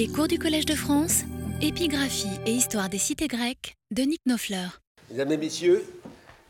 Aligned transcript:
Les 0.00 0.08
cours 0.08 0.28
du 0.28 0.38
Collège 0.38 0.64
de 0.64 0.74
France, 0.74 1.24
épigraphie 1.60 2.40
et 2.46 2.52
histoire 2.52 2.88
des 2.88 2.96
cités 2.96 3.28
grecques 3.28 3.76
de 3.90 4.00
Nick 4.00 4.22
Nofleur. 4.24 4.80
Mesdames 5.10 5.32
et 5.32 5.36
messieurs, 5.36 5.84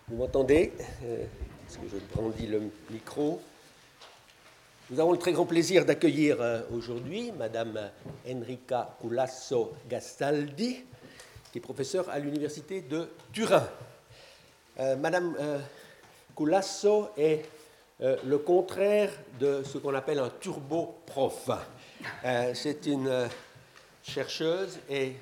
vous 0.06 0.18
m'entendez? 0.18 0.72
Euh, 1.02 1.24
Est-ce 1.66 1.78
que 1.78 1.88
je 1.90 1.96
brandis 2.14 2.46
le 2.46 2.62
micro? 2.92 3.42
Nous 4.88 5.00
avons 5.00 5.10
le 5.10 5.18
très 5.18 5.32
grand 5.32 5.46
plaisir 5.46 5.84
d'accueillir 5.84 6.40
euh, 6.40 6.60
aujourd'hui 6.72 7.32
Madame 7.32 7.90
Enrica 8.24 8.96
Culasso 9.00 9.72
Gastaldi, 9.88 10.84
qui 11.50 11.58
est 11.58 11.60
professeure 11.60 12.08
à 12.08 12.20
l'Université 12.20 12.82
de 12.82 13.08
Turin. 13.32 13.68
Euh, 14.78 14.94
Madame 14.94 15.34
Culasso 16.36 17.08
est 17.18 17.46
le 17.98 18.38
contraire 18.38 19.10
de 19.40 19.64
ce 19.64 19.78
qu'on 19.78 19.94
appelle 19.96 20.20
un 20.20 20.30
turbo-prof. 20.40 21.50
C'est 22.54 22.86
une 22.86 23.28
chercheuse 24.02 24.78
et 24.88 25.14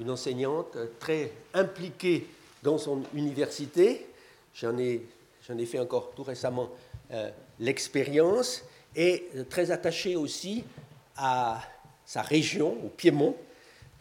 une 0.00 0.10
enseignante 0.10 0.76
très 0.98 1.32
impliquée 1.54 2.26
dans 2.62 2.78
son 2.78 3.02
université. 3.14 4.06
J'en 4.54 4.76
ai, 4.78 5.06
ai, 5.48 5.66
fait 5.66 5.78
encore 5.78 6.12
tout 6.14 6.22
récemment 6.22 6.70
euh, 7.12 7.30
l'expérience 7.60 8.64
et 8.94 9.28
très 9.48 9.70
attachée 9.70 10.16
aussi 10.16 10.64
à 11.16 11.60
sa 12.04 12.22
région, 12.22 12.76
au 12.84 12.88
Piémont, 12.88 13.36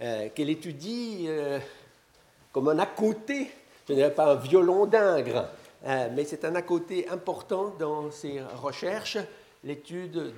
euh, 0.01 0.29
qu'elle 0.33 0.49
étudie 0.49 1.25
euh, 1.27 1.59
comme 2.51 2.69
un 2.69 2.79
à 2.79 2.85
côté, 2.85 3.51
je 3.87 3.93
ne 3.93 3.97
dirais 3.97 4.13
pas 4.13 4.33
un 4.33 4.35
violon 4.35 4.85
d'ingre, 4.85 5.49
mais 5.85 6.25
c'est 6.25 6.43
un 6.43 6.55
à 6.55 6.63
côté 6.63 7.07
important 7.07 7.73
dans 7.79 8.11
ses 8.11 8.41
recherches, 8.41 9.19
l'étude 9.63 10.33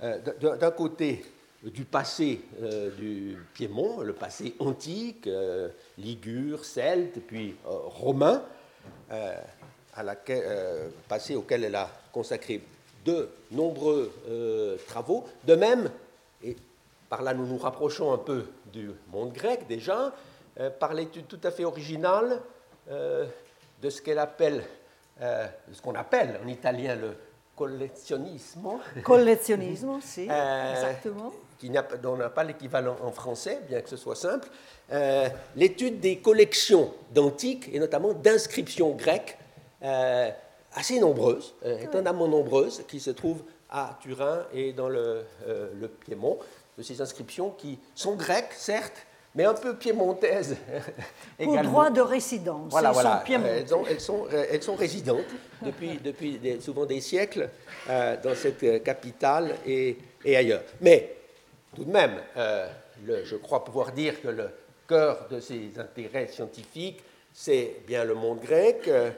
d'un 0.00 0.70
côté 0.70 1.24
du 1.70 1.84
passé 1.84 2.40
euh, 2.62 2.90
du 2.90 3.38
Piémont, 3.54 4.00
le 4.00 4.12
passé 4.12 4.54
antique, 4.58 5.26
euh, 5.26 5.68
ligure, 5.96 6.64
celte, 6.64 7.20
puis 7.26 7.56
euh, 7.66 7.70
romain, 7.86 8.42
passé 11.08 11.36
auquel 11.36 11.64
elle 11.64 11.74
a 11.76 11.88
consacré 12.12 12.62
de 13.04 13.28
nombreux 13.50 14.12
travaux. 14.88 15.24
De 15.44 15.54
même, 15.54 15.90
et 16.42 16.56
par 17.08 17.22
là 17.22 17.32
nous 17.32 17.46
nous 17.46 17.58
rapprochons 17.58 18.12
un 18.12 18.18
peu 18.18 18.46
du 18.72 18.90
monde 19.12 19.32
grec 19.32 19.66
déjà, 19.68 20.12
par 20.80 20.94
l'étude 20.94 21.28
tout 21.28 21.40
à 21.44 21.50
fait 21.50 21.64
originale 21.64 22.40
de 22.90 23.90
ce 23.90 24.02
qu'elle 24.02 24.18
appelle, 24.18 24.64
ce 25.20 25.80
qu'on 25.82 25.94
appelle 25.94 26.40
en 26.44 26.48
italien 26.48 26.96
le 26.96 27.14
collezionismo. 27.54 28.80
Collezionismo, 29.02 30.00
si, 30.00 30.22
exactement. 30.22 31.32
dont 32.02 32.14
on 32.14 32.16
n'a 32.16 32.30
pas 32.30 32.44
l'équivalent 32.44 32.96
en 33.02 33.12
français, 33.12 33.60
bien 33.68 33.80
que 33.80 33.88
ce 33.88 33.96
soit 33.96 34.16
simple, 34.16 34.48
euh, 34.92 35.28
l'étude 35.56 36.00
des 36.00 36.18
collections 36.18 36.92
d'antiques 37.12 37.70
et 37.72 37.78
notamment 37.78 38.12
d'inscriptions 38.12 38.90
grecques 38.90 39.38
euh, 39.82 40.30
assez 40.74 40.98
nombreuses, 40.98 41.54
euh, 41.64 41.78
étonnamment 41.78 42.28
nombreuses, 42.28 42.84
qui 42.88 43.00
se 43.00 43.10
trouvent 43.10 43.42
à 43.70 43.98
Turin 44.00 44.44
et 44.52 44.72
dans 44.72 44.88
le, 44.88 45.24
le, 45.46 45.88
Piémont, 45.88 46.38
de 46.76 46.82
ces 46.82 47.00
inscriptions 47.00 47.50
qui 47.50 47.78
sont 47.94 48.14
grecques, 48.14 48.52
certes, 48.52 49.06
mais 49.34 49.44
un 49.44 49.54
peu 49.54 49.76
piémontaises 49.76 50.56
également. 51.38 51.62
Pour 51.62 51.70
droit 51.70 51.90
de 51.90 52.00
résidence. 52.00 52.70
Voilà, 52.70 52.92
voilà. 52.92 53.24
Elles, 53.28 53.66
elles, 53.88 54.00
sont, 54.00 54.26
elles 54.30 54.62
sont 54.62 54.76
résidentes 54.76 55.24
depuis, 55.62 55.98
depuis 56.02 56.40
souvent 56.60 56.86
des 56.86 57.00
siècles 57.00 57.48
dans 57.88 58.34
cette 58.34 58.82
capitale 58.82 59.56
et, 59.66 59.98
et 60.24 60.36
ailleurs. 60.36 60.62
Mais 60.80 61.16
tout 61.74 61.84
de 61.84 61.90
même, 61.90 62.20
euh, 62.36 62.68
je 63.24 63.36
crois 63.36 63.64
pouvoir 63.64 63.92
dire 63.92 64.20
que 64.20 64.28
le 64.28 64.50
cœur 64.88 65.26
de 65.28 65.40
ses 65.40 65.72
intérêts 65.78 66.28
scientifiques, 66.28 67.02
c'est 67.32 67.80
bien 67.86 68.04
le 68.04 68.14
monde 68.14 68.40
grec, 68.40 68.86
euh, 68.86 69.10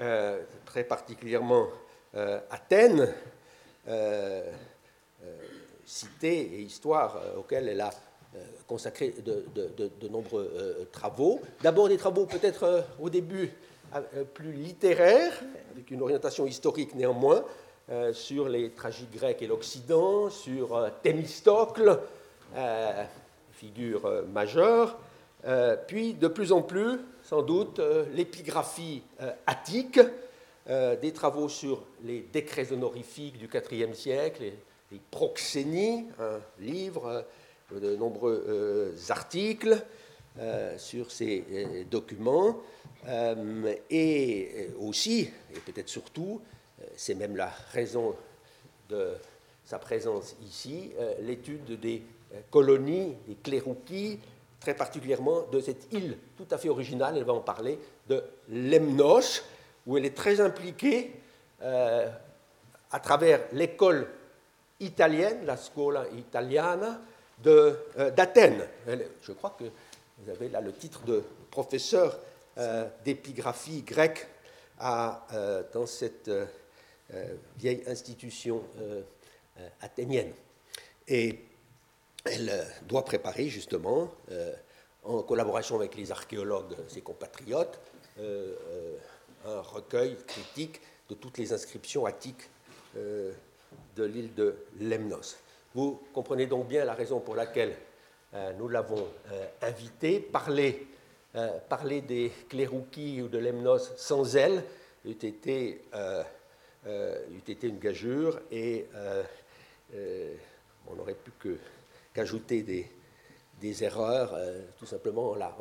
euh, 0.00 0.42
très 0.64 0.84
particulièrement 0.84 1.66
Athènes, 2.50 3.14
cité 5.86 6.40
et 6.40 6.60
histoire 6.62 7.20
auxquelles 7.36 7.68
elle 7.68 7.80
a 7.80 7.92
consacré 8.66 9.14
de, 9.24 10.08
nombreux 10.08 10.88
travaux. 10.92 11.40
D'abord 11.62 11.88
des 11.88 11.96
travaux 11.96 12.26
peut-être 12.26 12.84
au 13.00 13.10
début 13.10 13.52
plus 14.34 14.52
littéraires, 14.52 15.32
avec 15.72 15.90
une 15.90 16.02
orientation 16.02 16.46
historique 16.46 16.94
néanmoins, 16.94 17.44
euh, 17.90 18.12
sur 18.12 18.48
les 18.48 18.70
tragiques 18.70 19.10
grecs 19.10 19.42
et 19.42 19.48
l'Occident, 19.48 20.30
sur 20.30 20.76
euh, 20.76 20.90
Thémistocle, 21.02 21.98
euh, 22.54 23.04
figure 23.50 24.22
majeure, 24.32 24.96
puis 25.88 26.14
de 26.14 26.28
plus 26.28 26.52
en 26.52 26.62
plus, 26.62 27.00
sans 27.24 27.42
doute, 27.42 27.80
l'épigraphie 28.14 29.02
attique, 29.46 30.00
des 30.66 31.12
travaux 31.12 31.48
sur 31.48 31.82
les 32.04 32.20
décrets 32.20 32.72
honorifiques 32.72 33.36
du 33.36 33.50
IVe 33.70 33.94
siècle, 33.94 34.44
les 34.90 35.00
proxénies, 35.10 36.06
un 36.18 36.40
livre, 36.58 37.24
de 37.72 37.96
nombreux 37.96 38.94
articles 39.08 39.84
sur 40.78 41.10
ces 41.10 41.86
documents, 41.90 42.58
et 43.90 44.70
aussi, 44.78 45.30
et 45.54 45.58
peut-être 45.60 45.88
surtout, 45.88 46.40
c'est 46.96 47.14
même 47.14 47.36
la 47.36 47.52
raison 47.72 48.14
de 48.88 49.14
sa 49.70 49.78
présence 49.78 50.34
ici, 50.44 50.90
euh, 50.98 51.14
l'étude 51.20 51.78
des 51.78 52.02
euh, 52.34 52.40
colonies, 52.50 53.16
des 53.28 53.36
clérouquis, 53.36 54.18
très 54.58 54.74
particulièrement 54.74 55.42
de 55.52 55.60
cette 55.60 55.92
île 55.92 56.18
tout 56.36 56.46
à 56.50 56.58
fait 56.58 56.68
originale, 56.68 57.14
elle 57.16 57.22
va 57.22 57.34
en 57.34 57.40
parler, 57.40 57.78
de 58.08 58.20
Lemnos, 58.48 59.44
où 59.86 59.96
elle 59.96 60.04
est 60.04 60.16
très 60.16 60.40
impliquée 60.40 61.12
euh, 61.62 62.08
à 62.90 62.98
travers 62.98 63.42
l'école 63.52 64.08
italienne, 64.80 65.46
la 65.46 65.56
Scuola 65.56 66.06
Italiana 66.18 67.00
d'Athènes. 67.42 68.66
Je 69.22 69.32
crois 69.32 69.56
que 69.58 69.64
vous 70.18 70.30
avez 70.30 70.48
là 70.48 70.60
le 70.60 70.72
titre 70.72 71.04
de 71.04 71.22
professeur 71.50 72.18
d'épigraphie 73.04 73.82
grecque 73.82 74.26
dans 74.78 75.86
cette 75.86 76.30
euh, 77.14 77.34
vieille 77.58 77.82
institution 77.88 78.62
euh, 78.78 79.02
euh, 79.58 79.68
athénienne. 79.80 80.32
Et 81.08 81.40
elle 82.24 82.52
doit 82.82 83.04
préparer 83.04 83.48
justement, 83.48 84.12
en 85.02 85.22
collaboration 85.22 85.74
avec 85.74 85.96
les 85.96 86.12
archéologues, 86.12 86.76
ses 86.86 87.00
compatriotes, 87.00 87.80
un 88.18 89.60
recueil 89.62 90.16
critique 90.26 90.80
de 91.08 91.14
toutes 91.14 91.38
les 91.38 91.52
inscriptions 91.54 92.04
attiques 92.04 92.50
de 92.94 94.04
l'île 94.04 94.34
de 94.34 94.54
Lemnos. 94.78 95.38
Vous 95.74 96.00
comprenez 96.12 96.46
donc 96.46 96.68
bien 96.68 96.84
la 96.84 96.94
raison 96.94 97.20
pour 97.20 97.36
laquelle 97.36 97.76
nous 98.58 98.68
l'avons 98.68 99.06
invité. 99.62 100.20
Parler, 100.20 100.86
parler 101.68 102.00
des 102.00 102.32
Clérouquis 102.48 103.22
ou 103.22 103.28
de 103.28 103.38
Lemnos 103.38 103.92
sans 103.96 104.36
elle 104.36 104.64
eût 105.04 105.10
été 105.12 105.82
euh, 106.86 107.26
été 107.46 107.68
une 107.68 107.78
gageure 107.78 108.40
et 108.50 108.86
euh, 108.94 109.22
euh, 109.94 110.34
on 110.86 110.94
n'aurait 110.94 111.14
plus 111.14 111.58
qu'ajouter 112.14 112.62
des, 112.62 112.90
des, 113.60 113.84
erreurs, 113.84 114.34
tout 114.78 114.86
simplement 114.86 115.32
en 115.32 115.34
la, 115.34 115.54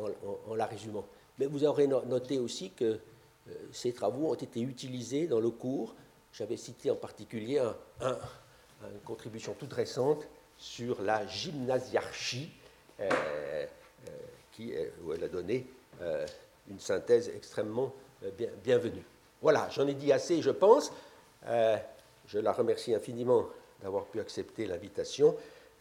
en, 0.47 0.55
la, 0.55 0.65
résumant. 0.65 1.05
Mais 1.37 1.45
vous 1.45 1.65
aurez 1.65 1.87
noté 1.87 2.39
aussi 2.39 2.71
que 2.71 2.99
ces 3.73 3.91
travaux 3.91 4.29
ont 4.29 4.35
été 4.35 4.61
utilisés 4.61 5.27
dans 5.27 5.41
le 5.41 5.49
cours. 5.49 5.93
J'avais 6.31 6.55
cité 6.55 6.89
en 6.89 6.95
particulier 6.95 7.59
un, 7.59 8.17
une 8.83 8.99
contribution 9.05 9.53
toute 9.53 9.73
récente 9.73 10.27
sur 10.57 11.01
la 11.01 11.25
gymnasiarchie, 11.27 12.51
qui, 14.51 14.73
où 15.03 15.13
elle 15.13 15.23
a 15.23 15.29
donné 15.29 15.65
une 16.69 16.79
synthèse 16.79 17.29
extrêmement 17.29 17.93
bien, 18.37 18.49
bienvenue. 18.63 19.03
Voilà, 19.41 19.69
j'en 19.71 19.87
ai 19.87 19.93
dit 19.93 20.11
assez, 20.11 20.41
je 20.41 20.49
pense. 20.49 20.91
Euh, 21.47 21.77
je 22.27 22.39
la 22.39 22.51
remercie 22.51 22.93
infiniment 22.93 23.45
d'avoir 23.81 24.05
pu 24.05 24.19
accepter 24.19 24.65
l'invitation 24.65 25.35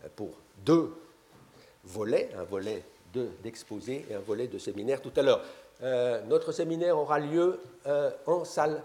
euh, 0.05 0.09
pour 0.15 0.31
deux 0.65 0.94
volets, 1.85 2.31
un 2.37 2.44
volet 2.44 2.85
d'exposé 3.43 4.06
et 4.09 4.15
un 4.15 4.21
volet 4.21 4.47
de 4.47 4.59
séminaire 4.59 5.01
tout 5.01 5.12
à 5.17 5.23
l'heure. 5.23 5.43
Euh, 5.83 6.23
notre 6.25 6.53
séminaire 6.53 6.97
aura 6.99 7.19
lieu 7.19 7.59
en 8.27 8.44
salle 8.44 8.83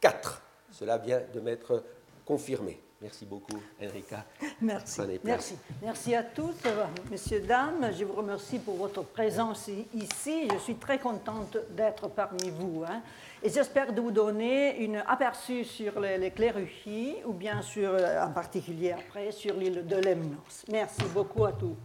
4. 0.00 0.42
Cela 0.72 0.98
vient 0.98 1.22
de 1.32 1.40
m'être 1.40 1.82
confirmé. 2.24 2.80
Merci 3.02 3.26
beaucoup, 3.26 3.60
Enrica. 3.82 4.24
Merci. 4.62 5.00
Merci. 5.22 5.58
Merci 5.82 6.14
à 6.14 6.22
tous, 6.22 6.54
messieurs, 7.10 7.40
dames. 7.40 7.90
Je 7.92 8.04
vous 8.04 8.14
remercie 8.14 8.58
pour 8.58 8.76
votre 8.76 9.02
présence 9.02 9.68
ici. 9.92 10.48
Je 10.50 10.56
suis 10.58 10.76
très 10.76 10.98
contente 10.98 11.58
d'être 11.76 12.08
parmi 12.08 12.48
vous. 12.48 12.84
Hein. 12.88 13.02
Et 13.42 13.50
j'espère 13.50 13.92
de 13.92 14.00
vous 14.00 14.10
donner 14.10 14.82
une 14.82 14.96
aperçu 14.96 15.64
sur 15.64 16.00
les, 16.00 16.16
les 16.16 16.32
ou 17.26 17.34
bien 17.34 17.60
sur, 17.60 17.90
euh, 17.90 18.24
en 18.24 18.30
particulier 18.30 18.92
après, 18.92 19.30
sur 19.30 19.54
l'île 19.54 19.86
de 19.86 19.96
Lemnos. 19.96 20.64
Merci 20.72 21.04
beaucoup 21.12 21.44
à 21.44 21.52
tous. 21.52 21.76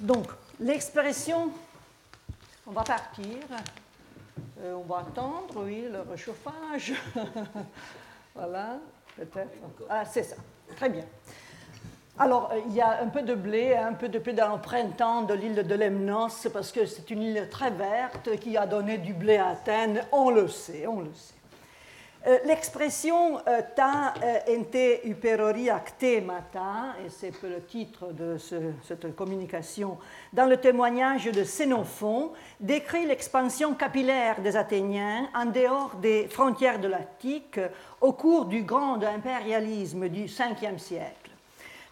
Donc, 0.00 0.26
l'expression, 0.60 1.50
on 2.66 2.72
va 2.72 2.82
partir. 2.82 3.38
Euh, 4.60 4.74
on 4.74 4.82
va 4.82 4.98
attendre, 4.98 5.64
oui, 5.64 5.86
le 5.90 6.02
réchauffage. 6.02 6.92
voilà, 8.34 8.78
peut-être. 9.16 9.50
Ah, 9.88 10.04
c'est 10.04 10.22
ça. 10.22 10.36
Très 10.76 10.88
bien. 10.88 11.04
Alors, 12.18 12.50
euh, 12.52 12.60
il 12.66 12.74
y 12.74 12.80
a 12.80 13.02
un 13.02 13.08
peu 13.08 13.22
de 13.22 13.34
blé, 13.34 13.74
un 13.74 13.94
peu 13.94 14.08
de 14.08 14.18
blé 14.18 14.32
dans 14.32 14.54
le 14.54 14.60
printemps 14.60 15.22
de 15.22 15.34
l'île 15.34 15.66
de 15.66 15.74
Lemnos, 15.74 16.48
parce 16.52 16.70
que 16.70 16.86
c'est 16.86 17.10
une 17.10 17.22
île 17.22 17.48
très 17.50 17.70
verte 17.70 18.36
qui 18.38 18.56
a 18.56 18.66
donné 18.66 18.98
du 18.98 19.14
blé 19.14 19.36
à 19.36 19.48
Athènes. 19.48 20.04
On 20.12 20.30
le 20.30 20.48
sait, 20.48 20.86
on 20.86 21.00
le 21.00 21.12
sait. 21.14 21.34
Euh, 22.24 22.38
l'expression 22.44 23.38
euh, 23.48 23.62
ta 23.74 24.14
euh, 24.22 24.56
ente 24.56 25.04
hyperori 25.04 25.68
actemata, 25.68 26.94
et 27.04 27.10
c'est 27.10 27.32
le 27.42 27.64
titre 27.64 28.12
de 28.12 28.36
cette 28.38 29.16
communication, 29.16 29.98
dans 30.32 30.46
le 30.46 30.56
témoignage 30.56 31.24
de 31.24 31.42
Xénophon, 31.42 32.30
décrit 32.60 33.06
l'expansion 33.06 33.74
capillaire 33.74 34.40
des 34.40 34.56
Athéniens 34.56 35.28
en 35.34 35.46
dehors 35.46 35.96
des 35.96 36.28
frontières 36.28 36.78
de 36.78 36.86
l'Attique 36.86 37.58
au 38.00 38.12
cours 38.12 38.44
du 38.44 38.62
grand 38.62 39.02
impérialisme 39.02 40.08
du 40.08 40.26
5e 40.26 40.78
siècle. 40.78 41.30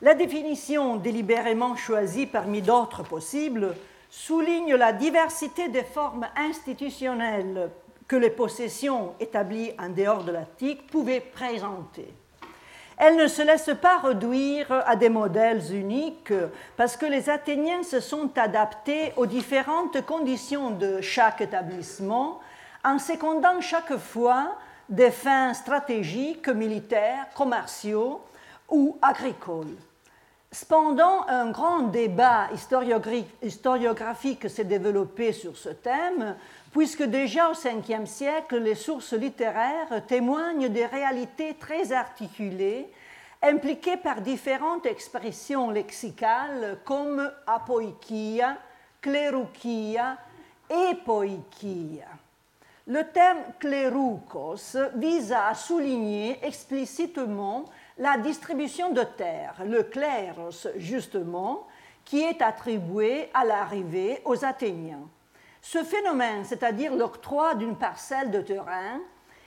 La 0.00 0.14
définition 0.14 0.94
délibérément 0.94 1.74
choisie 1.74 2.26
parmi 2.26 2.62
d'autres 2.62 3.02
possibles 3.02 3.74
souligne 4.08 4.76
la 4.76 4.92
diversité 4.92 5.68
des 5.68 5.82
formes 5.84 6.26
institutionnelles 6.36 7.70
que 8.10 8.16
les 8.16 8.30
possessions 8.30 9.14
établies 9.20 9.70
en 9.78 9.88
dehors 9.88 10.24
de 10.24 10.32
l'Attique 10.32 10.88
pouvaient 10.88 11.20
présenter. 11.20 12.12
Elles 12.98 13.14
ne 13.14 13.28
se 13.28 13.40
laissent 13.40 13.78
pas 13.80 13.98
réduire 13.98 14.66
à 14.84 14.96
des 14.96 15.08
modèles 15.08 15.72
uniques 15.72 16.32
parce 16.76 16.96
que 16.96 17.06
les 17.06 17.30
Athéniens 17.30 17.84
se 17.84 18.00
sont 18.00 18.36
adaptés 18.36 19.12
aux 19.16 19.26
différentes 19.26 20.04
conditions 20.04 20.72
de 20.72 21.00
chaque 21.00 21.40
établissement 21.40 22.40
en 22.84 22.98
secondant 22.98 23.60
chaque 23.60 23.96
fois 23.96 24.56
des 24.88 25.12
fins 25.12 25.54
stratégiques, 25.54 26.48
militaires, 26.48 27.28
commerciaux 27.36 28.22
ou 28.68 28.98
agricoles. 29.00 29.76
Cependant, 30.52 31.28
un 31.28 31.52
grand 31.52 31.82
débat 31.82 32.48
historiographique 33.40 34.50
s'est 34.50 34.64
développé 34.64 35.32
sur 35.32 35.56
ce 35.56 35.68
thème, 35.68 36.34
puisque 36.72 37.02
déjà 37.02 37.50
au 37.50 37.54
Ve 37.54 38.06
siècle, 38.06 38.58
les 38.58 38.74
sources 38.74 39.12
littéraires 39.12 40.04
témoignent 40.06 40.68
des 40.68 40.86
réalités 40.86 41.54
très 41.54 41.92
articulées, 41.92 42.88
impliquées 43.42 43.96
par 43.96 44.20
différentes 44.20 44.86
expressions 44.86 45.70
lexicales 45.70 46.78
comme 46.84 47.30
apoikia, 47.46 48.56
cléroukia, 49.00 50.18
epoikia. 50.68 52.06
Le 52.86 53.04
terme 53.04 53.40
cléroukos 53.58 54.76
vise 54.94 55.32
à 55.32 55.54
souligner 55.54 56.38
explicitement 56.44 57.64
la 57.98 58.18
distribution 58.18 58.90
de 58.92 59.02
terres, 59.02 59.62
le 59.64 59.82
cléros 59.84 60.68
justement, 60.76 61.66
qui 62.04 62.22
est 62.22 62.42
attribué 62.42 63.28
à 63.34 63.44
l'arrivée 63.44 64.20
aux 64.24 64.44
Athéniens. 64.44 65.08
Ce 65.62 65.84
phénomène, 65.84 66.44
c'est-à-dire 66.44 66.94
l'octroi 66.94 67.54
d'une 67.54 67.76
parcelle 67.76 68.30
de 68.30 68.40
terrain, 68.40 69.00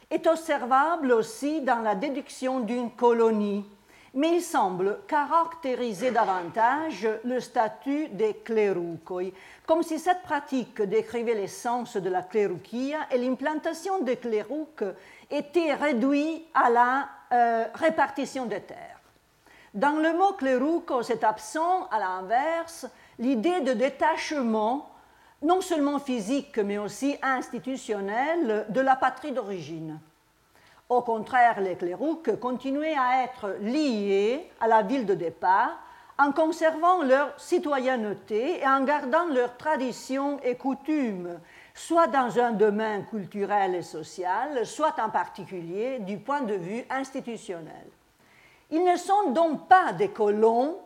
est 0.09 0.27
observable 0.27 1.11
aussi 1.11 1.61
dans 1.61 1.79
la 1.79 1.95
déduction 1.95 2.59
d'une 2.59 2.91
colonie, 2.91 3.65
mais 4.13 4.35
il 4.35 4.41
semble 4.41 4.99
caractériser 5.07 6.11
davantage 6.11 7.07
le 7.23 7.39
statut 7.39 8.09
des 8.09 8.35
cléroucoi, 8.35 9.31
comme 9.65 9.81
si 9.81 9.97
cette 9.97 10.21
pratique 10.21 10.81
décrivait 10.83 11.33
l'essence 11.33 11.97
de 11.97 12.09
la 12.09 12.21
clérouquia 12.21 13.07
et 13.09 13.17
l'implantation 13.17 14.03
des 14.03 14.17
clérouques 14.17 14.83
était 15.31 15.73
réduite 15.73 16.45
à 16.53 16.69
la 16.69 17.09
euh, 17.31 17.65
répartition 17.73 18.45
des 18.45 18.61
terres. 18.61 18.99
Dans 19.73 19.97
le 19.97 20.13
mot 20.13 20.33
clérouco, 20.33 21.01
c'est 21.01 21.23
absent, 21.23 21.87
à 21.89 21.97
l'inverse, 21.97 22.85
l'idée 23.17 23.61
de 23.61 23.73
détachement 23.73 24.92
non 25.43 25.61
seulement 25.61 25.99
physique 25.99 26.57
mais 26.57 26.77
aussi 26.77 27.17
institutionnel 27.21 28.65
de 28.69 28.81
la 28.81 28.95
patrie 28.95 29.31
d'origine. 29.31 29.99
Au 30.89 31.01
contraire, 31.01 31.61
les 31.61 31.75
clérouques 31.75 32.39
continuaient 32.39 32.97
à 32.97 33.23
être 33.23 33.55
liés 33.61 34.49
à 34.59 34.67
la 34.67 34.81
ville 34.81 35.05
de 35.05 35.13
départ 35.13 35.79
en 36.19 36.31
conservant 36.31 37.01
leur 37.01 37.33
citoyenneté 37.39 38.59
et 38.59 38.67
en 38.67 38.83
gardant 38.83 39.25
leurs 39.25 39.57
traditions 39.57 40.39
et 40.43 40.55
coutumes, 40.55 41.39
soit 41.73 42.07
dans 42.07 42.37
un 42.39 42.51
domaine 42.51 43.05
culturel 43.07 43.75
et 43.75 43.81
social, 43.81 44.65
soit 44.65 44.95
en 44.99 45.09
particulier 45.09 45.99
du 45.99 46.17
point 46.17 46.41
de 46.41 46.53
vue 46.53 46.83
institutionnel. 46.89 47.87
Ils 48.69 48.83
ne 48.83 48.95
sont 48.95 49.31
donc 49.31 49.67
pas 49.67 49.93
des 49.93 50.09
colons 50.09 50.77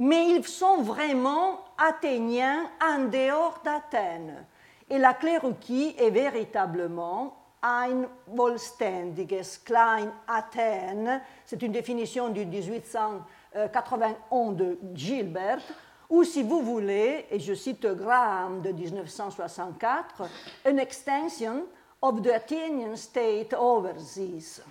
mais 0.00 0.30
ils 0.30 0.46
sont 0.46 0.80
vraiment 0.80 1.60
athéniens 1.80 2.70
en 2.80 3.06
dehors 3.06 3.60
d'Athènes. 3.64 4.46
Et 4.88 4.98
la 4.98 5.14
clérouquie 5.14 5.96
est 5.98 6.10
véritablement 6.10 7.36
ein 7.62 8.08
vollständiges 8.26 9.62
Klein 9.64 10.12
Athènes, 10.26 11.20
c'est 11.44 11.62
une 11.62 11.72
définition 11.72 12.30
du 12.30 12.46
1891 12.46 14.56
de 14.56 14.78
Gilbert, 14.94 15.60
ou 16.08 16.24
si 16.24 16.42
vous 16.42 16.62
voulez, 16.62 17.26
et 17.30 17.38
je 17.38 17.52
cite 17.54 17.86
Graham 17.86 18.62
de 18.62 18.72
1964, 18.72 20.22
an 20.66 20.78
extension 20.78 21.66
of 22.02 22.22
the 22.22 22.28
Athenian 22.28 22.96
state 22.96 23.52
overseas. 23.54 24.62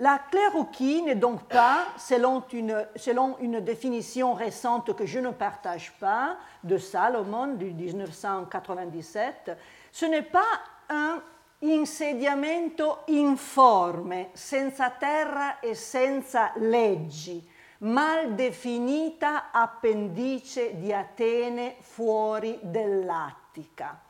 La 0.00 0.18
clérouquie 0.18 1.02
n'est 1.02 1.14
donc 1.14 1.42
pas, 1.42 1.84
selon 1.98 2.42
une, 2.52 3.60
définition 3.60 4.32
récente 4.32 4.96
que 4.96 5.04
je 5.04 5.18
ne 5.18 5.30
partage 5.30 5.92
pas, 6.00 6.38
de 6.64 6.78
Salomon 6.78 7.48
du 7.48 7.66
1997, 7.66 9.52
ce 9.92 10.06
n'est 10.06 10.22
pas 10.22 10.58
un 10.88 11.20
insediamento 11.62 13.00
informe, 13.10 14.28
senza 14.32 14.88
terra 14.88 15.60
e 15.60 15.74
senza 15.74 16.52
leggi, 16.56 17.46
mal 17.80 18.34
definita 18.34 19.50
appendice 19.52 20.78
di 20.78 20.94
Atene 20.94 21.76
fuori 21.78 22.58
dell'Attica 22.62 24.09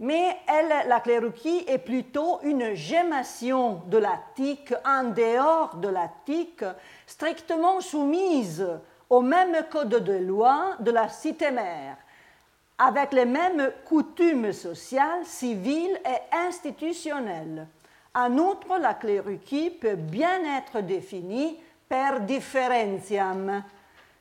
mais 0.00 0.36
elle, 0.46 0.88
la 0.88 1.00
clérouquie 1.00 1.64
est 1.66 1.78
plutôt 1.78 2.40
une 2.42 2.74
gémation 2.74 3.82
de 3.86 3.98
l'Attique 3.98 4.74
en 4.84 5.04
dehors 5.04 5.76
de 5.76 5.88
l'Attique, 5.88 6.64
strictement 7.06 7.80
soumise 7.80 8.66
au 9.08 9.20
même 9.20 9.56
code 9.70 10.02
de 10.02 10.14
loi 10.14 10.76
de 10.80 10.90
la 10.90 11.08
cité-mère, 11.08 11.96
avec 12.78 13.12
les 13.12 13.24
mêmes 13.24 13.70
coutumes 13.84 14.52
sociales, 14.52 15.24
civiles 15.24 16.00
et 16.04 16.36
institutionnelles. 16.36 17.68
En 18.14 18.36
outre, 18.38 18.78
la 18.78 18.94
clérouquie 18.94 19.70
peut 19.70 19.96
bien 19.96 20.58
être 20.58 20.80
définie 20.80 21.58
per 21.88 22.20
differentiam. 22.20 23.62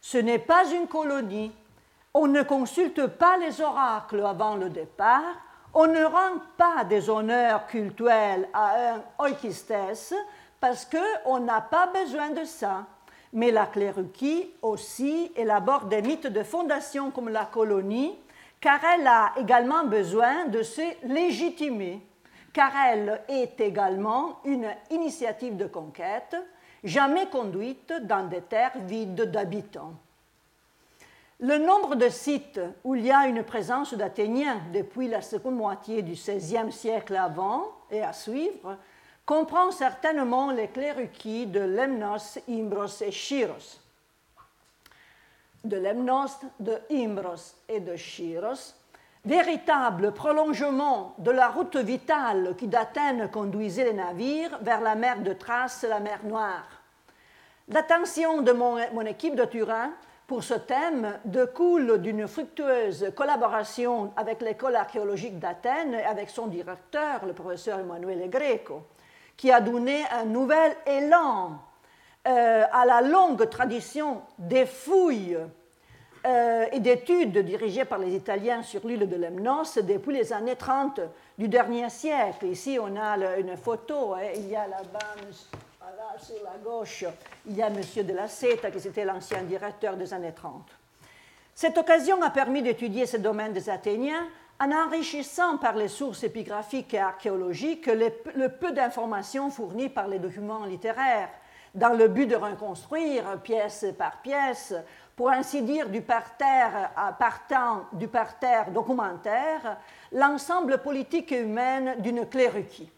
Ce 0.02 0.18
n'est 0.18 0.40
pas 0.40 0.66
une 0.72 0.88
colonie. 0.88 1.52
On 2.14 2.28
ne 2.28 2.44
consulte 2.44 3.08
pas 3.08 3.38
les 3.38 3.62
oracles 3.62 4.24
avant 4.26 4.56
le 4.56 4.70
départ, 4.70 5.36
on 5.74 5.88
ne 5.88 6.04
rend 6.04 6.40
pas 6.58 6.84
des 6.84 7.10
honneurs 7.10 7.66
cultuels 7.68 8.48
à 8.54 8.94
un 8.94 9.04
oikistes 9.20 9.74
parce 10.60 10.86
qu'on 10.86 11.40
n'a 11.40 11.62
pas 11.62 11.88
besoin 11.88 12.30
de 12.30 12.46
ça. 12.46 12.86
Mais 13.34 13.50
la 13.50 13.66
clérouquie 13.66 14.52
aussi 14.62 15.32
élabore 15.36 15.86
des 15.86 16.04
mythes 16.04 16.28
de 16.28 16.44
fondation 16.44 17.10
comme 17.10 17.30
la 17.30 17.46
colonie, 17.46 18.16
car 18.62 18.80
elle 18.96 19.08
a 19.08 19.34
également 19.38 19.86
besoin 19.86 20.46
de 20.46 20.62
se 20.62 20.82
légitimer, 21.08 22.06
car 22.54 22.72
elle 22.88 23.22
est 23.28 23.60
également 23.60 24.40
une 24.46 24.70
initiative 24.92 25.58
de 25.58 25.66
conquête, 25.66 26.36
jamais 26.84 27.26
conduite 27.26 27.92
dans 28.04 28.28
des 28.28 28.42
terres 28.42 28.78
vides 28.86 29.32
d'habitants. 29.32 29.96
Le 31.44 31.58
nombre 31.58 31.96
de 31.96 32.08
sites 32.08 32.62
où 32.86 32.96
il 32.96 33.06
y 33.06 33.12
a 33.12 33.28
une 33.28 33.44
présence 33.44 33.94
d'Athéniens 33.94 34.62
depuis 34.72 35.10
la 35.10 35.22
seconde 35.22 35.58
moitié 35.58 36.02
du 36.02 36.14
XVIe 36.14 36.72
siècle 36.72 37.18
avant 37.18 37.70
et 37.92 38.02
à 38.02 38.14
suivre 38.14 38.78
comprend 39.26 39.70
certainement 39.72 40.52
les 40.52 40.70
cléruquis 40.70 41.46
de 41.46 41.60
Lemnos, 41.60 42.40
Imbros 42.48 43.02
et 43.02 43.12
Chiros. 43.12 43.82
De 45.66 45.76
Lemnos, 45.76 46.32
de 46.62 46.80
Imbros 46.90 47.56
et 47.68 47.82
de 47.82 47.98
Chiros, 47.98 48.74
véritable 49.26 50.14
prolongement 50.14 51.14
de 51.18 51.32
la 51.32 51.50
route 51.50 51.76
vitale 51.76 52.56
qui 52.58 52.70
d'Athènes 52.70 53.30
conduisait 53.30 53.84
les 53.84 53.94
navires 53.94 54.60
vers 54.62 54.80
la 54.80 54.96
mer 54.96 55.20
de 55.20 55.34
Thrace, 55.34 55.86
la 55.90 56.00
mer 56.00 56.22
Noire. 56.24 56.84
L'attention 57.68 58.42
de 58.44 58.54
mon, 58.54 59.02
équipe 59.02 59.36
de 59.36 59.44
Turin 59.44 59.92
pour 60.34 60.44
ce 60.44 60.56
thème 60.56 61.20
découle 61.26 62.02
d'une 62.02 62.28
fructueuse 62.28 63.12
collaboration 63.16 64.12
avec 64.18 64.42
l'école 64.42 64.76
archéologique 64.76 65.38
d'Athènes 65.38 65.94
et 65.94 66.06
avec 66.06 66.32
son 66.32 66.48
directeur, 66.48 67.24
le 67.28 67.34
professeur 67.34 67.78
Emanuele 67.78 68.28
Greco 68.32 68.82
qui 69.38 69.52
a 69.52 69.62
donné 69.62 70.02
un 70.12 70.26
nouvel 70.26 70.76
élan 70.88 71.60
euh, 72.28 72.64
à 72.72 72.84
la 72.84 73.02
longue 73.02 73.48
tradition 73.48 74.24
des 74.40 74.66
fouilles 74.66 75.38
euh, 76.26 76.66
et 76.72 76.80
d'études 76.80 77.38
dirigées 77.38 77.86
par 77.86 78.00
les 78.00 78.16
Italiens 78.16 78.64
sur 78.64 78.88
l'île 78.88 79.08
de 79.08 79.16
Lemnos 79.16 79.78
depuis 79.84 80.16
les 80.16 80.34
années 80.34 80.56
30 80.56 81.00
du 81.38 81.48
dernier 81.48 81.92
siècle. 81.92 82.48
Ici, 82.48 82.80
on 82.82 82.96
a 83.00 83.38
une 83.38 83.56
photo, 83.56 84.16
hein. 84.16 84.32
il 84.36 84.50
y 84.50 84.56
a 84.56 84.66
là-bas, 84.66 85.14
sur 86.20 86.44
la 86.44 86.58
gauche, 86.64 87.06
il 87.46 87.56
y 87.56 87.62
a 87.62 87.68
M. 87.68 87.82
de 88.06 88.14
la 88.14 88.28
Seta, 88.28 88.72
qui 88.72 88.88
était 88.88 89.06
l'ancien 89.06 89.44
directeur 89.44 89.96
des 89.96 90.14
années 90.14 90.34
30. 90.34 90.70
Cette 91.56 91.78
occasion 91.78 92.22
a 92.22 92.30
permis 92.30 92.62
d'étudier 92.62 93.06
ce 93.06 93.18
domaine 93.18 93.54
des 93.54 93.70
Athéniens 93.70 94.28
en 94.60 94.72
enrichissant 94.72 95.58
par 95.58 95.76
les 95.76 95.88
sources 95.88 96.24
épigraphiques 96.24 96.94
et 96.94 97.00
archéologiques 97.00 97.88
le 97.88 98.48
peu 98.48 98.72
d'informations 98.72 99.50
fournies 99.50 99.90
par 99.90 100.08
les 100.08 100.20
documents 100.20 100.66
littéraires, 100.66 101.30
dans 101.74 101.94
le 101.94 102.08
but 102.08 102.28
de 102.28 102.36
reconstruire 102.36 103.40
pièce 103.42 103.86
par 103.98 104.22
pièce, 104.22 104.74
pour 105.16 105.30
ainsi 105.30 105.62
dire 105.62 105.90
du 105.90 106.02
parterre, 106.02 106.92
partant 107.20 107.86
du 107.94 108.08
parterre 108.08 108.72
documentaire, 108.72 109.78
l'ensemble 110.12 110.80
politique 110.80 111.32
et 111.32 111.42
humain 111.42 111.96
d'une 111.98 112.28
cléruquie. 112.28 112.92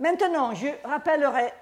Maintenant, 0.00 0.54
je 0.54 0.68
rappellerai 0.84 1.52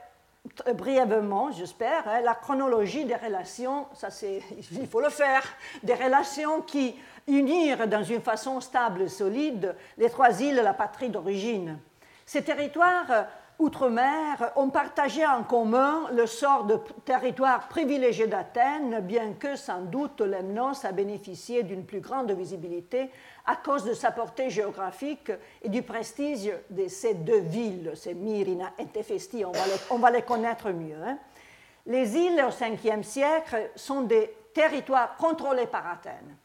brièvement, 0.74 1.52
j'espère, 1.52 2.06
hein, 2.08 2.20
la 2.20 2.34
chronologie 2.34 3.04
des 3.04 3.14
relations, 3.14 3.86
ça 3.94 4.10
c'est, 4.10 4.42
il 4.72 4.88
faut 4.88 5.00
le 5.00 5.10
faire, 5.10 5.44
des 5.82 5.94
relations 5.94 6.62
qui 6.62 6.96
unir 7.28 7.86
dans 7.86 8.02
une 8.02 8.20
façon 8.20 8.60
stable 8.60 9.02
et 9.02 9.08
solide 9.08 9.76
les 9.96 10.10
trois 10.10 10.40
îles, 10.40 10.56
la 10.56 10.74
patrie 10.74 11.08
d'origine. 11.08 11.78
Ces 12.26 12.42
territoires 12.42 13.10
euh, 13.10 13.22
outre-mer 13.62 14.52
ont 14.56 14.70
partagé 14.70 15.24
en 15.24 15.44
commun 15.44 16.08
le 16.12 16.26
sort 16.26 16.64
de 16.64 16.78
territoire 17.04 17.68
privilégié 17.68 18.26
d'Athènes, 18.26 19.00
bien 19.00 19.34
que 19.34 19.54
sans 19.54 19.82
doute 19.82 20.20
Lemnos 20.20 20.84
a 20.84 20.90
bénéficié 20.90 21.62
d'une 21.62 21.86
plus 21.86 22.00
grande 22.00 22.32
visibilité 22.32 23.08
à 23.46 23.54
cause 23.54 23.84
de 23.84 23.94
sa 23.94 24.10
portée 24.10 24.50
géographique 24.50 25.30
et 25.62 25.68
du 25.68 25.82
prestige 25.82 26.52
de 26.70 26.88
ces 26.88 27.14
deux 27.14 27.40
villes, 27.40 27.92
ces 27.94 28.14
Myrina 28.14 28.72
et 28.78 28.86
Téphestie, 28.86 29.44
on, 29.44 29.52
on, 29.90 29.98
va 29.98 30.10
les 30.10 30.22
connaître 30.22 30.70
mieux. 30.70 31.00
Hein. 31.04 31.18
Les 31.86 32.16
îles 32.16 32.44
au 32.44 32.50
5e 32.50 33.04
siècle 33.04 33.70
sont 33.76 34.02
des 34.02 34.34
territoires 34.52 35.16
contrôlés 35.16 35.66
par 35.66 35.86
Athènes 35.86 36.36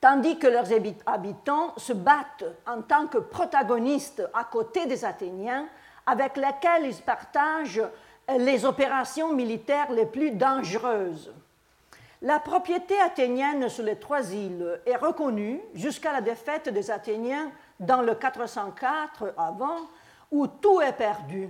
tandis 0.00 0.38
que 0.38 0.46
leurs 0.46 0.68
habitants 1.06 1.74
se 1.76 1.92
battent 1.92 2.44
en 2.66 2.82
tant 2.82 3.06
que 3.06 3.18
protagonistes 3.18 4.22
à 4.34 4.44
côté 4.44 4.86
des 4.86 5.04
Athéniens, 5.04 5.66
avec 6.06 6.36
lesquels 6.36 6.86
ils 6.86 7.02
partagent 7.02 7.82
les 8.28 8.64
opérations 8.64 9.32
militaires 9.32 9.90
les 9.92 10.06
plus 10.06 10.30
dangereuses. 10.30 11.32
La 12.22 12.40
propriété 12.40 12.98
athénienne 13.00 13.68
sur 13.68 13.84
les 13.84 13.96
trois 13.96 14.32
îles 14.32 14.80
est 14.86 14.96
reconnue 14.96 15.60
jusqu'à 15.74 16.12
la 16.12 16.20
défaite 16.20 16.68
des 16.68 16.90
Athéniens 16.90 17.50
dans 17.78 18.02
le 18.02 18.14
404 18.14 19.34
avant, 19.36 19.76
où 20.30 20.46
tout 20.46 20.80
est 20.80 20.92
perdu 20.92 21.48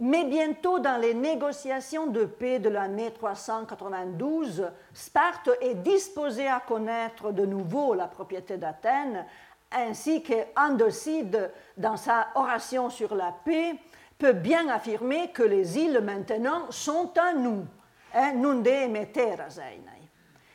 mais 0.00 0.24
bientôt, 0.24 0.78
dans 0.78 0.98
les 0.98 1.12
négociations 1.12 2.06
de 2.06 2.24
paix 2.24 2.58
de 2.58 2.70
l'année 2.70 3.12
392, 3.12 4.70
Sparte 4.94 5.50
est 5.60 5.74
disposée 5.74 6.48
à 6.48 6.60
connaître 6.60 7.32
de 7.32 7.44
nouveau 7.44 7.92
la 7.92 8.08
propriété 8.08 8.56
d'Athènes, 8.56 9.26
ainsi 9.70 10.22
qu'Andocide, 10.22 11.52
dans 11.76 11.98
sa 11.98 12.28
oration 12.34 12.88
sur 12.88 13.14
la 13.14 13.34
paix, 13.44 13.74
peut 14.16 14.32
bien 14.32 14.70
affirmer 14.70 15.32
que 15.32 15.42
les 15.42 15.78
îles 15.78 16.00
maintenant 16.00 16.70
sont 16.70 17.12
à 17.18 17.34
nous. 17.34 17.66
Hein, 18.14 18.32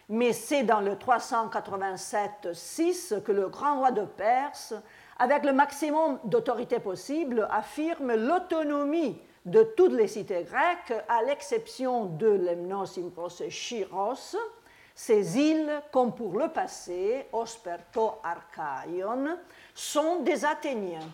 mais 0.10 0.34
c'est 0.34 0.64
dans 0.64 0.82
le 0.82 0.96
387-6 0.96 3.22
que 3.22 3.32
le 3.32 3.48
grand 3.50 3.78
roi 3.78 3.92
de 3.92 4.06
Perse, 4.06 4.74
avec 5.20 5.46
le 5.46 5.54
maximum 5.54 6.18
d'autorité 6.24 6.80
possible, 6.80 7.48
affirme 7.52 8.16
l'autonomie 8.16 9.22
de 9.46 9.64
toutes 9.64 9.94
les 9.94 10.08
cités 10.08 10.44
grecques, 10.44 11.00
à 11.08 11.22
l'exception 11.22 12.06
de 12.06 12.28
Lemnos, 12.28 12.98
et 13.42 13.50
Chiros, 13.50 14.36
ces 14.96 15.38
îles, 15.38 15.82
comme 15.92 16.16
pour 16.16 16.38
le 16.38 16.50
passé, 16.50 17.28
Osperto, 17.32 18.14
Archaion, 18.24 19.38
sont 19.74 20.22
des 20.22 20.46
Athéniens. 20.46 21.08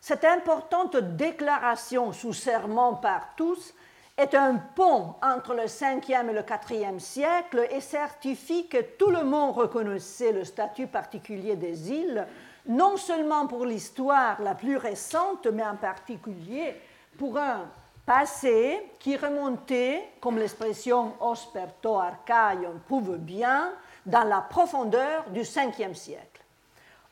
Cette 0.00 0.24
importante 0.24 0.96
déclaration 0.96 2.12
sous 2.12 2.32
serment 2.32 2.94
par 2.94 3.34
tous 3.36 3.74
est 4.16 4.34
un 4.34 4.56
pont 4.56 5.14
entre 5.22 5.54
le 5.54 5.64
5e 5.64 6.28
et 6.28 6.32
le 6.32 6.42
4e 6.42 6.98
siècle 6.98 7.66
et 7.70 7.80
certifie 7.80 8.68
que 8.68 8.82
tout 8.96 9.10
le 9.10 9.24
monde 9.24 9.56
reconnaissait 9.56 10.32
le 10.32 10.44
statut 10.44 10.86
particulier 10.86 11.56
des 11.56 11.90
îles, 11.90 12.26
non 12.66 12.96
seulement 12.96 13.46
pour 13.46 13.64
l'histoire 13.64 14.40
la 14.42 14.54
plus 14.54 14.76
récente, 14.76 15.46
mais 15.46 15.64
en 15.64 15.76
particulier 15.76 16.76
pour 17.18 17.36
un 17.36 17.68
passé 18.06 18.80
qui 18.98 19.16
remontait, 19.16 20.02
comme 20.20 20.38
l'expression 20.38 21.12
osperto 21.20 21.96
archaion 21.96 22.80
prouve 22.86 23.18
bien, 23.18 23.72
dans 24.06 24.24
la 24.24 24.40
profondeur 24.40 25.28
du 25.30 25.40
5e 25.40 25.92
siècle. 25.92 26.24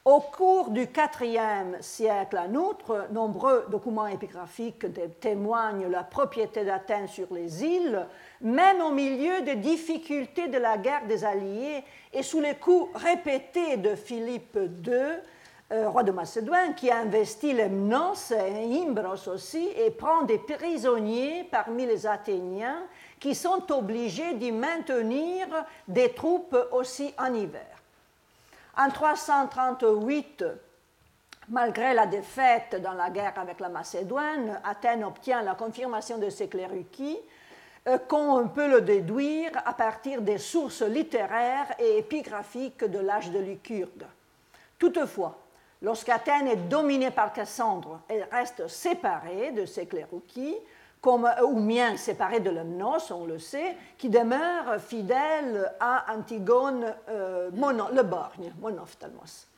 Au 0.06 0.20
cours 0.20 0.70
du 0.70 0.86
4e 0.86 1.82
siècle, 1.82 2.38
en 2.38 2.54
outre, 2.54 3.08
nombreux 3.10 3.66
documents 3.68 4.06
épigraphiques 4.06 4.86
témoignent 5.20 5.88
la 5.88 6.04
propriété 6.04 6.64
d'Athènes 6.64 7.08
sur 7.08 7.26
les 7.34 7.64
îles, 7.64 8.06
même 8.40 8.80
au 8.82 8.92
milieu 8.92 9.42
des 9.42 9.56
difficultés 9.56 10.46
de 10.46 10.58
la 10.58 10.78
guerre 10.78 11.06
des 11.08 11.24
Alliés 11.24 11.82
et 12.12 12.22
sous 12.22 12.40
les 12.40 12.54
coups 12.54 12.88
répétés 12.94 13.78
de 13.78 13.96
Philippe 13.96 14.56
II 14.56 15.18
euh, 15.72 15.88
roi 15.88 16.04
de 16.04 16.12
Macédoine, 16.12 16.74
qui 16.76 16.90
a 16.90 16.98
investi 16.98 17.52
Lemnos 17.52 18.30
et 18.30 18.82
Imbros 18.82 19.28
aussi, 19.28 19.68
et 19.76 19.90
prend 19.90 20.22
des 20.22 20.38
prisonniers 20.38 21.42
parmi 21.50 21.86
les 21.86 22.06
Athéniens 22.06 22.84
qui 23.18 23.34
sont 23.34 23.72
obligés 23.72 24.34
d'y 24.34 24.52
maintenir 24.52 25.46
des 25.88 26.12
troupes 26.12 26.56
aussi 26.70 27.12
en 27.18 27.34
hiver. 27.34 27.66
En 28.76 28.90
338, 28.90 30.44
malgré 31.48 31.94
la 31.94 32.06
défaite 32.06 32.80
dans 32.80 32.92
la 32.92 33.10
guerre 33.10 33.36
avec 33.36 33.58
la 33.58 33.68
Macédoine, 33.68 34.60
Athènes 34.62 35.02
obtient 35.02 35.42
la 35.42 35.54
confirmation 35.54 36.18
de 36.18 36.30
ses 36.30 36.46
cléruquis, 36.46 37.18
euh, 37.88 37.98
qu'on 37.98 38.48
peut 38.48 38.68
le 38.68 38.82
déduire 38.82 39.50
à 39.64 39.72
partir 39.72 40.20
des 40.20 40.38
sources 40.38 40.82
littéraires 40.82 41.74
et 41.80 41.98
épigraphiques 41.98 42.84
de 42.84 42.98
l'âge 42.98 43.30
de 43.30 43.38
Lycurgue. 43.38 44.06
Toutefois, 44.78 45.38
Lorsqu'Athènes 45.82 46.48
est 46.48 46.68
dominée 46.68 47.10
par 47.10 47.32
Cassandre, 47.32 48.00
elle 48.08 48.26
reste 48.32 48.66
séparée 48.68 49.52
de 49.52 49.66
ses 49.66 49.86
clérouquis, 49.86 50.56
comme, 51.02 51.30
ou 51.44 51.60
bien 51.60 51.96
séparée 51.96 52.40
de 52.40 52.50
Lemnos, 52.50 53.10
on 53.10 53.26
le 53.26 53.38
sait, 53.38 53.76
qui 53.98 54.08
demeure 54.08 54.80
fidèle 54.80 55.72
à 55.78 56.06
Antigone 56.14 56.94
euh, 57.08 57.50
le 57.50 58.02
borgne, 58.02 58.52
Monophthalmos. 58.60 59.48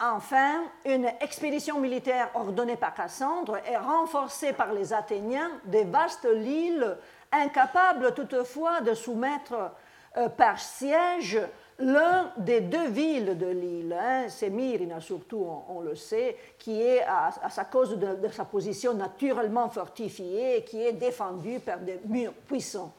Enfin, 0.00 0.64
une 0.84 1.08
expédition 1.20 1.78
militaire 1.78 2.30
ordonnée 2.34 2.76
par 2.76 2.92
Cassandre 2.92 3.58
est 3.64 3.76
renforcée 3.76 4.52
par 4.52 4.72
les 4.72 4.92
Athéniens 4.92 5.50
des 5.66 5.84
vastes 5.84 6.26
îles, 6.34 6.96
incapables 7.30 8.12
toutefois 8.12 8.80
de 8.80 8.94
soumettre 8.94 9.70
euh, 10.16 10.28
par 10.28 10.58
siège 10.58 11.40
l'un 11.78 12.32
des 12.36 12.60
deux 12.60 12.88
villes 12.88 13.36
de 13.36 13.46
l'île, 13.46 13.96
hein, 13.98 14.26
c'est 14.28 14.50
Myrina 14.50 15.00
surtout, 15.00 15.46
on, 15.68 15.80
le 15.80 15.94
sait, 15.94 16.36
qui 16.58 16.80
est 16.80 17.02
à, 17.02 17.30
sa 17.50 17.64
cause 17.64 17.98
de, 17.98 18.28
sa 18.28 18.44
position 18.44 18.94
naturellement 18.94 19.68
fortifiée 19.68 20.58
et 20.58 20.64
qui 20.64 20.82
est 20.82 20.92
défendue 20.92 21.60
par 21.60 21.78
des 21.78 22.00
murs 22.06 22.34
puissants. 22.46 22.92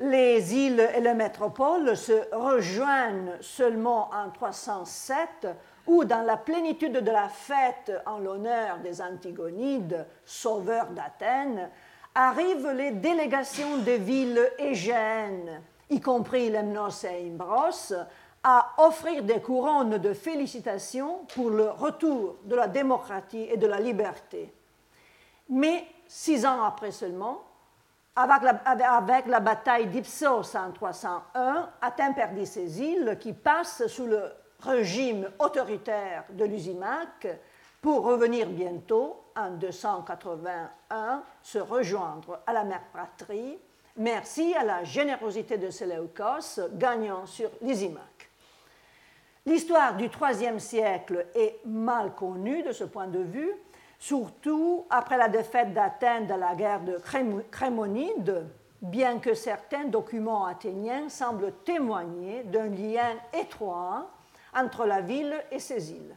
Les 0.00 0.54
îles 0.54 0.88
et 0.96 1.00
la 1.00 1.14
métropole 1.14 1.96
se 1.96 2.32
rejoignent 2.32 3.32
seulement 3.40 4.10
en 4.12 4.30
307 4.30 5.48
où, 5.88 6.04
dans 6.04 6.22
la 6.22 6.36
plénitude 6.36 6.98
de 6.98 7.10
la 7.10 7.28
fête 7.28 7.92
en 8.06 8.18
l'honneur 8.18 8.78
des 8.78 9.02
Antigonides, 9.02 10.06
sauveurs 10.24 10.90
d'Athènes, 10.90 11.68
arrivent 12.14 12.70
les 12.70 12.92
délégations 12.92 13.78
des 13.78 13.98
villes 13.98 14.50
égènes, 14.58 15.62
y 15.90 16.00
compris 16.00 16.50
Lemnos 16.50 17.04
et 17.04 17.28
Imbros, 17.28 17.94
à 18.42 18.72
offrir 18.78 19.24
des 19.24 19.40
couronnes 19.40 19.98
de 19.98 20.12
félicitations 20.12 21.24
pour 21.34 21.50
le 21.50 21.70
retour 21.70 22.36
de 22.44 22.54
la 22.54 22.68
démocratie 22.68 23.48
et 23.50 23.56
de 23.56 23.66
la 23.66 23.80
liberté. 23.80 24.52
Mais 25.48 25.86
six 26.06 26.46
ans 26.46 26.62
après 26.62 26.92
seulement, 26.92 27.42
avec 28.14 28.42
la, 28.42 28.96
avec 28.96 29.26
la 29.26 29.40
bataille 29.40 29.86
d'Ipsos 29.86 30.54
en 30.54 30.72
301, 30.72 31.68
Athènes 31.80 32.14
perdit 32.14 32.46
ses 32.46 32.80
îles 32.80 33.16
qui 33.20 33.32
passent 33.32 33.86
sous 33.86 34.06
le 34.06 34.22
régime 34.60 35.30
autoritaire 35.38 36.24
de 36.30 36.44
Lysimaque 36.44 37.28
pour 37.80 38.02
revenir 38.04 38.48
bientôt, 38.48 39.22
en 39.36 39.50
281, 39.52 41.22
se 41.42 41.58
rejoindre 41.58 42.40
à 42.46 42.52
la 42.52 42.64
mère 42.64 42.82
patrie, 42.92 43.58
merci 43.98 44.54
à 44.54 44.64
la 44.64 44.84
générosité 44.84 45.58
de 45.58 45.70
Séleucos 45.70 46.60
gagnant 46.72 47.26
sur 47.26 47.50
Lysimaque. 47.60 48.30
L'histoire 49.44 49.96
du 49.96 50.06
IIIe 50.06 50.60
siècle 50.60 51.26
est 51.34 51.60
mal 51.64 52.14
connue 52.14 52.62
de 52.62 52.72
ce 52.72 52.84
point 52.84 53.06
de 53.06 53.20
vue, 53.20 53.52
surtout 53.98 54.86
après 54.90 55.16
la 55.16 55.28
défaite 55.28 55.72
d'Athènes 55.72 56.26
dans 56.26 56.36
la 56.36 56.54
guerre 56.54 56.80
de 56.80 56.98
Crémonide, 57.50 58.46
bien 58.80 59.18
que 59.18 59.34
certains 59.34 59.84
documents 59.84 60.46
athéniens 60.46 61.08
semblent 61.08 61.52
témoigner 61.64 62.44
d'un 62.44 62.68
lien 62.68 63.16
étroit 63.32 64.10
entre 64.54 64.86
la 64.86 65.00
ville 65.00 65.34
et 65.50 65.58
ses 65.58 65.92
îles. 65.92 66.16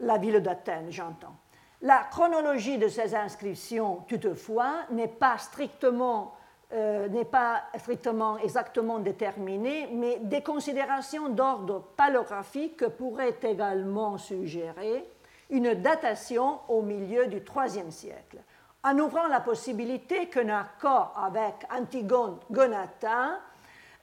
La 0.00 0.18
ville 0.18 0.40
d'Athènes, 0.40 0.90
j'entends. 0.90 1.36
La 1.82 2.04
chronologie 2.10 2.78
de 2.78 2.88
ces 2.88 3.14
inscriptions, 3.14 4.04
toutefois, 4.08 4.74
n'est 4.90 5.08
pas 5.08 5.38
strictement 5.38 6.34
euh, 6.74 7.08
n'est 7.08 7.24
pas 7.24 7.62
strictement 7.78 8.36
exactement 8.38 8.98
déterminée, 8.98 9.88
mais 9.92 10.18
des 10.20 10.42
considérations 10.42 11.28
d'ordre 11.28 11.84
palographique 11.96 12.88
pourraient 12.88 13.38
également 13.42 14.18
suggérer 14.18 15.08
une 15.50 15.74
datation 15.74 16.58
au 16.68 16.82
milieu 16.82 17.26
du 17.26 17.36
IIIe 17.36 17.92
siècle, 17.92 18.38
en 18.82 18.98
ouvrant 18.98 19.28
la 19.28 19.40
possibilité 19.40 20.26
qu'un 20.26 20.48
accord 20.48 21.14
avec 21.16 21.54
Antigone 21.72 22.38
Gonata 22.50 23.38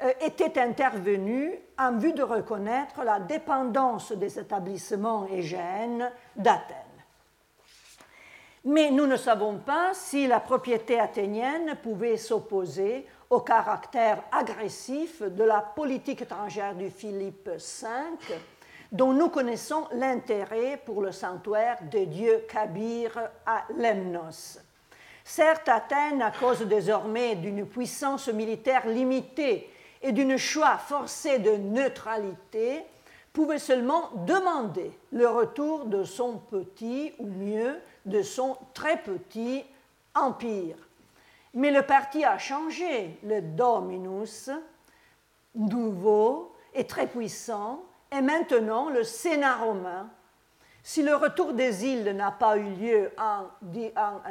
euh, 0.04 0.13
était 0.22 0.60
intervenu 0.60 1.54
en 1.78 1.98
vue 1.98 2.13
de 2.13 2.24
reconnaître 2.24 3.04
la 3.04 3.20
dépendance 3.20 4.13
des 4.13 4.40
établissements 4.40 5.28
égènes 5.28 6.10
d'Athènes. 6.36 6.81
Mais 8.63 8.91
nous 8.91 9.08
ne 9.08 9.18
savons 9.18 9.58
pas 9.58 9.94
si 9.94 10.27
la 10.27 10.39
propriété 10.39 11.00
athénienne 11.00 11.75
pouvait 11.82 12.18
s'opposer 12.18 13.08
au 13.30 13.39
caractère 13.39 14.24
agressif 14.32 15.24
de 15.24 15.44
la 15.44 15.62
politique 15.62 16.22
étrangère 16.22 16.75
du 16.75 16.89
Philippe 16.89 17.50
V 17.50 17.88
dont 18.91 19.13
nous 19.13 19.30
connaissons 19.30 19.88
l'intérêt 19.94 20.80
pour 20.86 21.01
le 21.01 21.12
sanctuaire 21.12 21.77
des 21.89 22.06
dieux 22.06 22.44
Kabir 22.50 23.18
à 23.46 23.63
Lemnos. 23.77 24.60
Certes, 25.24 25.70
Athènes, 25.70 26.22
à 26.22 26.32
cause 26.32 26.62
désormais 26.63 27.36
d'une 27.36 27.65
puissance 27.65 28.27
militaire 28.27 28.88
limitée 28.88 29.70
et 30.01 30.12
d'une 30.12 30.38
choix 30.38 30.77
forcé 30.77 31.39
de 31.39 31.51
neutralité, 31.51 32.84
pouvait 33.32 33.60
seulement 33.60 34.10
demander 34.27 34.91
le 35.13 35.27
retour 35.30 35.86
de 35.86 36.03
son 36.03 36.38
petit, 36.38 37.13
ou 37.18 37.27
mieux, 37.27 37.80
de 38.05 38.22
son 38.22 38.58
très 38.74 38.98
petit 38.98 39.63
empire. 40.15 40.75
Mais 41.53 41.72
le 41.72 41.84
parti 41.84 42.24
a 42.24 42.38
changé. 42.38 43.20
Le 43.24 43.41
Dominus, 43.41 44.50
nouveau 45.55 46.55
et 46.74 46.86
très 46.86 47.08
puissant, 47.08 47.84
et 48.12 48.22
maintenant 48.22 48.89
le 48.89 49.03
Sénat 49.03 49.58
romain. 49.58 50.10
Si 50.84 51.03
le 51.03 51.15
retour 51.15 51.53
des 51.53 51.86
îles 51.86 52.15
n'a 52.15 52.31
pas 52.31 52.58
eu 52.58 52.70
lieu 52.74 53.12
en, 53.17 53.46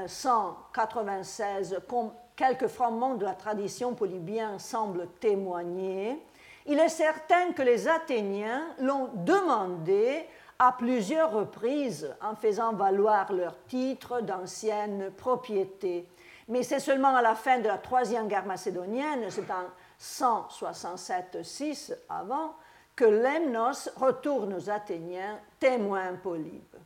196, 0.06 1.80
comme 1.88 2.10
quelques 2.34 2.66
fragments 2.66 3.14
de 3.14 3.24
la 3.24 3.34
tradition 3.34 3.94
polybienne 3.94 4.58
semblent 4.58 5.06
témoigner, 5.20 6.20
il 6.66 6.78
est 6.78 6.88
certain 6.88 7.52
que 7.52 7.62
les 7.62 7.86
Athéniens 7.86 8.66
l'ont 8.80 9.10
demandé 9.14 10.26
à 10.60 10.72
plusieurs 10.72 11.32
reprises 11.32 12.14
en 12.20 12.36
faisant 12.36 12.74
valoir 12.74 13.32
leur 13.32 13.54
titre 13.64 14.20
d'ancienne 14.20 15.10
propriété. 15.16 16.06
Mais 16.48 16.62
c'est 16.62 16.80
seulement 16.80 17.16
à 17.16 17.22
la 17.22 17.34
fin 17.34 17.60
de 17.60 17.66
la 17.66 17.78
Troisième 17.78 18.28
Guerre 18.28 18.44
macédonienne, 18.44 19.24
c'est 19.30 19.50
en 19.50 19.64
167-6 19.98 21.94
avant, 22.10 22.54
que 22.94 23.06
Lemnos 23.06 23.88
retourne 23.96 24.52
aux 24.52 24.68
Athéniens 24.68 25.40
témoins 25.58 26.12
Polybe. 26.22 26.76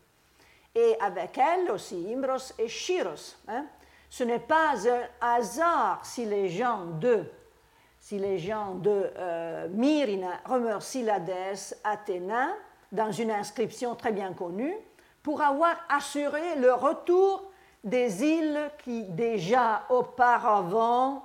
Et 0.72 0.96
avec 1.00 1.36
elle 1.36 1.68
aussi 1.72 2.14
Imbros 2.14 2.52
et 2.56 2.68
Chiros. 2.68 3.34
Hein. 3.48 3.64
Ce 4.08 4.22
n'est 4.22 4.38
pas 4.38 4.74
un 4.88 5.02
hasard 5.20 6.06
si 6.06 6.26
les 6.26 6.48
gens 6.48 6.84
de, 7.00 7.24
si 7.98 8.20
les 8.20 8.38
gens 8.38 8.76
de 8.76 9.10
euh, 9.16 9.66
Myrina 9.70 10.38
remercient 10.44 11.02
la 11.02 11.18
déesse 11.18 11.76
dans 12.92 13.12
une 13.12 13.30
inscription 13.30 13.94
très 13.94 14.12
bien 14.12 14.32
connue 14.32 14.74
pour 15.22 15.42
avoir 15.42 15.76
assuré 15.88 16.56
le 16.56 16.72
retour 16.72 17.50
des 17.82 18.24
îles 18.24 18.70
qui 18.82 19.04
déjà 19.04 19.84
auparavant 19.88 21.24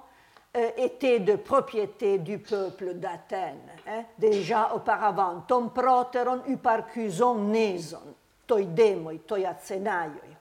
euh, 0.57 0.69
était 0.77 1.19
de 1.19 1.35
propriété 1.35 2.17
du 2.17 2.39
peuple 2.39 2.95
d'Athènes. 2.95 3.69
Hein, 3.87 4.03
déjà 4.17 4.73
auparavant, 4.73 5.41
tom 5.47 5.71
proteron 5.71 6.41
uparcuson 6.47 7.35
neson, 7.35 8.15
toidemoi, 8.47 9.19
toiatsenaioi. 9.27 10.37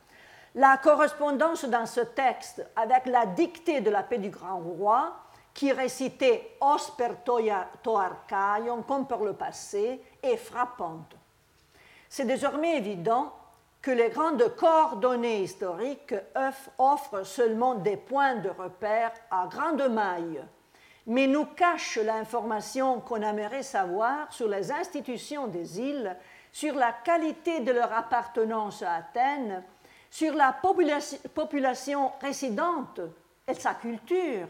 La 0.54 0.78
correspondance 0.78 1.64
dans 1.66 1.86
ce 1.86 2.00
texte 2.00 2.66
avec 2.74 3.06
la 3.06 3.26
dictée 3.26 3.80
de 3.80 3.90
la 3.90 4.02
paix 4.02 4.18
du 4.18 4.30
grand 4.30 4.58
roi, 4.58 5.12
qui 5.52 5.72
récitait 5.72 6.56
os 6.60 6.90
per 6.96 7.14
comme 8.86 9.06
par 9.06 9.18
le 9.24 9.32
passé, 9.32 10.00
est 10.22 10.36
frappante. 10.36 11.16
C'est 12.08 12.24
désormais 12.24 12.76
évident 12.76 13.32
que 13.82 13.90
les 13.90 14.08
grandes 14.08 14.54
coordonnées 14.56 15.42
historiques 15.42 16.14
offrent 16.78 17.24
seulement 17.24 17.74
des 17.74 17.96
points 17.96 18.36
de 18.36 18.48
repère 18.48 19.12
à 19.30 19.46
grande 19.46 19.88
maille, 19.88 20.42
mais 21.06 21.26
nous 21.26 21.46
cachent 21.46 21.98
l'information 21.98 23.00
qu'on 23.00 23.22
aimerait 23.22 23.62
savoir 23.62 24.32
sur 24.32 24.48
les 24.48 24.72
institutions 24.72 25.46
des 25.46 25.80
îles, 25.80 26.16
sur 26.52 26.74
la 26.74 26.92
qualité 26.92 27.60
de 27.60 27.72
leur 27.72 27.92
appartenance 27.92 28.82
à 28.82 28.94
Athènes, 28.94 29.62
sur 30.10 30.34
la 30.34 30.52
population 31.34 32.12
résidente 32.20 33.00
et 33.46 33.54
sa 33.54 33.74
culture, 33.74 34.48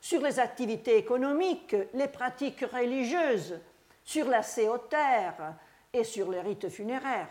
sur 0.00 0.20
les 0.20 0.40
activités 0.40 0.96
économiques, 0.96 1.76
les 1.94 2.08
pratiques 2.08 2.64
religieuses, 2.72 3.58
sur 4.04 4.28
la 4.28 4.42
céotère 4.42 5.54
et 5.92 6.04
sur 6.04 6.30
les 6.30 6.40
rites 6.40 6.68
funéraires. 6.68 7.28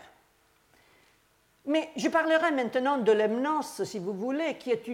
Mais 1.66 1.90
je 1.96 2.08
parlerai 2.08 2.50
maintenant 2.50 2.98
de 2.98 3.12
Lemnos, 3.12 3.84
si 3.84 3.98
vous 3.98 4.12
voulez, 4.12 4.56
qui 4.56 4.70
est, 4.70 4.84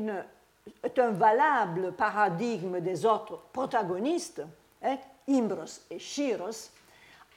un 0.98 1.10
valable 1.10 1.92
paradigme 1.92 2.80
des 2.80 3.06
autres 3.06 3.40
protagonistes, 3.52 4.42
hein, 4.82 4.96
Imbros 5.28 5.80
et 5.90 5.98
Chiros, 5.98 6.70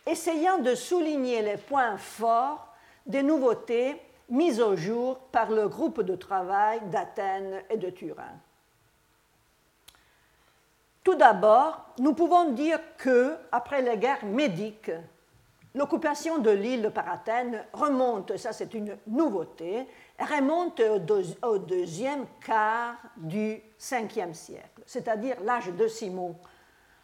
essayant 0.06 0.58
de 0.58 0.76
souligner 0.76 1.42
les 1.42 1.58
points 1.58 1.98
forts 1.98 2.68
des 3.06 3.24
nouveautés 3.24 4.02
mises 4.30 4.60
au 4.60 4.76
jour 4.76 5.18
par 5.32 5.50
le 5.52 5.68
groupe 5.68 6.02
de 6.02 6.16
travail 6.16 6.82
d'Athènes 6.90 7.62
et 7.70 7.78
de 7.78 7.90
Turin. 7.90 8.34
Tout 11.04 11.16
d'abord, 11.16 11.94
nous 12.00 12.14
pouvons 12.14 12.52
dire 12.52 12.80
que, 12.98 13.36
après 13.52 13.82
les 13.82 13.98
guerres 13.98 14.26
médiques, 14.26 14.92
L'occupation 15.74 16.40
de 16.40 16.52
l'île 16.52 16.92
par 16.94 17.10
Athènes 17.10 17.64
remonte, 17.72 18.36
ça 18.36 18.52
c'est 18.52 18.74
une 18.74 18.98
nouveauté, 19.08 19.88
remonte 20.20 20.82
au, 21.44 21.58
deuxième 21.60 22.26
quart 22.46 22.98
du 23.16 23.62
5e 23.80 24.34
siècle, 24.34 24.82
c'est-à-dire 24.86 25.38
l'âge 25.46 25.68
de 25.68 25.88
Simon, 25.88 26.36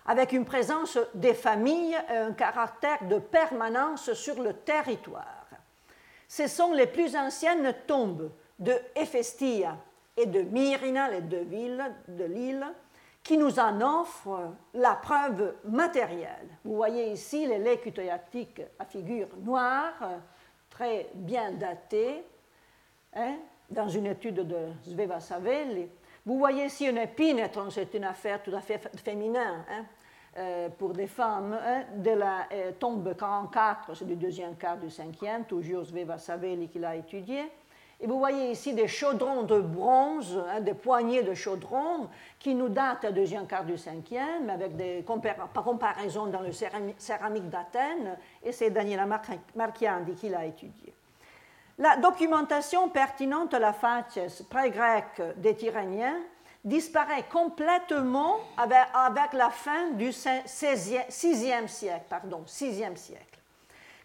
avec 0.06 0.34
une 0.34 0.44
présence 0.44 0.98
des 1.14 1.34
familles 1.34 1.96
et 2.10 2.18
un 2.18 2.34
caractère 2.34 3.08
de 3.08 3.20
permanence 3.20 4.12
sur 4.14 4.42
le 4.42 4.52
territoire. 4.52 5.46
Ce 6.28 6.48
sont 6.48 6.74
les 6.74 6.88
plus 6.88 7.16
anciennes 7.16 7.74
tombes 7.88 8.30
de 8.60 8.74
Héphaestia 8.98 9.78
et 10.18 10.26
de 10.26 10.42
Myrina, 10.42 11.10
les 11.10 11.22
deux 11.22 11.44
villes 11.44 11.86
de 12.10 12.26
l'île, 12.26 12.68
qui 13.28 13.38
nous 13.38 13.60
en 13.60 13.82
offre 13.82 14.54
la 14.74 14.96
preuve 14.96 15.56
matérielle. 15.66 16.48
Vous 16.64 16.78
voyez 16.78 17.12
ici 17.12 17.46
les 17.46 17.58
laits 17.58 17.82
cutoyactiques 17.82 18.62
à 18.80 18.86
figure 18.86 19.28
noire, 19.44 19.96
très 20.70 21.10
bien 21.14 21.52
datés, 21.52 22.24
hein, 23.14 23.36
dans 23.70 23.90
une 23.90 24.06
étude 24.06 24.48
de 24.48 24.70
Sveva 24.82 25.20
Savelli. 25.20 25.90
Vous 26.26 26.38
voyez 26.38 26.68
ici 26.68 26.86
une 26.86 27.00
épinetron, 27.00 27.70
c'est 27.70 27.94
une 27.96 28.06
affaire 28.06 28.42
tout 28.42 28.56
à 28.56 28.62
fait 28.62 28.90
féminin 28.96 29.66
hein, 29.70 29.86
euh, 30.38 30.70
pour 30.70 30.94
des 30.94 31.08
femmes, 31.08 31.52
hein, 31.62 31.84
de 31.98 32.12
la 32.12 32.48
euh, 32.54 32.72
tombe 32.80 33.14
44, 33.14 33.94
c'est 33.94 34.08
du 34.08 34.16
deuxième 34.16 34.56
quart 34.56 34.78
du 34.78 34.90
cinquième, 34.90 35.44
toujours 35.44 35.86
Sveva 35.86 36.18
Savelli 36.18 36.70
qui 36.70 36.80
l'a 36.80 36.96
étudié. 36.96 37.52
Et 38.00 38.06
vous 38.06 38.20
voyez 38.20 38.52
ici 38.52 38.74
des 38.74 38.88
chaudrons 38.88 39.42
de 39.42 39.60
bronze, 39.60 40.40
hein, 40.50 40.62
des 40.62 40.76
poignées 40.76 41.24
de 41.24 41.34
chaudrons 41.34 42.08
qui 42.38 42.54
nous 42.54 42.70
datent 42.70 43.08
du 43.08 43.14
deuxième 43.14 43.48
quart 43.48 43.66
du 43.66 43.76
cinquième, 43.76 44.52
avec 44.52 44.76
des 44.76 45.04
comparaisons 45.04 46.28
dans 46.28 46.42
le 46.42 46.52
céramique 46.52 47.50
d'Athènes, 47.50 48.18
et 48.44 48.52
c'est 48.52 48.70
Daniela 48.70 49.08
Marchiandi 49.56 50.14
qui 50.14 50.30
l'a 50.30 50.46
étudié. 50.46 50.94
La 51.80 51.98
documentation 51.98 52.90
pertinente 52.90 53.54
à 53.56 53.60
la 53.60 53.74
facies 53.74 54.44
pré-grecque 54.50 55.22
des 55.38 55.56
Tyréniens 55.56 56.20
disparaît 56.64 57.26
complètement 57.32 58.38
avec, 58.58 59.34
la 59.34 59.50
fin 59.50 59.92
du 59.92 60.10
6e 60.10 61.68
siècle, 61.68 62.06
pardon, 62.10 62.44
6e 62.46 62.96
siècle, 62.96 63.40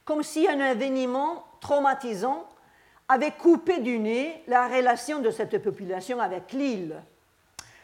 comme 0.05 0.23
si 0.23 0.49
un 0.49 0.61
événement 0.61 1.45
traumatisant 1.61 2.47
avait 3.13 3.33
coupé 3.33 3.81
du 3.81 3.99
nez 3.99 4.43
la 4.47 4.69
relation 4.69 5.19
de 5.19 5.31
cette 5.31 5.63
population 5.63 6.19
avec 6.19 6.53
l'île. 6.53 6.97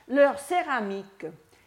Leur 0.09 0.39
céramique 0.39 1.27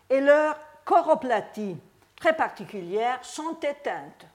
et 0.10 0.20
leur 0.20 0.58
choroplatie 0.84 1.78
très 2.20 2.36
particulières 2.36 3.24
sont 3.24 3.60
éteintes. 3.62 4.26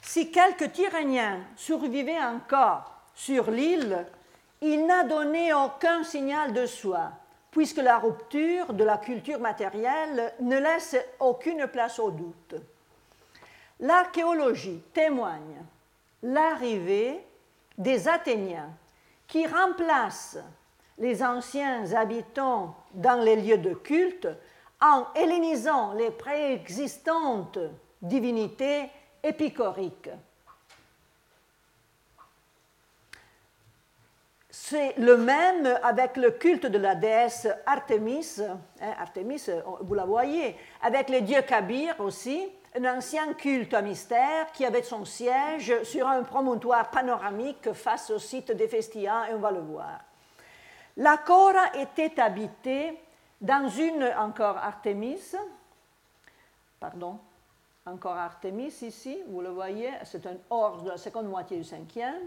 Si 0.00 0.30
quelques 0.30 0.72
Tyréniens 0.72 1.40
survivaient 1.56 2.22
encore 2.22 3.02
sur 3.14 3.50
l'île, 3.50 4.06
il 4.62 4.86
n'a 4.86 5.04
donné 5.04 5.52
aucun 5.52 6.02
signal 6.02 6.54
de 6.54 6.64
soi, 6.64 7.10
puisque 7.50 7.76
la 7.82 7.98
rupture 7.98 8.72
de 8.72 8.84
la 8.84 8.96
culture 8.96 9.40
matérielle 9.40 10.32
ne 10.40 10.58
laisse 10.58 10.96
aucune 11.20 11.66
place 11.66 11.98
au 11.98 12.10
doute. 12.10 12.54
L'archéologie 13.80 14.82
témoigne 14.94 15.60
l'arrivée 16.22 17.20
des 17.78 18.08
Athéniens 18.08 18.70
qui 19.26 19.46
remplacent 19.46 20.38
les 20.98 21.22
anciens 21.22 21.92
habitants 21.94 22.76
dans 22.92 23.22
les 23.22 23.36
lieux 23.36 23.58
de 23.58 23.74
culte 23.74 24.28
en 24.80 25.06
hellénisant 25.14 25.94
les 25.94 26.10
préexistantes 26.10 27.58
divinités 28.00 28.90
épicoriques. 29.22 30.10
C'est 34.50 34.96
le 34.98 35.16
même 35.16 35.66
avec 35.82 36.16
le 36.16 36.30
culte 36.30 36.66
de 36.66 36.78
la 36.78 36.94
déesse 36.94 37.48
Artémis, 37.64 38.40
hein, 38.40 38.58
Artémis, 38.98 39.42
vous 39.80 39.94
la 39.94 40.04
voyez, 40.04 40.56
avec 40.82 41.08
les 41.08 41.22
dieux 41.22 41.42
Kabir 41.42 41.94
aussi, 42.00 42.50
un 42.74 42.96
ancien 42.96 43.34
culte 43.34 43.74
à 43.74 43.82
mystère 43.82 44.50
qui 44.52 44.64
avait 44.64 44.82
son 44.82 45.04
siège 45.04 45.82
sur 45.82 46.08
un 46.08 46.22
promontoire 46.22 46.90
panoramique 46.90 47.72
face 47.72 48.10
au 48.10 48.18
site 48.18 48.52
d'Ephestia, 48.52 49.30
et 49.30 49.34
on 49.34 49.38
va 49.38 49.50
le 49.50 49.60
voir. 49.60 50.00
La 50.96 51.18
Cora 51.18 51.74
était 51.74 52.20
habitée 52.20 52.98
dans 53.40 53.68
une, 53.68 54.04
encore 54.18 54.56
Artémis, 54.56 55.34
pardon, 56.80 57.18
encore 57.84 58.16
Artémis 58.16 58.74
ici, 58.82 59.18
vous 59.28 59.40
le 59.40 59.50
voyez, 59.50 59.90
c'est 60.04 60.26
un 60.26 60.36
ors 60.48 60.82
de 60.82 60.90
la 60.90 60.96
seconde 60.96 61.28
moitié 61.28 61.58
du 61.58 61.64
cinquième. 61.64 62.22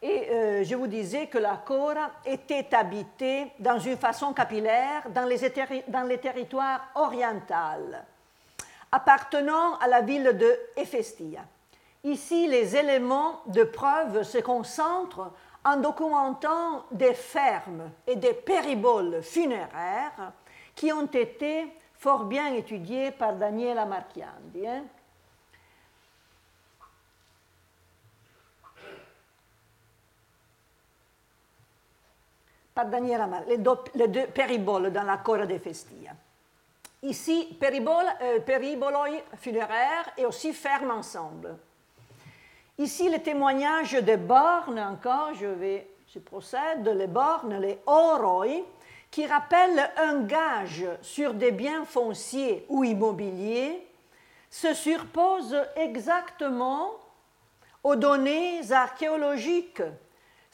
Et 0.00 0.30
euh, 0.30 0.64
je 0.64 0.74
vous 0.74 0.88
disais 0.88 1.28
que 1.28 1.38
la 1.38 1.58
Cora 1.58 2.10
était 2.24 2.74
habitée 2.74 3.52
dans 3.60 3.78
une 3.78 3.96
façon 3.96 4.32
capillaire 4.32 5.08
dans 5.10 5.26
les, 5.26 5.38
dans 5.86 6.02
les 6.02 6.18
territoires 6.18 6.88
orientaux 6.96 7.54
appartenant 8.92 9.76
à 9.78 9.88
la 9.88 10.02
ville 10.02 10.36
de 10.36 10.54
Héphaestia. 10.76 11.40
Ici, 12.04 12.46
les 12.46 12.76
éléments 12.76 13.40
de 13.46 13.64
preuve 13.64 14.22
se 14.22 14.38
concentrent 14.38 15.32
en 15.64 15.76
documentant 15.76 16.84
des 16.90 17.14
fermes 17.14 17.90
et 18.06 18.16
des 18.16 18.34
périboles 18.34 19.22
funéraires 19.22 20.32
qui 20.74 20.92
ont 20.92 21.06
été 21.06 21.72
fort 21.94 22.24
bien 22.24 22.52
étudiés 22.54 23.12
par 23.12 23.34
Daniela 23.34 23.86
Marchiandi. 23.86 24.66
Hein. 24.66 24.84
Par 32.74 32.86
Daniela 32.86 33.28
les, 33.46 33.58
deux, 33.58 34.26
périboles 34.28 34.90
dans 34.90 35.02
la 35.04 35.18
Cora. 35.18 35.44
Ici, 37.02 37.58
euh, 37.60 38.40
périboloi 38.40 39.08
funéraires 39.36 40.12
et 40.16 40.24
aussi 40.24 40.52
ferme 40.52 40.92
ensemble. 40.92 41.56
Ici, 42.78 43.08
les 43.08 43.20
témoignages 43.20 43.94
des 43.94 44.16
bornes, 44.16 44.78
encore, 44.78 45.34
je 45.34 45.46
vais, 45.46 45.90
je 46.14 46.20
procède, 46.20 46.86
les 46.86 47.08
bornes, 47.08 47.60
les 47.60 47.80
oroi, 47.86 48.64
qui 49.10 49.26
rappellent 49.26 49.90
un 49.96 50.22
gage 50.22 50.86
sur 51.02 51.34
des 51.34 51.50
biens 51.50 51.84
fonciers 51.84 52.64
ou 52.68 52.84
immobiliers, 52.84 53.84
se 54.48 54.72
surposent 54.72 55.60
exactement 55.74 56.92
aux 57.82 57.96
données 57.96 58.60
archéologiques 58.70 59.82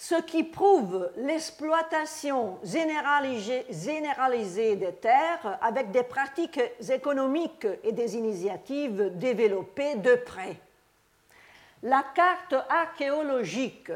ce 0.00 0.14
qui 0.14 0.44
prouve 0.44 1.10
l'exploitation 1.16 2.58
généralisée, 2.62 4.76
des 4.76 4.92
terres 4.92 5.58
avec 5.60 5.90
des 5.90 6.04
pratiques 6.04 6.60
économiques 6.88 7.66
et 7.82 7.90
des 7.90 8.16
initiatives 8.16 9.18
développées 9.18 9.96
de 9.96 10.14
près. 10.14 10.56
La 11.82 12.04
carte 12.14 12.54
archéologique 12.68 13.90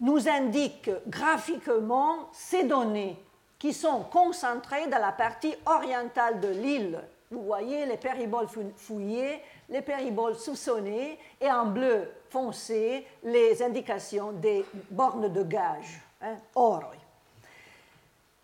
nous 0.00 0.30
indique 0.30 0.90
graphiquement 1.06 2.30
ces 2.32 2.64
données 2.64 3.22
qui 3.58 3.74
sont 3.74 4.04
concentrées 4.04 4.86
dans 4.86 5.00
la 5.00 5.12
partie 5.12 5.54
orientale 5.66 6.40
de 6.40 6.48
l'île. 6.48 7.00
Vous 7.30 7.42
voyez 7.42 7.84
les 7.84 7.98
périboles 7.98 8.48
fouillés, 8.76 9.42
les 9.68 9.82
périboles 9.82 10.36
soupçonnés 10.36 11.18
et 11.38 11.52
en 11.52 11.66
bleu 11.66 12.10
foncé 12.30 13.06
les 13.22 13.62
indications 13.62 14.32
des 14.32 14.64
bornes 14.90 15.32
de 15.32 15.42
gage, 15.42 16.00
hein, 16.20 16.36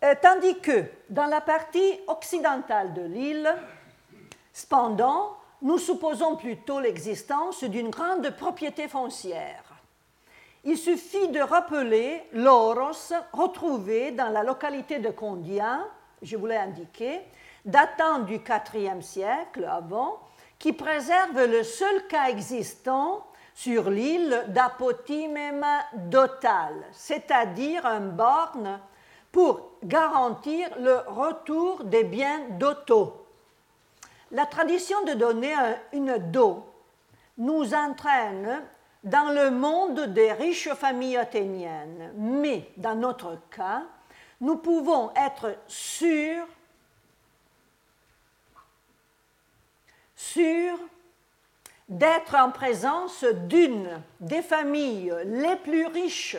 euh, 0.03 0.13
tandis 0.21 0.59
que 0.59 0.85
dans 1.09 1.25
la 1.25 1.41
partie 1.41 1.99
occidentale 2.07 2.93
de 2.93 3.01
l'île, 3.01 3.55
cependant, 4.53 5.35
nous 5.61 5.77
supposons 5.77 6.35
plutôt 6.35 6.79
l'existence 6.79 7.63
d'une 7.63 7.89
grande 7.89 8.29
propriété 8.31 8.87
foncière. 8.87 9.63
Il 10.63 10.77
suffit 10.77 11.29
de 11.29 11.39
rappeler 11.39 12.21
l'oros 12.33 13.13
retrouvé 13.31 14.11
dans 14.11 14.29
la 14.29 14.43
localité 14.43 14.99
de 14.99 15.09
Condia, 15.09 15.79
je 16.21 16.37
vous 16.37 16.47
l'ai 16.47 16.57
indiqué, 16.57 17.21
datant 17.63 18.19
du 18.19 18.35
IVe 18.35 19.01
siècle 19.01 19.65
avant, 19.65 20.19
qui 20.59 20.73
préserve 20.73 21.45
le 21.45 21.63
seul 21.63 22.07
cas 22.07 22.29
existant 22.29 23.25
sur 23.55 23.89
l'île 23.89 24.43
d'Apotimema 24.49 25.79
dotal, 25.93 26.73
c'est-à-dire 26.91 27.85
un 27.85 28.01
borne 28.01 28.79
pour 29.31 29.71
garantir 29.83 30.69
le 30.77 30.97
retour 31.07 31.85
des 31.85 32.03
biens 32.03 32.41
d'auto. 32.51 33.25
La 34.31 34.45
tradition 34.45 35.01
de 35.05 35.13
donner 35.13 35.55
une 35.93 36.17
do 36.31 36.65
nous 37.37 37.73
entraîne 37.73 38.61
dans 39.05 39.33
le 39.33 39.51
monde 39.51 40.13
des 40.13 40.33
riches 40.33 40.73
familles 40.73 41.17
athéniennes, 41.17 42.11
mais 42.17 42.69
dans 42.75 42.95
notre 42.95 43.37
cas, 43.51 43.83
nous 44.41 44.57
pouvons 44.57 45.11
être 45.15 45.55
sûrs 45.67 46.45
d'être 51.89 52.35
en 52.35 52.51
présence 52.51 53.23
d'une 53.47 54.01
des 54.19 54.41
familles 54.41 55.13
les 55.25 55.55
plus 55.57 55.85
riches 55.87 56.37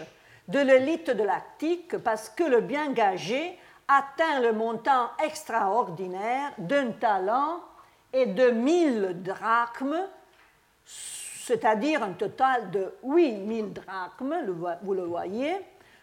de 0.49 0.59
l'élite 0.59 1.11
de 1.11 1.23
l'Arctique 1.23 1.99
parce 1.99 2.29
que 2.29 2.45
le 2.45 2.61
bien 2.61 2.93
gagé 2.93 3.59
atteint 3.89 4.41
le 4.41 4.53
montant 4.53 5.11
extraordinaire 5.25 6.53
d'un 6.59 6.91
talent 6.93 7.61
et 8.13 8.27
de 8.27 8.51
1000 8.51 9.23
drachmes, 9.23 10.09
c'est-à-dire 10.85 12.03
un 12.03 12.13
total 12.13 12.71
de 12.71 12.95
8000 13.05 13.73
drachmes, 13.73 14.37
vous 14.83 14.95
le 14.95 15.05
voyez, 15.05 15.57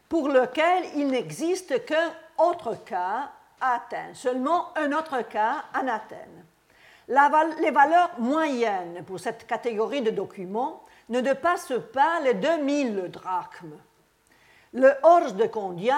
pour 0.08 0.30
lequel 0.30 0.84
il 0.96 1.08
n'existe 1.08 1.86
qu'un 1.86 2.14
autre 2.38 2.84
cas 2.86 3.32
à 3.60 3.76
Athènes. 3.76 4.14
Seulement 4.14 4.78
un 4.78 4.92
autre 4.92 5.22
cas 5.28 5.64
en 5.74 5.88
Athènes. 5.88 6.46
Les 7.08 7.72
valeurs 7.72 8.12
moyennes 8.20 9.04
pour 9.06 9.20
cette 9.20 9.46
catégorie 9.46 10.02
de 10.02 10.12
documents 10.12 10.84
ne 11.10 11.22
dépassent 11.22 11.74
pas 11.94 12.20
les 12.22 12.34
2000 12.34 13.10
drachmes. 13.10 13.78
Le 14.74 14.92
Hors 15.04 15.34
de 15.34 15.46
Condia 15.46 15.98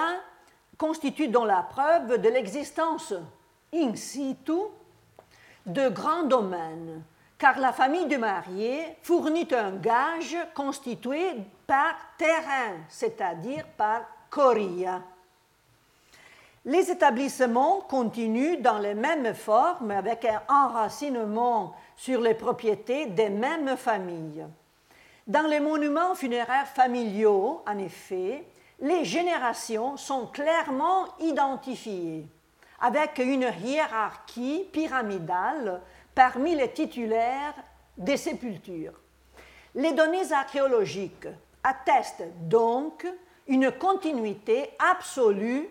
constitue 0.76 1.28
donc 1.28 1.46
la 1.46 1.62
preuve 1.62 2.20
de 2.20 2.28
l'existence 2.28 3.14
in 3.72 3.94
situ 3.94 4.52
de 5.64 5.88
grands 5.88 6.24
domaines, 6.24 7.02
car 7.38 7.58
la 7.58 7.72
famille 7.72 8.06
du 8.06 8.18
marié 8.18 8.96
fournit 9.02 9.48
un 9.52 9.72
gage 9.72 10.36
constitué 10.54 11.32
par 11.66 11.94
terrain, 12.16 12.76
c'est-à-dire 12.88 13.66
par 13.76 14.02
coria. 14.30 15.02
Les 16.68 16.90
établissements 16.90 17.80
continuent 17.82 18.60
dans 18.60 18.80
les 18.80 18.94
mêmes 18.94 19.34
formes 19.34 19.92
avec 19.92 20.24
un 20.24 20.42
enracinement 20.48 21.76
sur 21.94 22.20
les 22.20 22.34
propriétés 22.34 23.06
des 23.06 23.28
mêmes 23.28 23.76
familles. 23.76 24.44
Dans 25.28 25.46
les 25.46 25.60
monuments 25.60 26.16
funéraires 26.16 26.66
familiaux, 26.66 27.62
en 27.68 27.78
effet, 27.78 28.44
les 28.80 29.04
générations 29.04 29.96
sont 29.96 30.26
clairement 30.26 31.06
identifiées, 31.20 32.26
avec 32.80 33.18
une 33.18 33.48
hiérarchie 33.62 34.68
pyramidale 34.72 35.80
parmi 36.16 36.56
les 36.56 36.72
titulaires 36.72 37.54
des 37.96 38.16
sépultures. 38.16 39.00
Les 39.76 39.92
données 39.92 40.32
archéologiques 40.32 41.28
attestent 41.62 42.26
donc 42.48 43.06
une 43.46 43.70
continuité 43.70 44.70
absolue 44.80 45.68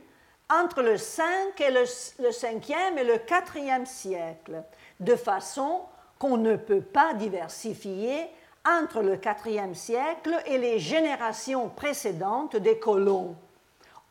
entre 0.49 0.81
le 0.81 0.97
5 0.97 1.59
et 1.59 1.71
le, 1.71 1.83
5e 1.83 2.97
et 2.97 3.03
le 3.03 3.15
4e 3.15 3.85
siècle, 3.85 4.63
de 4.99 5.15
façon 5.15 5.81
qu'on 6.19 6.37
ne 6.37 6.55
peut 6.55 6.81
pas 6.81 7.13
diversifier 7.13 8.27
entre 8.65 9.01
le 9.01 9.19
IVe 9.45 9.73
siècle 9.75 10.35
et 10.45 10.57
les 10.57 10.79
générations 10.79 11.69
précédentes 11.69 12.55
des 12.55 12.79
colons, 12.79 13.35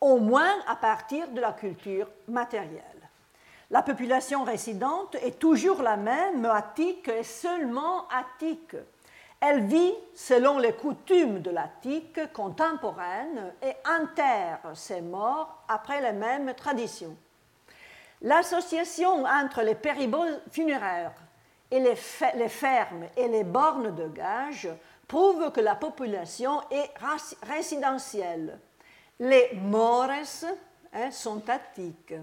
au 0.00 0.18
moins 0.18 0.54
à 0.66 0.76
partir 0.76 1.28
de 1.28 1.40
la 1.40 1.52
culture 1.52 2.08
matérielle. 2.28 2.82
La 3.70 3.82
population 3.82 4.44
résidente 4.44 5.16
est 5.16 5.38
toujours 5.38 5.82
la 5.82 5.96
même, 5.96 6.44
attique 6.44 7.08
et 7.08 7.24
seulement 7.24 8.06
attique. 8.08 8.76
Elle 9.46 9.66
vit 9.66 9.94
selon 10.14 10.59
les 10.59 10.72
coutumes 10.72 11.40
de 11.40 11.50
l'Attique 11.50 12.33
contemporaine 12.33 13.52
et 13.62 13.74
enterre 13.87 14.61
ses 14.72 15.02
morts 15.02 15.64
après 15.68 16.00
les 16.00 16.18
mêmes 16.18 16.54
traditions. 16.54 17.14
L'association 18.22 19.26
entre 19.26 19.61
les 19.61 19.74
périboles 19.74 20.40
funéraires 20.50 21.12
et 21.70 21.78
les, 21.78 21.94
fermes 22.48 23.04
et 23.18 23.28
les 23.28 23.44
bornes 23.44 23.94
de 23.94 24.09
gage 24.09 24.68
prouvent 25.07 25.52
que 25.52 25.61
la 25.61 25.74
population 25.74 26.62
est 26.70 26.90
résidentielle. 27.42 28.59
Les 29.20 29.50
mores 29.61 30.09
hein, 30.94 31.11
sont 31.11 31.42
attiques. 31.50 32.14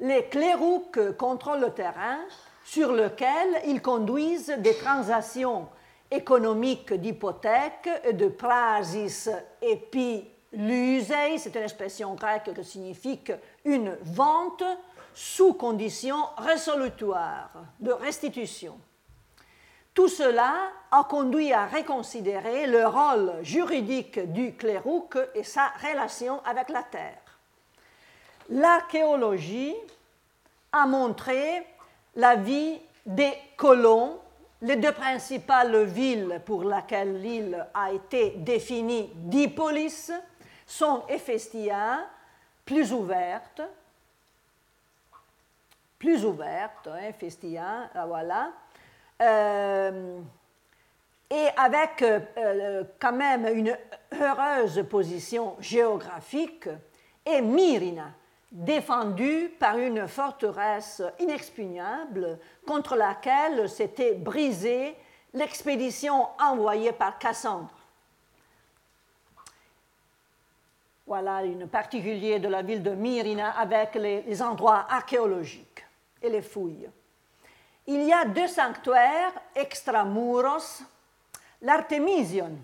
Les 0.00 0.24
clérouques 0.28 1.14
contrôlent 1.18 1.60
le 1.60 1.74
terrain 1.74 2.20
sur 2.64 2.92
lequel 2.92 3.60
ils 3.66 3.82
conduisent 3.82 4.56
des 4.58 4.76
transactions 4.78 5.68
économiques 6.10 6.92
d'hypothèque 6.92 7.88
et 8.04 8.12
de 8.12 8.28
prasis 8.28 9.28
epilusei, 9.60 11.38
c'est 11.38 11.54
une 11.54 11.62
expression 11.62 12.14
grecque 12.14 12.54
qui 12.54 12.64
signifie 12.64 13.20
une 13.64 13.96
vente 14.02 14.64
sous 15.14 15.54
conditions 15.54 16.24
résolutoires 16.38 17.50
de 17.80 17.92
restitution. 17.92 18.78
Tout 19.92 20.06
cela 20.06 20.70
a 20.92 21.02
conduit 21.04 21.52
à 21.52 21.66
reconsidérer 21.66 22.68
le 22.68 22.86
rôle 22.86 23.32
juridique 23.42 24.32
du 24.32 24.54
clérouque 24.54 25.18
et 25.34 25.42
sa 25.42 25.72
relation 25.82 26.40
avec 26.44 26.68
la 26.68 26.84
terre. 26.84 27.18
L'archéologie 28.48 29.74
a 30.70 30.86
montré 30.86 31.66
la 32.14 32.36
vie 32.36 32.78
des 33.04 33.32
colons, 33.56 34.20
les 34.62 34.76
deux 34.76 34.92
principales 34.92 35.84
villes 35.84 36.40
pour 36.44 36.64
lesquelles 36.64 37.20
l'île 37.20 37.66
a 37.72 37.92
été 37.92 38.30
définie 38.38 39.10
d'Hippolis 39.14 40.10
sont 40.66 41.04
Ephésia, 41.08 42.06
plus 42.64 42.92
ouverte, 42.92 43.62
plus 45.98 46.24
ouverte, 46.24 46.88
hein, 46.88 47.12
Festia, 47.18 47.90
voilà, 48.06 48.52
euh, 49.20 50.20
et 51.30 51.48
avec 51.56 52.02
euh, 52.02 52.20
euh, 52.36 52.84
quand 52.98 53.12
même 53.12 53.46
une 53.46 53.76
heureuse 54.12 54.84
position 54.88 55.56
géographique, 55.60 56.68
et 57.26 57.40
Myrina, 57.42 58.10
défendue 58.50 59.50
par 59.58 59.78
une 59.78 60.08
forteresse 60.08 61.02
inexpugnable 61.18 62.38
contre 62.66 62.96
laquelle 62.96 63.68
s'était 63.68 64.14
brisée 64.14 64.96
l'expédition 65.34 66.28
envoyée 66.40 66.92
par 66.92 67.18
Cassandre. 67.18 67.74
Voilà 71.06 71.42
une 71.44 71.68
particulier 71.68 72.38
de 72.38 72.48
la 72.48 72.62
ville 72.62 72.82
de 72.82 72.90
Myrina 72.90 73.50
avec 73.58 73.94
les 73.94 74.42
endroits 74.42 74.86
archéologiques 74.88 75.84
et 76.22 76.28
les 76.28 76.42
fouilles. 76.42 76.88
Il 77.86 78.02
y 78.04 78.12
a 78.12 78.26
deux 78.26 78.48
sanctuaires 78.48 79.32
extramuros, 79.54 80.82
l'Artemision, 81.62 82.58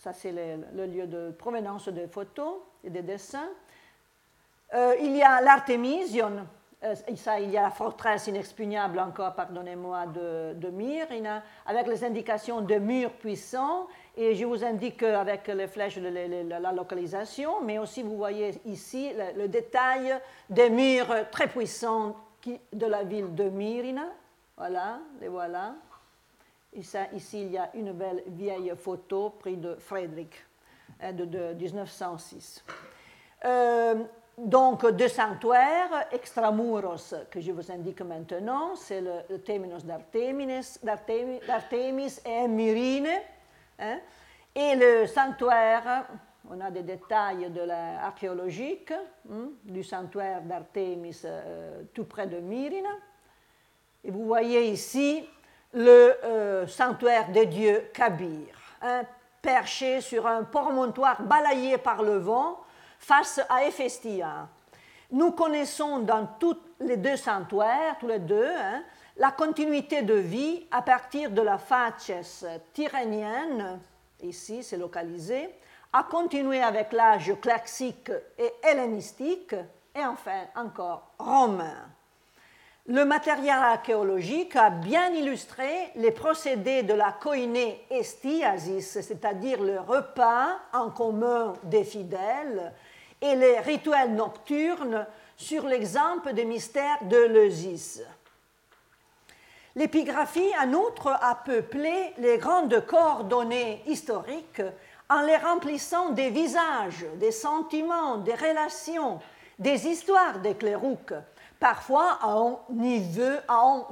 ça 0.00 0.14
c'est 0.14 0.32
le, 0.32 0.86
lieu 0.86 1.06
de 1.06 1.30
provenance 1.32 1.88
des 1.88 2.08
photos 2.08 2.54
des 2.84 3.02
dessins. 3.02 3.48
Euh, 4.72 4.94
il 5.00 5.16
y 5.16 5.22
a 5.22 5.40
l'Artemision, 5.40 6.46
euh, 6.82 6.94
ça, 7.16 7.38
il 7.38 7.50
y 7.50 7.58
a 7.58 7.62
la 7.62 7.70
forteresse 7.70 8.28
inexpugnable 8.28 8.98
encore, 9.00 9.34
pardonnez-moi, 9.34 10.06
de, 10.06 10.54
de 10.54 10.68
Myrina, 10.68 11.42
avec 11.66 11.86
les 11.86 12.04
indications 12.04 12.62
de 12.62 12.76
murs 12.76 13.12
puissants 13.12 13.86
et 14.16 14.34
je 14.34 14.46
vous 14.46 14.64
indique 14.64 15.02
avec 15.02 15.46
les 15.48 15.66
flèches 15.66 15.98
la 15.98 16.72
localisation, 16.72 17.60
mais 17.62 17.78
aussi 17.78 18.02
vous 18.02 18.16
voyez 18.16 18.60
ici 18.64 19.12
le, 19.36 19.48
détail 19.48 20.18
des 20.48 20.70
murs 20.70 21.28
très 21.30 21.48
puissants 21.48 22.16
de 22.72 22.86
la 22.86 23.02
ville 23.02 23.34
de 23.34 23.44
Myrina. 23.44 24.06
Voilà, 24.56 25.00
les 25.20 25.28
voilà. 25.28 25.74
Ici, 26.72 27.42
il 27.42 27.50
y 27.50 27.58
a 27.58 27.70
une 27.74 27.92
belle 27.92 28.22
vieille 28.28 28.72
photo 28.76 29.30
prise 29.30 29.58
de 29.58 29.74
Frédéric 29.74 30.32
hein, 31.02 31.12
de, 31.12 31.54
1906. 31.54 32.64
Euh, 33.44 33.94
donc, 34.38 34.86
deux 34.92 35.08
sanctuaires, 35.08 36.06
extramuros, 36.12 37.14
que 37.30 37.40
je 37.40 37.52
vous 37.52 37.70
indique 37.70 38.00
maintenant, 38.02 38.74
c'est 38.74 39.00
le, 39.00 39.12
le 39.28 39.38
d'Artemis 41.46 42.20
et 42.24 42.48
Myrine. 42.48 43.08
Hein. 43.78 43.98
Et 44.54 44.74
le 44.74 45.06
sanctuaire, 45.06 46.06
on 46.48 46.60
a 46.60 46.70
des 46.70 46.82
détails 46.82 47.50
de 47.50 47.60
l'archéologique 47.60 48.92
hein, 48.92 49.50
du 49.64 49.84
sanctuaire 49.84 50.42
d'Artémis 50.42 51.20
euh, 51.24 51.82
tout 51.94 52.04
près 52.04 52.26
de 52.26 52.38
Myrina. 52.38 52.90
Et 54.02 54.10
vous 54.10 54.24
voyez 54.24 54.70
ici 54.70 55.28
le 55.72 56.16
euh, 56.24 56.66
sanctuaire 56.66 57.30
des 57.30 57.46
dieux 57.46 57.90
Kabir, 57.92 58.54
hein, 58.82 59.02
perché 59.42 60.00
sur 60.00 60.26
un 60.26 60.44
promontoire 60.44 61.22
balayé 61.22 61.78
par 61.78 62.02
le 62.02 62.18
vent 62.18 62.60
face 62.98 63.40
à 63.48 63.64
Héphaestia. 63.64 64.48
Nous 65.12 65.32
connaissons 65.32 66.00
dans 66.00 66.26
tous 66.38 66.56
les 66.80 66.96
deux 66.96 67.16
sanctuaires, 67.16 67.96
tous 67.98 68.06
les 68.06 68.18
deux, 68.18 68.52
la 69.16 69.32
continuité 69.32 70.02
de 70.02 70.14
vie 70.14 70.66
à 70.70 70.82
partir 70.82 71.30
de 71.30 71.42
la 71.42 71.58
facies 71.58 72.46
tyrénienne, 72.72 73.80
ici 74.22 74.62
c'est 74.62 74.76
localisé, 74.76 75.50
à 75.92 76.04
continuer 76.04 76.62
avec 76.62 76.92
l'âge 76.92 77.34
classique 77.40 78.12
et 78.38 78.52
hellénistique, 78.62 79.54
et 79.94 80.04
enfin 80.04 80.44
encore 80.54 81.10
romain. 81.18 81.88
Le 82.90 83.04
matériel 83.04 83.54
archéologique 83.54 84.56
a 84.56 84.68
bien 84.68 85.12
illustré 85.12 85.92
les 85.94 86.10
procédés 86.10 86.82
de 86.82 86.92
la 86.92 87.12
koiné 87.12 87.86
estiasis, 87.88 89.00
c'est-à-dire 89.00 89.62
le 89.62 89.78
repas 89.78 90.58
en 90.72 90.90
commun 90.90 91.52
des 91.62 91.84
fidèles, 91.84 92.72
et 93.22 93.36
les 93.36 93.60
rituels 93.60 94.12
nocturnes 94.16 95.06
sur 95.36 95.66
l'exemple 95.66 96.32
des 96.32 96.44
mystères 96.44 96.98
de 97.02 97.16
l'Eusis. 97.16 98.02
L'épigraphie, 99.76 100.50
en 100.60 100.72
outre, 100.72 101.16
a 101.22 101.36
peuplé 101.36 102.12
les 102.18 102.38
grandes 102.38 102.84
coordonnées 102.86 103.84
historiques 103.86 104.62
en 105.08 105.20
les 105.20 105.36
remplissant 105.36 106.10
des 106.10 106.30
visages, 106.30 107.06
des 107.20 107.30
sentiments, 107.30 108.16
des 108.16 108.34
relations, 108.34 109.20
des 109.60 109.86
histoires 109.86 110.40
des 110.40 110.56
clérouques, 110.56 111.14
parfois 111.60 112.18
à 112.22 112.30
un, 112.30 112.58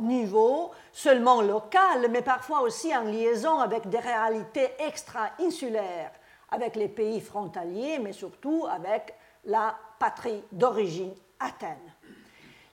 niveau, 0.00 0.70
seulement 0.92 1.42
local, 1.42 2.08
mais 2.10 2.22
parfois 2.22 2.62
aussi 2.62 2.96
en 2.96 3.02
liaison 3.02 3.60
avec 3.60 3.88
des 3.88 3.98
réalités 3.98 4.70
extra-insulaires, 4.80 6.12
avec 6.50 6.74
les 6.74 6.88
pays 6.88 7.20
frontaliers, 7.20 7.98
mais 8.00 8.12
surtout 8.14 8.66
avec 8.68 9.14
la 9.44 9.76
patrie 9.98 10.42
d'origine, 10.50 11.14
Athènes. 11.38 11.76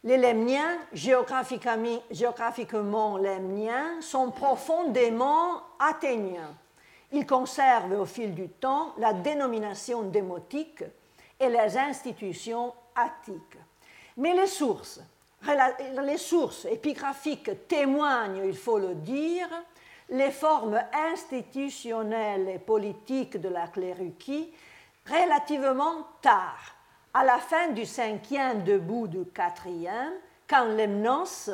Les 0.06 0.18
Lemniens, 0.18 0.78
géographiquement, 0.94 2.00
géographiquement 2.10 3.18
lemniens, 3.18 4.00
sont 4.02 4.32
profondément 4.32 5.62
athéniens. 5.80 6.56
Ils 7.12 7.26
conservent 7.26 8.00
au 8.00 8.06
fil 8.06 8.34
du 8.34 8.50
temps 8.50 8.94
la 8.98 9.14
dénomination 9.14 10.04
démotique 10.04 10.84
et 11.40 11.50
les 11.50 11.78
institutions 11.78 12.74
attiques. 12.96 13.55
Mais 14.18 14.34
les 14.34 14.48
sources, 16.18 16.66
épigraphiques 16.66 17.68
témoignent, 17.68 18.46
il 18.46 18.56
faut 18.56 18.80
le 18.80 18.96
dire, 18.96 19.48
les 20.10 20.32
formes 20.32 20.80
institutionnelles 20.94 22.50
et 22.50 22.60
politiques 22.60 23.38
de 23.38 23.50
la 23.50 23.68
cléruquie 23.68 24.54
relativement 25.06 26.08
tard, 26.22 26.76
à 27.14 27.24
la 27.24 27.38
fin 27.38 27.70
du 27.70 27.86
cinquième 27.86 28.64
debout 28.64 29.08
du 29.08 29.26
quatrième, 29.26 30.14
quand 30.48 30.66
Lemnos 30.66 31.50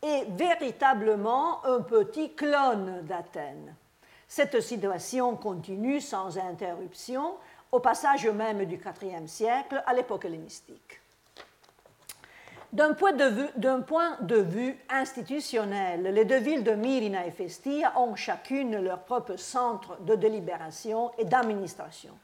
est 0.00 0.24
véritablement 0.30 1.64
un 1.64 1.80
petit 1.80 2.34
clone 2.34 3.02
d'Athènes. 3.02 3.74
Cette 4.26 4.60
situation 4.60 5.36
continue 5.36 6.00
sans 6.00 6.38
interruption 6.38 7.34
au 7.70 7.80
passage 7.80 8.26
même 8.26 8.64
du 8.64 8.76
IVe 8.76 9.26
siècle 9.26 9.82
à 9.86 9.92
l'époque 9.94 10.24
hellénistique. 10.24 11.01
D'un 12.72 12.94
point, 12.94 13.12
de 13.12 14.36
vue 14.36 14.78
institutionnel, 14.88 16.04
les 16.04 16.24
deux 16.24 16.38
villes 16.38 16.64
de 16.64 16.72
Myrina 16.72 17.26
et 17.26 17.30
Festia 17.30 17.92
ont 17.98 18.16
chacune 18.16 18.80
leur 18.80 19.00
propre 19.00 19.36
centre 19.36 20.00
de 20.00 20.14
délibération 20.14 21.10
et 21.18 21.26
d'administration. 21.26 22.18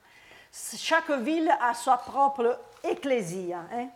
Chaque 0.50 1.11
ville 1.11 1.52
a 1.61 1.74
sa 1.74 1.98
propre 1.98 2.58
ecclésia. 2.82 3.58
Hein. 3.70 3.88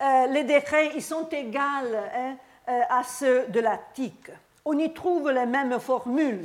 Euh, 0.00 0.26
les 0.28 0.44
décrets 0.44 0.96
y 0.96 1.02
sont 1.02 1.28
égaux 1.28 1.58
hein, 1.58 2.36
euh, 2.66 2.80
à 2.88 3.04
ceux 3.04 3.46
de 3.48 3.60
l'Attique. 3.60 4.30
On 4.64 4.78
y 4.78 4.94
trouve 4.94 5.30
les 5.30 5.44
mêmes 5.44 5.78
formules. 5.78 6.42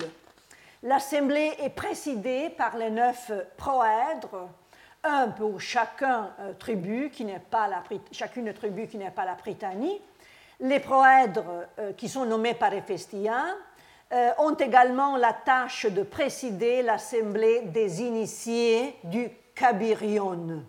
L'assemblée 0.84 1.54
est 1.60 1.69
présidée 1.69 2.49
par 2.49 2.75
les 2.75 2.89
neuf 2.89 3.32
proèdres 3.56 4.49
un 5.06 5.30
pour 5.30 5.58
euh, 5.58 6.54
tribu 6.58 7.10
qui 7.12 7.26
n'est 7.26 7.39
pas 7.39 7.68
la, 7.68 7.84
chacune 8.12 8.52
tribu 8.54 8.88
qui 8.88 8.98
n'est 8.98 9.12
pas 9.12 9.26
la 9.26 9.36
Britannie. 9.36 10.02
Les 10.60 10.80
proèdres 10.80 11.65
euh, 11.80 11.94
qui 11.94 12.10
sont 12.10 12.26
nommés 12.26 12.54
par 12.54 12.74
Héphaestion 12.74 13.32
euh, 14.12 14.30
ont 14.39 14.56
également 14.56 15.18
la 15.18 15.34
tâche 15.34 15.86
de 15.86 16.04
présider 16.04 16.82
l'assemblée 16.82 17.62
des 17.62 18.02
initiés 18.02 18.96
du 19.04 19.30
Cabirion. 19.54 20.63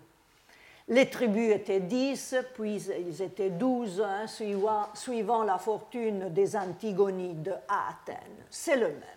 Les 0.89 1.09
tribus 1.09 1.53
étaient 1.53 1.81
dix, 1.81 2.35
puis 2.55 2.75
ils 2.75 3.21
étaient 3.21 3.49
douze, 3.49 4.01
hein, 4.01 4.25
suivant, 4.25 4.87
suivant, 4.93 5.43
la 5.43 5.57
fortune 5.57 6.29
des 6.29 6.55
Antigonides 6.55 7.59
à 7.67 7.89
Athènes. 7.89 8.45
C'est 8.49 8.77
le 8.77 8.87
même 8.87 9.16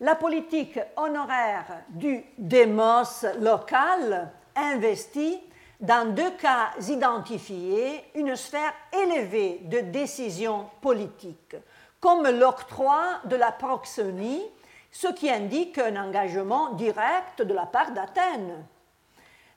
la 0.00 0.14
politique 0.14 0.78
honoraire 0.96 1.82
du 1.88 2.22
démos 2.36 3.24
local 3.40 4.30
investit 4.54 5.40
dans 5.80 6.12
deux 6.14 6.30
cas 6.32 6.70
identifiés 6.88 8.04
une 8.14 8.36
sphère 8.36 8.72
élevée 8.92 9.60
de 9.64 9.80
décision 9.80 10.68
politique, 10.80 11.56
comme 12.00 12.28
l'octroi 12.28 13.20
de 13.24 13.36
la 13.36 13.52
proxénie, 13.52 14.42
ce 14.90 15.08
qui 15.08 15.30
indique 15.30 15.78
un 15.78 15.96
engagement 15.96 16.72
direct 16.72 17.42
de 17.42 17.52
la 17.52 17.66
part 17.66 17.92
d'Athènes. 17.92 18.66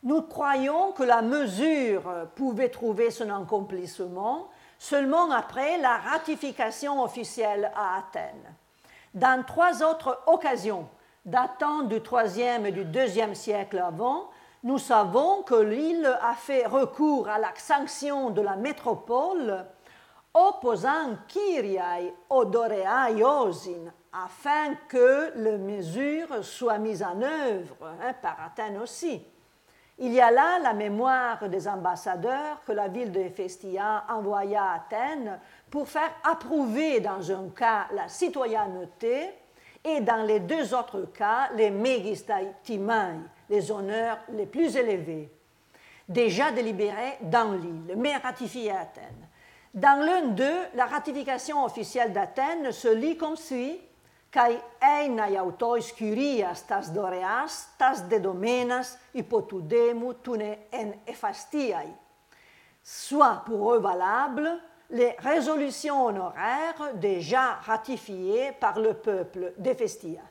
Nous 0.03 0.21
croyons 0.21 0.93
que 0.93 1.03
la 1.03 1.21
mesure 1.21 2.27
pouvait 2.35 2.69
trouver 2.69 3.11
son 3.11 3.29
accomplissement 3.29 4.49
seulement 4.77 5.31
après 5.31 5.77
la 5.77 5.97
ratification 5.97 7.03
officielle 7.03 7.71
à 7.75 7.99
Athènes. 7.99 8.55
Dans 9.13 9.43
trois 9.43 9.81
autres 9.83 10.21
occasions, 10.27 10.87
datant 11.25 11.83
du 11.83 11.97
IIIe 11.97 12.67
et 12.67 12.71
du 12.71 12.85
IIe 12.85 13.35
siècle 13.35 13.79
avant, 13.79 14.29
nous 14.63 14.77
savons 14.77 15.41
que 15.43 15.55
l'île 15.55 16.17
a 16.21 16.33
fait 16.33 16.65
recours 16.65 17.29
à 17.29 17.39
la 17.39 17.51
sanction 17.55 18.29
de 18.29 18.41
la 18.41 18.55
métropole 18.55 19.65
opposant 20.33 21.17
Kyriai 21.27 22.13
odoreai 22.29 23.23
osin 23.23 23.91
afin 24.13 24.75
que 24.87 25.31
les 25.35 25.57
mesures 25.57 26.43
soient 26.43 26.77
mises 26.77 27.03
en 27.03 27.21
œuvre 27.21 27.95
hein, 28.01 28.13
par 28.21 28.37
Athènes 28.45 28.77
aussi. 28.77 29.23
Il 29.97 30.13
y 30.13 30.21
a 30.21 30.31
là 30.31 30.59
la 30.59 30.73
mémoire 30.73 31.49
des 31.49 31.67
ambassadeurs 31.67 32.61
que 32.65 32.71
la 32.71 32.87
ville 32.87 33.11
de 33.11 33.27
Festia 33.29 34.05
envoya 34.07 34.63
à 34.63 34.75
Athènes 34.75 35.39
pour 35.69 35.87
faire 35.87 36.11
approuver 36.23 36.99
dans 36.99 37.31
un 37.31 37.49
cas 37.49 37.87
la 37.93 38.07
citoyenneté 38.07 39.29
et 39.83 40.01
dans 40.01 40.23
les 40.25 40.39
deux 40.39 40.73
autres 40.73 41.05
cas 41.13 41.49
les 41.55 41.69
megistai 41.69 42.47
les 43.49 43.71
honneurs 43.71 44.19
les 44.29 44.45
plus 44.45 44.75
élevés, 44.75 45.29
déjà 46.07 46.51
délibérés 46.51 47.17
dans 47.21 47.53
l'île, 47.53 47.95
mais 47.95 48.15
ratifiés 48.17 48.71
à 48.71 48.81
Athènes. 48.81 49.27
Dans 49.73 50.03
l'un 50.03 50.27
d'eux, 50.29 50.59
la 50.73 50.85
ratification 50.85 51.63
officielle 51.63 52.11
d'Athènes 52.11 52.71
se 52.71 52.87
lit 52.87 53.17
comme 53.17 53.35
suit 53.35 53.79
kai 54.31 54.59
einai 54.81 55.39
autois 55.39 55.91
curias 55.95 56.63
tas 56.67 56.91
doreas, 56.93 57.69
tas 57.77 58.01
dedomenas, 58.09 58.97
hypotudemu 59.13 60.13
tune 60.23 60.55
en 60.73 60.91
effastiai. 61.07 61.89
Soit 62.83 63.43
pour 63.45 63.73
eux 63.73 63.79
valables 63.79 64.59
les 64.89 65.15
résolutions 65.19 66.05
honoraires 66.05 66.93
déjà 66.95 67.53
ratifiées 67.65 68.51
par 68.59 68.79
le 68.79 68.93
peuple 68.93 69.53
d'Ephestia. 69.57 70.21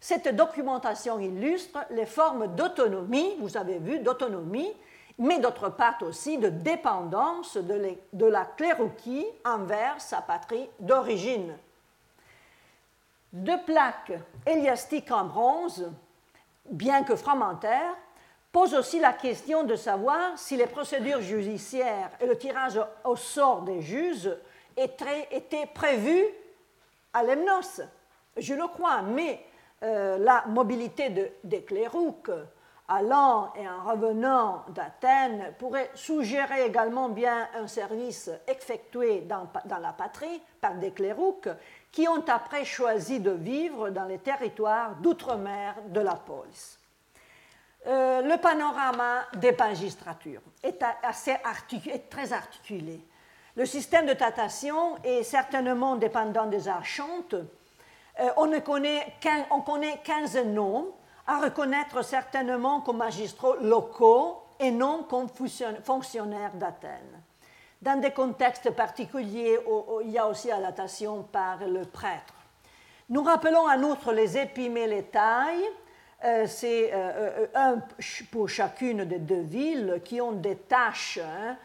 Cette 0.00 0.34
documentation 0.36 1.18
illustre 1.18 1.78
les 1.90 2.06
formes 2.06 2.54
d'autonomie, 2.54 3.36
vous 3.40 3.56
avez 3.56 3.78
vu, 3.78 4.00
d'autonomie, 4.00 4.72
mais 5.18 5.38
d'autre 5.38 5.70
part 5.70 5.96
aussi 6.02 6.38
de 6.38 6.48
dépendance 6.48 7.56
de 7.56 8.26
la 8.26 8.44
clérouquie 8.44 9.26
envers 9.44 10.00
sa 10.00 10.20
patrie 10.20 10.68
d'origine. 10.80 11.56
Deux 13.32 13.60
plaques 13.64 14.12
héliastiques 14.46 15.10
en 15.10 15.24
bronze, 15.24 15.90
bien 16.70 17.02
que 17.02 17.16
fragmentaires, 17.16 17.96
posent 18.54 18.74
aussi 18.74 19.00
la 19.00 19.12
question 19.12 19.64
de 19.64 19.74
savoir 19.74 20.38
si 20.38 20.56
les 20.56 20.68
procédures 20.68 21.20
judiciaires 21.20 22.10
et 22.20 22.26
le 22.26 22.38
tirage 22.38 22.80
au 23.02 23.16
sort 23.16 23.62
des 23.62 23.82
juges 23.82 24.30
étaient 24.76 25.66
prévus 25.74 26.24
à 27.12 27.24
Lemnos. 27.24 27.80
Je 28.36 28.54
le 28.54 28.68
crois, 28.68 29.02
mais 29.02 29.44
euh, 29.82 30.18
la 30.18 30.44
mobilité 30.46 31.10
de, 31.10 31.28
des 31.42 31.64
clérouques 31.64 32.30
allant 32.86 33.52
et 33.56 33.68
en 33.68 33.90
revenant 33.90 34.62
d'Athènes 34.68 35.52
pourrait 35.58 35.90
suggérer 35.94 36.64
également 36.64 37.08
bien 37.08 37.48
un 37.56 37.66
service 37.66 38.30
effectué 38.46 39.22
dans, 39.22 39.48
dans 39.64 39.78
la 39.78 39.92
patrie 39.92 40.40
par 40.60 40.76
des 40.76 40.92
clérouques 40.92 41.48
qui 41.90 42.06
ont 42.06 42.24
après 42.28 42.64
choisi 42.64 43.18
de 43.18 43.32
vivre 43.32 43.90
dans 43.90 44.04
les 44.04 44.18
territoires 44.18 44.94
d'outre-mer 45.00 45.74
de 45.88 46.00
la 46.00 46.14
police. 46.14 46.78
Euh, 47.86 48.22
le 48.22 48.38
panorama 48.38 49.26
des 49.34 49.52
magistratures 49.52 50.40
est, 50.62 50.82
assez 51.02 51.36
très 52.08 52.32
articulé. 52.32 53.00
Le 53.56 53.66
système 53.66 54.06
de 54.06 54.14
datation 54.14 54.96
est 55.04 55.22
certainement 55.22 55.96
dépendant 55.96 56.46
des 56.46 56.66
archontes. 56.66 57.34
Euh, 57.34 58.28
on, 58.36 58.58
connaît 58.60 59.14
on 59.50 59.60
connaît 59.60 60.00
15 60.02 60.44
noms 60.46 60.94
à 61.26 61.40
reconnaître 61.40 62.02
certainement 62.02 62.80
comme 62.80 62.98
magistrats 62.98 63.56
locaux 63.60 64.42
et 64.58 64.70
non 64.70 65.04
comme 65.04 65.28
fonctionnaires 65.28 66.54
d'Athènes. 66.54 67.22
Dans 67.82 68.00
des 68.00 68.12
contextes 68.12 68.70
particuliers, 68.70 69.58
il 70.02 70.10
y 70.10 70.18
a 70.18 70.26
aussi 70.26 70.48
la 70.48 70.60
datation 70.60 71.22
par 71.24 71.58
le 71.66 71.84
prêtre. 71.84 72.34
Nous 73.10 73.22
rappelons 73.22 73.68
en 73.68 73.82
outre 73.82 74.12
les 74.12 74.38
épimélétailles, 74.38 75.64
euh, 75.64 75.82
c'est 76.46 76.90
euh, 76.92 76.96
euh, 76.96 77.46
un 77.54 77.82
pour 78.30 78.48
chacune 78.48 79.04
des 79.04 79.18
deux 79.18 79.42
villes 79.42 80.00
qui 80.02 80.20
ont 80.22 80.32
des 80.32 80.56
tâches 80.56 81.18
hein, 81.18 81.56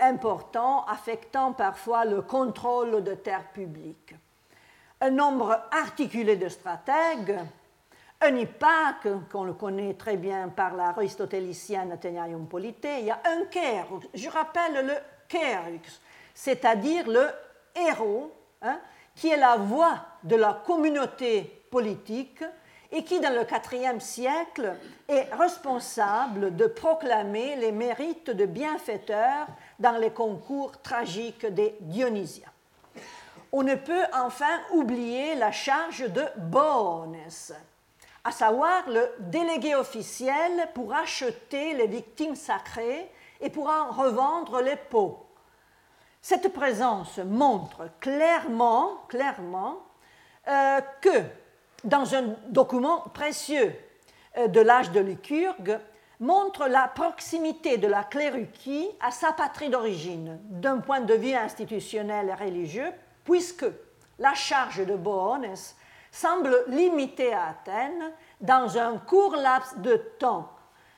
importantes 0.00 0.84
affectant 0.88 1.52
parfois 1.52 2.04
le 2.04 2.22
contrôle 2.22 3.04
de 3.04 3.14
terres 3.14 3.48
publiques. 3.52 4.14
Un 5.00 5.10
nombre 5.10 5.60
articulé 5.70 6.36
de 6.36 6.48
stratèges, 6.48 7.38
un 8.20 8.36
Hippaque, 8.36 9.08
qu'on 9.30 9.44
le 9.44 9.52
connaît 9.52 9.94
très 9.94 10.16
bien 10.16 10.48
par 10.48 10.74
l'aristotélicienne 10.74 11.96
y 13.04 13.10
a 13.10 13.20
un 13.24 13.44
Kérux. 13.46 14.06
Je 14.14 14.28
rappelle 14.28 14.86
le 14.86 14.94
Kérux, 15.28 16.00
c'est-à-dire 16.34 17.08
le 17.08 17.28
héros, 17.76 18.32
hein, 18.62 18.78
qui 19.14 19.28
est 19.28 19.36
la 19.36 19.56
voix 19.56 20.04
de 20.24 20.36
la 20.36 20.60
communauté 20.66 21.64
politique 21.70 22.42
et 22.94 23.02
qui, 23.02 23.18
dans 23.18 23.34
le 23.34 23.44
IVe 23.72 23.98
siècle, 23.98 24.76
est 25.08 25.28
responsable 25.34 26.54
de 26.54 26.66
proclamer 26.66 27.56
les 27.56 27.72
mérites 27.72 28.30
de 28.30 28.46
bienfaiteur 28.46 29.48
dans 29.80 29.98
les 29.98 30.10
concours 30.10 30.80
tragiques 30.80 31.44
des 31.44 31.74
Dionysiens. 31.80 32.52
On 33.50 33.64
ne 33.64 33.74
peut 33.74 34.04
enfin 34.12 34.60
oublier 34.72 35.34
la 35.34 35.50
charge 35.50 36.08
de 36.08 36.22
Bones, 36.36 37.16
à 38.22 38.30
savoir 38.30 38.88
le 38.88 39.10
délégué 39.18 39.74
officiel 39.74 40.68
pour 40.72 40.94
acheter 40.94 41.74
les 41.74 41.88
victimes 41.88 42.36
sacrées 42.36 43.10
et 43.40 43.50
pour 43.50 43.68
en 43.68 43.90
revendre 43.90 44.60
les 44.60 44.76
pots. 44.76 45.26
Cette 46.22 46.52
présence 46.52 47.18
montre 47.18 47.88
clairement, 48.00 48.98
clairement 49.08 49.78
euh, 50.46 50.80
que 51.00 51.24
dans 51.84 52.14
un 52.14 52.34
document 52.48 53.00
précieux 53.12 53.74
euh, 54.36 54.48
de 54.48 54.60
l'âge 54.60 54.90
de 54.90 55.00
Lycurgue, 55.00 55.78
montre 56.20 56.66
la 56.66 56.88
proximité 56.88 57.76
de 57.76 57.86
la 57.86 58.04
cléruquie 58.04 58.88
à 59.00 59.10
sa 59.10 59.32
patrie 59.32 59.68
d'origine, 59.68 60.38
d'un 60.48 60.78
point 60.78 61.00
de 61.00 61.14
vue 61.14 61.34
institutionnel 61.34 62.28
et 62.28 62.44
religieux, 62.44 62.92
puisque 63.24 63.66
la 64.18 64.34
charge 64.34 64.86
de 64.86 64.94
Boones 64.94 65.54
semble 66.12 66.64
limitée 66.68 67.34
à 67.34 67.48
Athènes 67.48 68.12
dans 68.40 68.78
un 68.78 68.98
court 68.98 69.36
laps 69.36 69.76
de 69.78 69.96
temps 70.18 70.48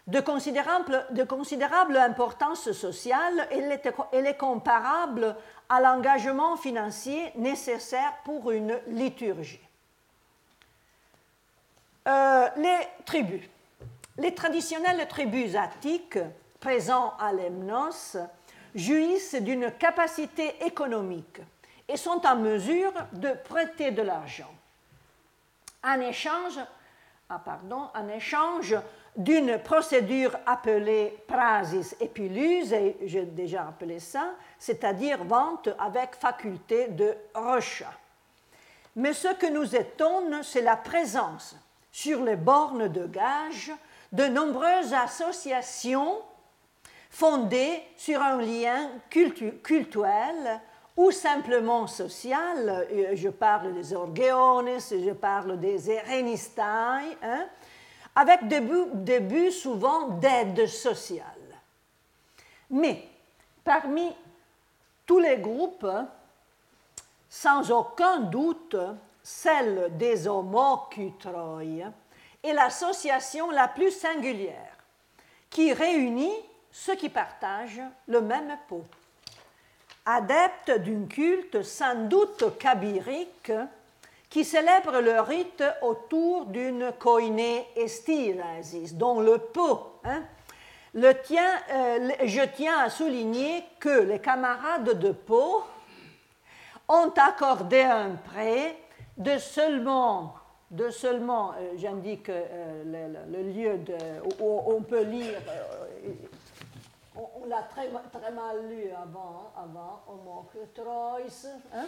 de 0.07 0.21
considérable, 0.21 1.97
importance 1.97 2.71
sociale, 2.71 3.49
elle 3.51 4.27
est 4.27 4.37
comparable 4.37 5.35
à 5.69 5.81
l'engagement 5.81 6.57
financier 6.57 7.33
nécessaire 7.35 8.13
pour 8.25 8.53
une 8.53 8.79
liturgie. 8.87 9.66
Euh, 12.07 12.49
les 12.57 12.79
tribus. 13.05 13.43
Les 14.17 14.33
traditionnelles 14.33 15.09
tribus 15.09 15.57
attiques 15.57 16.19
présents 16.61 17.15
à 17.19 17.33
Lemnos 17.33 18.17
jouissent 18.75 19.35
d'une 19.35 19.73
capacité 19.73 20.65
économique 20.65 21.41
et 21.89 21.97
sont 21.97 22.25
en 22.25 22.37
mesure 22.37 22.93
de 23.13 23.33
prêter 23.33 23.91
de 23.91 24.03
l'argent. 24.03 24.53
En 25.83 26.01
échange, 26.01 26.61
ah 27.29 27.41
pardon, 27.45 27.89
en 27.93 28.09
échange 28.09 28.77
d'une 29.17 29.59
procédure 29.59 30.37
appelée 30.47 31.17
prasis 31.27 31.97
et 32.01 32.11
j'ai 33.05 33.25
déjà 33.25 33.67
appelé 33.67 33.99
ça, 33.99 34.35
c'est-à-dire 34.61 35.25
vente 35.25 35.71
avec 35.79 36.15
faculté 36.15 36.87
de 36.89 37.17
rachat. 37.35 37.93
Mais 38.95 39.13
ce 39.13 39.29
que 39.35 39.47
nous 39.47 39.75
étonne, 39.75 40.43
c'est 40.45 40.63
la 40.63 40.77
présence 40.77 41.57
sur 41.97 42.23
les 42.23 42.37
bornes 42.37 42.89
de 42.89 43.07
gage 43.07 43.73
de 44.13 44.27
nombreuses 44.27 44.93
associations 44.93 46.19
fondées 47.09 47.83
sur 47.97 48.21
un 48.21 48.37
lien 48.37 48.91
cultuel 49.09 50.61
ou 50.95 51.11
simplement 51.11 51.87
social. 51.87 52.87
Je 53.15 53.31
parle 53.31 53.73
des 53.73 53.95
orgeones, 53.95 54.79
je 54.79 55.13
parle 55.13 55.59
des 55.59 55.91
erenistai, 55.91 57.17
hein, 57.23 57.47
avec 58.15 58.47
des 58.47 58.61
buts, 59.21 59.51
souvent 59.51 60.09
d'aide 60.09 60.67
sociale. 60.67 61.25
Mais 62.69 63.09
parmi 63.65 64.15
tous 65.07 65.19
les 65.19 65.39
groupes, 65.39 65.89
sans 67.31 67.71
aucun 67.71 68.19
doute, 68.19 68.77
celle 69.27 69.89
des 69.97 70.29
homocutroi 70.29 71.65
est 72.45 72.53
l'association 72.53 73.51
la 73.51 73.67
plus 73.67 73.91
singulière, 73.91 74.79
qui 75.51 75.73
réunit 75.73 76.37
ceux 76.71 76.95
qui 76.95 77.09
partagent 77.09 77.83
le 78.07 78.21
même 78.21 78.57
pot. 78.69 78.85
Adeptes 80.05 80.79
d'un 80.79 81.07
culte 81.09 81.65
sans 81.65 82.07
doute 82.07 82.57
kabirique, 82.57 83.51
qui 84.31 84.45
célèbre 84.45 85.01
le 85.01 85.21
rite 85.21 85.65
autour 85.83 86.45
d'une 86.45 86.93
koiné 86.93 87.67
estilasis, 87.75 88.95
dont 88.95 89.19
le 89.19 89.39
pot. 89.39 89.99
Hein, 90.05 90.23
euh, 90.95 92.11
je 92.23 92.43
tiens 92.55 92.79
à 92.79 92.91
souligner 92.91 93.65
que 93.81 94.03
les 94.03 94.21
camarades 94.21 95.01
de 95.01 95.11
Pau 95.11 95.65
ont 96.87 97.13
accordé 97.17 97.83
un 97.83 98.11
prêt 98.11 98.77
de 99.17 99.39
seulement, 99.39 100.35
de 100.71 100.91
seulement 100.91 101.53
euh, 101.53 101.73
j'indique 101.77 102.29
euh, 102.29 103.25
le, 103.31 103.43
lieu 103.43 103.81
où, 104.41 104.61
on 104.67 104.83
peut 104.83 105.03
lire, 105.03 105.41
on, 107.17 107.47
l'a 107.47 107.63
très, 107.63 107.89
très, 108.13 108.33
mal 108.33 108.69
lu 108.69 108.91
avant, 108.91 109.53
hein, 109.57 109.63
avant 109.65 110.03
Homo 110.09 110.49
hein, 111.75 111.87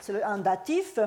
c'est 0.00 0.22
un 0.22 0.38
datif. 0.38 0.98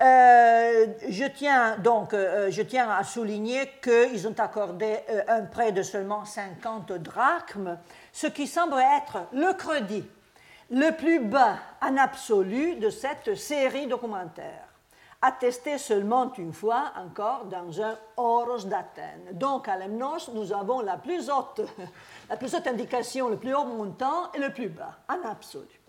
Euh, 0.00 0.86
je 1.08 1.24
tiens 1.24 1.78
donc 1.78 2.14
euh, 2.14 2.50
je 2.50 2.62
tiens 2.62 2.90
à 2.90 3.04
souligner 3.04 3.70
qu'ils 3.80 4.26
ont 4.26 4.34
accordé 4.38 4.98
euh, 5.08 5.22
un 5.28 5.42
prêt 5.42 5.70
de 5.70 5.84
seulement 5.84 6.24
50 6.24 6.90
drachmes, 6.94 7.78
ce 8.12 8.26
qui 8.26 8.48
semble 8.48 8.74
être 8.98 9.28
le 9.32 9.52
crédit 9.52 10.04
le 10.70 10.90
plus 10.96 11.20
bas 11.20 11.58
en 11.80 11.96
absolu 11.96 12.74
de 12.76 12.90
cette 12.90 13.36
série 13.36 13.86
documentaire, 13.86 14.66
attesté 15.24 15.78
seulement 15.78 16.30
une 16.36 16.52
fois 16.52 16.92
encore 17.02 17.46
dans 17.46 17.80
un 17.80 17.96
Horos 18.18 18.64
d'Athènes. 18.64 19.30
Donc 19.32 19.68
à 19.68 19.78
Lemnos, 19.78 20.30
nous 20.34 20.52
avons 20.52 20.80
la 20.80 20.98
plus 20.98 21.30
haute, 21.30 21.62
la 22.28 22.36
plus 22.36 22.54
haute 22.54 22.66
indication, 22.66 23.30
le 23.30 23.38
plus 23.38 23.54
haut 23.54 23.64
montant 23.64 24.30
et 24.34 24.38
le 24.38 24.52
plus 24.52 24.68
bas 24.68 24.98
en 25.08 25.26
absolu. 25.26 25.80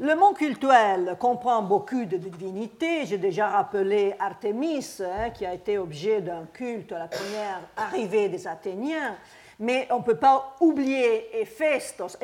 Le 0.00 0.14
monde 0.14 0.36
cultuel 0.36 1.16
comprend 1.18 1.60
beaucoup 1.60 2.06
de 2.06 2.16
divinités. 2.16 3.04
J'ai 3.04 3.18
déjà 3.18 3.48
rappelé 3.48 4.14
Artémis, 4.18 5.00
hein, 5.00 5.28
qui 5.30 5.44
a 5.44 5.52
été 5.52 5.76
objet 5.76 6.22
d'un 6.22 6.46
culte 6.46 6.92
à 6.92 7.00
la 7.00 7.08
première 7.08 7.60
arrivée 7.76 8.30
des 8.30 8.46
Athéniens. 8.46 9.16
Mais 9.60 9.88
on 9.90 9.98
ne 9.98 10.04
peut 10.04 10.16
pas 10.16 10.54
oublier 10.60 11.40
Héphaïstos, 11.40 12.16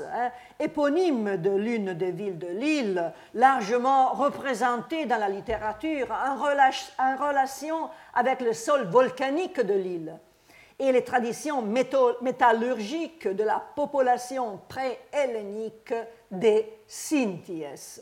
hein, 0.00 0.30
éponyme 0.58 1.36
de 1.36 1.50
l'une 1.50 1.94
des 1.94 2.10
villes 2.10 2.38
de 2.38 2.48
l'île, 2.48 3.12
largement 3.34 4.10
représenté 4.10 5.06
dans 5.06 5.18
la 5.18 5.28
littérature 5.28 6.08
en, 6.10 6.36
relation 6.36 7.90
avec 8.14 8.40
le 8.40 8.52
sol 8.52 8.88
volcanique 8.88 9.60
de 9.60 9.74
l'île 9.74 10.18
et 10.80 10.90
les 10.90 11.04
traditions 11.04 11.62
métallurgiques 11.62 13.28
de 13.28 13.44
la 13.44 13.62
population 13.76 14.60
pré-hellénique 14.68 15.94
des 16.30 16.72
Sinties. 16.86 18.00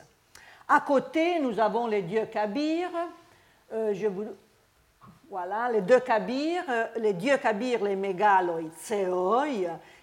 À 0.68 0.80
côté, 0.80 1.40
nous 1.40 1.60
avons 1.60 1.86
les 1.86 2.02
dieux 2.02 2.26
Kabir. 2.26 2.88
Euh, 3.72 3.92
je 3.94 4.08
Voilà, 5.28 5.70
les 5.72 5.80
deux 5.80 5.98
Kabir, 5.98 6.62
euh, 6.68 6.86
les 6.98 7.12
dieux 7.12 7.36
Kabir, 7.38 7.82
les 7.82 7.96
mégaloïtséoi, 7.96 9.46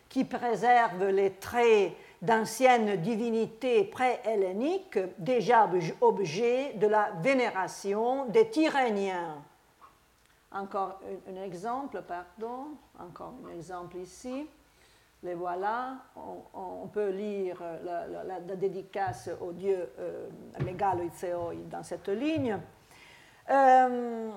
qui 0.10 0.26
préservent 0.26 1.08
les 1.08 1.32
traits 1.36 1.94
d'anciennes 2.22 2.98
divinités 2.98 3.86
pré-helléniques, 3.86 5.00
déjà 5.18 5.70
objets 6.02 6.74
de 6.74 6.88
la 6.88 7.12
vénération 7.22 8.26
des 8.26 8.50
Tyréniens. 8.50 9.42
Encore 10.52 11.00
un, 11.28 11.42
exemple, 11.42 12.04
pardon, 12.06 12.68
encore 13.00 13.34
un 13.46 13.58
exemple 13.58 13.98
ici. 13.98 14.46
Les 15.24 15.36
voilà. 15.36 15.96
On, 16.54 16.88
peut 16.88 17.10
lire 17.10 17.64
la, 17.84 18.40
dédicace 18.42 19.30
au 19.40 19.54
dieu 19.54 19.90
euh, 20.00 20.28
dans 21.72 21.84
cette 21.84 22.10
ligne. 22.10 22.60
Euh, 23.50 24.30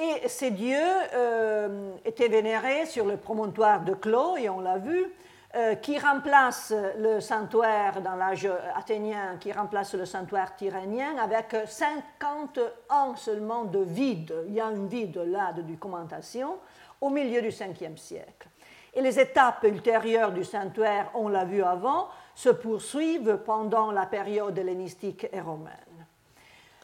et 0.00 0.28
ces 0.28 0.50
dieux 0.50 0.78
euh, 1.14 1.92
étaient 2.04 2.28
vénérés 2.28 2.86
sur 2.86 3.04
le 3.04 3.18
promontoire 3.18 3.84
de 3.84 3.92
Clos, 3.92 4.38
et 4.38 4.48
on 4.48 4.60
l'a 4.60 4.78
vu, 4.78 5.12
euh, 5.54 5.74
qui 5.74 5.98
remplace 5.98 6.72
le 6.98 7.20
sanctuaire 7.20 8.00
dans 8.00 8.14
l'âge 8.14 8.48
athénien, 8.74 9.36
qui 9.38 9.52
remplace 9.52 9.94
le 9.94 10.06
sanctuaire 10.06 10.56
tyrénien 10.56 11.18
avec 11.18 11.54
50 11.66 12.60
ans 12.88 13.14
seulement 13.16 13.64
de 13.64 13.80
vide. 13.80 14.32
Il 14.46 14.54
y 14.54 14.60
a 14.60 14.66
un 14.66 14.86
vide 14.86 15.18
là 15.26 15.52
de 15.52 15.62
documentation 15.62 16.56
au 17.00 17.10
milieu 17.10 17.42
du 17.42 17.48
5e 17.48 17.96
siècle. 17.96 18.48
Et 18.94 19.02
les 19.02 19.20
étapes 19.20 19.64
ultérieures 19.64 20.32
du 20.32 20.44
sanctuaire, 20.44 21.10
on 21.14 21.28
l'a 21.28 21.44
vu 21.44 21.62
avant, 21.62 22.08
se 22.34 22.48
poursuivent 22.48 23.40
pendant 23.44 23.90
la 23.90 24.06
période 24.06 24.56
hellénistique 24.56 25.28
et 25.32 25.40
romaine. 25.40 25.89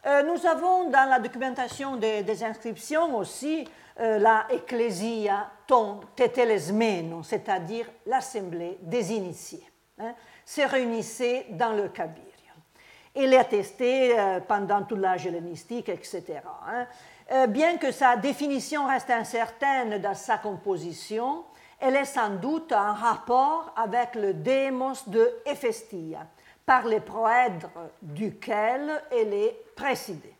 Euh, 0.04 0.22
nous 0.22 0.46
avons 0.46 0.90
dans 0.90 1.08
la 1.08 1.18
documentation 1.18 1.96
des, 1.96 2.44
inscriptions 2.44 3.16
aussi 3.16 3.66
euh, 3.98 4.18
la 4.18 4.46
Ecclesia 4.50 5.50
ton 5.66 6.00
tetelesmeno, 6.14 7.22
c'est-à-dire 7.22 7.86
l'assemblée 8.04 8.78
des 8.82 9.12
initiés, 9.12 9.66
hein, 9.98 10.14
se 10.44 10.60
réunissait 10.60 11.46
dans 11.50 11.72
le 11.72 11.88
Kabirion. 11.88 12.24
Il 13.14 13.32
est 13.32 13.38
attesté 13.38 14.16
euh, 14.16 14.40
pendant 14.40 14.82
toute 14.82 15.00
l'âge 15.00 15.26
hellénistique, 15.26 15.88
etc. 15.88 16.40
Hein. 16.68 17.46
bien 17.48 17.78
que 17.78 17.90
sa 17.90 18.16
définition 18.16 18.86
reste 18.86 19.10
incertaine 19.10 19.98
dans 20.00 20.14
sa 20.14 20.38
composition, 20.38 21.44
elle 21.80 21.96
est 21.96 22.04
sans 22.04 22.30
doute 22.30 22.72
en 22.72 22.92
rapport 22.92 23.72
avec 23.76 24.14
le 24.14 24.34
démos 24.34 25.08
de 25.08 25.28
Héphaestia, 25.44 26.26
par 26.64 26.86
les 26.86 27.00
proèdres 27.00 27.70
duquel 28.02 29.02
elle 29.10 29.32
est 29.34 29.65
présidée. 29.76 30.34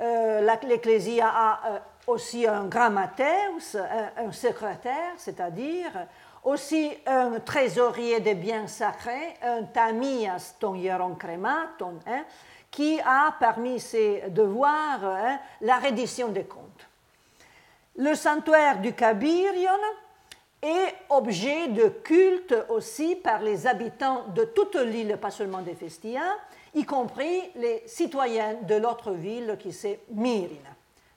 Euh, 0.00 0.54
L'Ecclésia 0.62 1.28
a 1.28 1.60
euh, 1.66 1.78
aussi 2.06 2.46
un 2.46 2.66
grammateus, 2.66 3.76
un, 4.16 4.30
secrétaire, 4.30 5.14
c'est-à-dire 5.16 6.06
aussi 6.44 6.92
un 7.06 7.40
trésorier 7.40 8.20
des 8.20 8.34
biens 8.34 8.66
sacrés, 8.66 9.34
un 9.42 9.64
tamias 9.64 10.54
ton 10.60 10.74
hieron 10.74 11.14
crematon, 11.14 11.98
hein, 12.06 12.24
qui 12.70 13.00
a 13.00 13.34
parmi 13.38 13.80
ses 13.80 14.24
devoirs 14.28 15.04
hein, 15.04 15.38
la 15.60 15.78
reddition 15.78 16.28
des 16.28 16.44
comptes. 16.44 16.88
Le 17.96 18.14
sanctuaire 18.14 18.80
du 18.80 18.94
Kabirion 18.94 19.70
et 20.62 20.86
objet 21.10 21.68
de 21.68 21.88
culte 21.88 22.54
aussi 22.68 23.16
par 23.16 23.40
les 23.42 23.66
habitants 23.66 24.24
de 24.34 24.44
toute 24.44 24.76
l'île, 24.76 25.18
pas 25.20 25.30
seulement 25.30 25.60
des 25.60 25.74
Festiens, 25.74 26.36
y 26.74 26.84
compris 26.84 27.50
les 27.56 27.82
citoyens 27.86 28.54
de 28.62 28.76
l'autre 28.76 29.12
ville 29.12 29.56
qui 29.58 29.72
c'est 29.72 30.00
Myrina. 30.10 30.70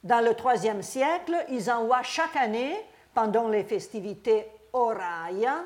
Dans 0.03 0.24
le 0.24 0.32
IIIe 0.32 0.84
siècle, 0.84 1.36
ils 1.49 1.72
envoient 1.72 2.03
chaque 2.03 2.36
année, 2.36 2.76
pendant 3.14 3.47
les 3.47 3.64
festivités 3.64 4.45
Oraya, 4.74 5.64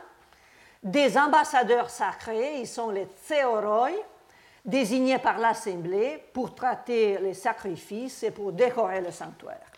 des 0.84 1.18
ambassadeurs 1.18 1.90
sacrés, 1.90 2.60
ils 2.60 2.68
sont 2.68 2.92
les 2.92 3.08
Tseoroi, 3.26 3.90
désignés 4.64 5.18
par 5.18 5.40
l'Assemblée 5.40 6.24
pour 6.32 6.54
traiter 6.54 7.18
les 7.18 7.34
sacrifices 7.34 8.24
et 8.24 8.32
pour 8.32 8.52
décorer 8.52 9.02
le 9.02 9.12
sanctuaire. 9.12 9.72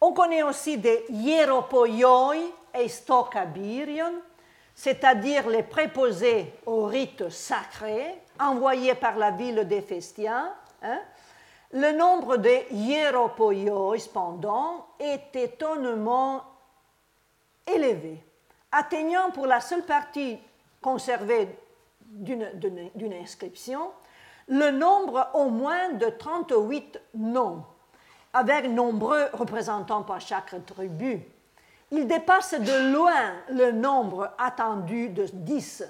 On 0.00 0.12
connaît 0.12 0.42
aussi 0.42 0.78
des 0.78 1.04
hieropoioi 1.10 2.36
et 2.78 2.88
stokabirion, 2.88 4.12
c'est-à-dire 4.74 5.48
les 5.48 5.62
préposés 5.62 6.52
au 6.66 6.84
rite 6.84 7.28
sacré 7.30 8.22
envoyés 8.40 8.94
par 8.94 9.16
la 9.16 9.30
ville 9.30 9.66
d'Éphéstien. 9.66 10.52
Hein. 10.82 11.00
Le 11.72 11.92
nombre 11.92 12.36
de 12.36 12.72
hieropoioi, 12.72 13.98
cependant, 13.98 14.86
est 14.98 15.34
étonnamment 15.34 16.42
élevé, 17.66 18.22
atteignant 18.72 19.30
pour 19.30 19.46
la 19.46 19.60
seule 19.60 19.84
partie 19.84 20.38
conservée 20.80 21.48
d'une 22.00 23.14
inscription 23.20 23.90
le 24.48 24.70
nombre 24.70 25.28
au 25.34 25.48
moins 25.50 25.92
de 25.92 26.06
38 26.06 27.00
noms 27.14 27.64
avec 28.32 28.68
nombreux 28.68 29.28
représentants 29.32 30.02
par 30.02 30.20
chaque 30.20 30.54
tribu. 30.66 31.22
Il 31.90 32.06
dépasse 32.06 32.54
de 32.54 32.92
loin 32.92 33.32
le 33.50 33.72
nombre 33.72 34.30
attendu 34.38 35.08
de 35.08 35.26
10. 35.32 35.84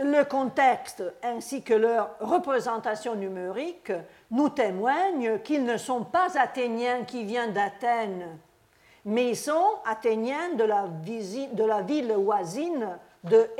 Le 0.00 0.22
contexte 0.22 1.02
ainsi 1.24 1.62
que 1.62 1.74
leur 1.74 2.10
représentation 2.20 3.16
numérique 3.16 3.92
nous 4.30 4.48
témoignent 4.48 5.40
qu'ils 5.40 5.64
ne 5.64 5.76
sont 5.76 6.04
pas 6.04 6.38
Athéniens 6.38 7.02
qui 7.04 7.24
viennent 7.24 7.52
d'Athènes, 7.52 8.38
mais 9.04 9.30
ils 9.30 9.36
sont 9.36 9.80
Athéniens 9.84 10.54
de 10.54 10.62
la, 10.62 11.80
ville 11.82 12.12
voisine 12.12 12.96
de. 13.24 13.50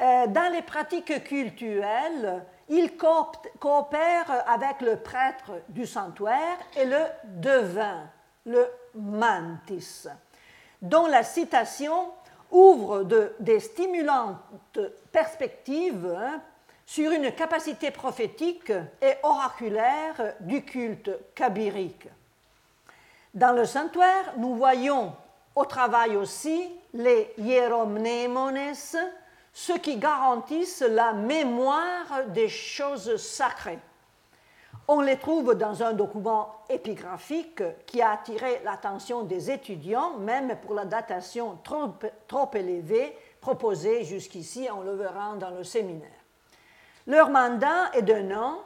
Euh, 0.00 0.26
dans 0.28 0.52
les 0.52 0.62
pratiques 0.62 1.22
culturelles, 1.22 2.44
il 2.68 2.96
coopère 2.96 4.44
avec 4.48 4.80
le 4.80 4.96
prêtre 4.96 5.52
du 5.68 5.86
sanctuaire 5.86 6.58
et 6.76 6.84
le 6.84 7.04
devin, 7.24 8.08
le 8.44 8.66
mantis, 8.94 10.06
dont 10.82 11.06
la 11.06 11.22
citation 11.22 12.10
ouvre 12.50 13.04
des 13.40 13.60
stimulantes 13.60 14.78
perspectives 15.12 16.14
hein, 16.16 16.40
sur 16.86 17.10
une 17.10 17.32
capacité 17.32 17.90
prophétique 17.90 18.72
et 19.02 19.14
oraculaire 19.22 20.34
du 20.40 20.64
culte 20.64 21.10
kabirique. 21.34 22.08
Dans 23.34 23.52
le 23.52 23.66
sanctuaire, 23.66 24.34
nous 24.38 24.56
voyons 24.56 25.14
au 25.54 25.64
travail 25.64 26.16
aussi 26.16 26.70
les 26.94 27.34
hieromnémones, 27.36 28.74
ceux 29.52 29.78
qui 29.78 29.96
garantissent 29.96 30.84
la 30.88 31.12
mémoire 31.12 32.24
des 32.28 32.48
choses 32.48 33.16
sacrées. 33.16 33.78
On 34.90 35.02
les 35.02 35.18
trouve 35.18 35.54
dans 35.54 35.82
un 35.82 35.92
document 35.92 36.62
épigraphique 36.70 37.62
qui 37.84 38.00
a 38.00 38.12
attiré 38.12 38.62
l'attention 38.64 39.22
des 39.22 39.50
étudiants, 39.50 40.16
même 40.16 40.56
pour 40.62 40.74
la 40.74 40.86
datation 40.86 41.58
trop, 41.62 42.50
élevée 42.54 43.14
proposée 43.38 44.04
jusqu'ici, 44.04 44.66
on 44.74 44.80
le 44.80 44.94
verra 44.94 45.34
dans 45.36 45.50
le 45.50 45.62
séminaire. 45.62 46.08
Leur 47.06 47.28
mandat 47.28 47.90
est 47.92 48.00
d'un 48.00 48.34
an, 48.34 48.60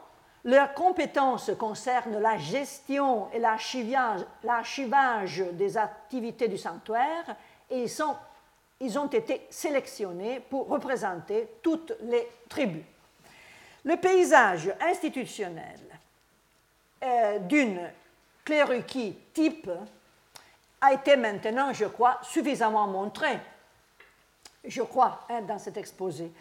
leurs 0.45 0.73
compétences 0.73 1.51
concernent 1.59 2.19
la 2.19 2.37
gestion 2.37 3.27
et 3.33 3.39
l'archivage 3.39 4.25
des 5.51 5.77
activités 5.77 6.47
du 6.47 6.57
sanctuaire 6.57 7.35
et 7.69 7.83
ils 7.83 7.91
ils 8.79 8.97
ont 8.97 9.07
été 9.07 9.45
sélectionnés 9.49 10.39
pour 10.39 10.69
représenter 10.69 11.49
toutes 11.61 11.93
les 12.01 12.27
tribus. 12.47 12.83
Le 13.83 13.97
paysage 13.97 14.73
institutionnel 14.81 15.79
euh, 17.03 17.39
d'une 17.39 17.79
cléruquie 18.45 19.17
type 19.33 19.69
a 20.81 20.93
été 20.93 21.15
maintenant, 21.15 21.73
je 21.73 21.85
crois, 21.85 22.19
suffisamment 22.23 22.87
montré, 22.87 23.39
je 24.65 24.81
crois, 24.81 25.21
hein, 25.29 25.41
dans 25.41 25.59
cet 25.59 25.77
exposé. 25.77 26.31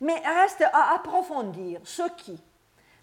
Mais 0.00 0.20
reste 0.20 0.64
à 0.72 0.94
approfondir 0.94 1.80
ce 1.84 2.02
qui, 2.16 2.40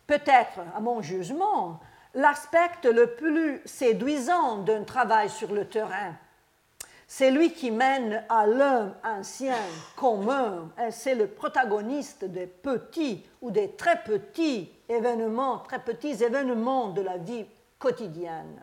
peut-être 0.08 0.60
à 0.76 0.80
mon 0.80 1.02
jugement, 1.02 1.80
l'aspect 2.14 2.70
le 2.84 3.16
plus 3.16 3.62
séduisant 3.66 4.58
d'un 4.58 4.84
travail 4.84 5.30
sur 5.30 5.54
le 5.54 5.66
terrain 5.68 6.16
c'est 7.12 7.32
lui 7.32 7.52
qui 7.52 7.72
mène 7.72 8.24
à 8.30 8.46
l'homme 8.46 8.94
ancien 9.04 9.58
commun. 9.96 10.70
C'est 10.92 11.16
le 11.16 11.26
protagoniste 11.26 12.24
des 12.24 12.46
petits 12.46 13.26
ou 13.42 13.50
des 13.50 13.72
très 13.72 14.04
petits 14.04 14.72
événements, 14.90 15.60
très 15.60 15.80
petits 15.80 16.24
événements 16.24 16.90
de 16.90 17.02
la 17.02 17.18
vie 17.18 17.46
quotidienne. 17.78 18.62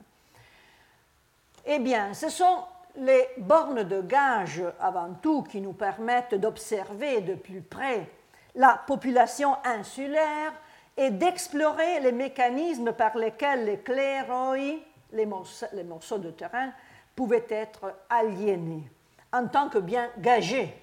Eh 1.65 1.79
bien, 1.79 2.13
ce 2.13 2.29
sont 2.29 2.65
les 2.97 3.29
bornes 3.39 3.83
de 3.85 4.01
gage 4.03 4.63
avant 4.81 5.15
tout 5.23 5.43
qui 5.43 5.61
nous 5.61 5.73
permettent 5.73 6.35
d'observer 6.35 7.21
de 7.21 7.35
plus 7.35 7.63
près 7.63 8.09
la 8.55 8.81
population 8.87 9.57
insulaire 9.65 10.53
et 10.97 11.11
d'explorer 11.11 12.01
les 12.01 12.13
mécanismes 12.13 12.93
par 12.93 13.17
lesquels 13.17 13.65
les 13.65 13.79
cléroi, 13.79 14.81
les 15.13 15.27
morceaux 15.27 16.19
de 16.19 16.31
terrain, 16.31 16.73
pouvait 17.15 17.47
être 17.49 17.95
aliéné 18.09 18.91
en 19.33 19.47
tant 19.47 19.69
que 19.69 19.79
bien 19.79 20.11
gagé. 20.19 20.75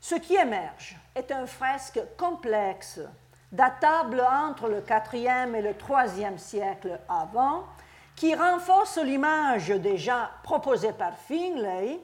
Ce 0.00 0.14
qui 0.14 0.34
émerge 0.34 0.96
est 1.14 1.30
un 1.32 1.46
fresque 1.46 2.00
complexe, 2.16 3.00
datable 3.52 4.20
entre 4.20 4.68
le 4.68 4.82
IVe 4.88 5.54
et 5.54 5.62
le 5.62 5.74
IIIe 5.74 6.38
siècle 6.38 7.00
avant, 7.08 7.64
qui 8.16 8.34
renforce 8.34 8.98
l'image 8.98 9.68
déjà 9.68 10.30
proposée 10.42 10.92
par 10.92 11.16
Finlay, 11.16 12.00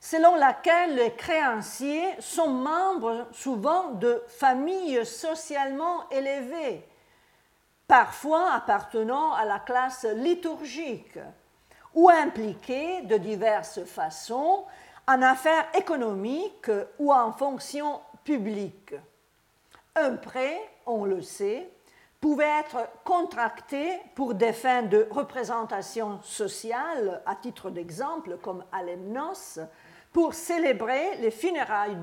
selon 0.00 0.36
laquelle 0.36 0.94
les 0.94 1.12
créanciers 1.14 2.20
sont 2.20 2.48
membres 2.48 3.26
souvent 3.32 3.90
de 3.90 4.22
familles 4.28 5.04
socialement 5.04 6.08
élevées, 6.10 6.86
parfois 7.88 8.52
appartenant 8.52 9.32
à 9.32 9.44
la 9.44 9.58
classe 9.58 10.04
liturgique, 10.04 11.18
ou 11.94 12.08
impliqués 12.08 13.02
de 13.02 13.16
diverses 13.16 13.84
façons 13.84 14.64
en 15.08 15.22
affaires 15.22 15.66
économiques 15.74 16.70
ou 16.98 17.12
en 17.12 17.32
fonctions 17.32 18.00
publiques. 18.22 18.94
Un 19.96 20.16
prêt, 20.16 20.58
on 20.84 21.06
le 21.06 21.22
sait, 21.22 21.70
pouvait 22.20 22.60
être 22.60 22.86
contracté 23.02 23.98
pour 24.14 24.34
des 24.34 24.52
fins 24.52 24.82
de 24.82 25.08
représentation 25.10 26.20
sociale, 26.22 27.22
à 27.24 27.34
titre 27.34 27.70
d'exemple, 27.70 28.36
comme 28.42 28.62
Alemnos, 28.72 29.58
pour 30.12 30.34
célébrer 30.34 31.16
les 31.16 31.30
funérailles 31.30 31.96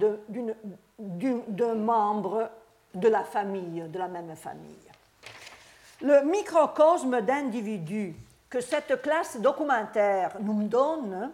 d'un 1.00 1.76
membre 1.76 2.50
de 2.96 3.08
la 3.08 3.24
famille, 3.24 3.82
de 3.88 4.00
la 4.00 4.08
même 4.08 4.36
famille. 4.36 4.92
Le 6.02 6.24
microcosme 6.24 7.22
d'individus 7.22 8.16
que 8.50 8.60
cette 8.60 9.02
classe 9.02 9.40
documentaire 9.40 10.36
nous 10.42 10.64
donne 10.64 11.32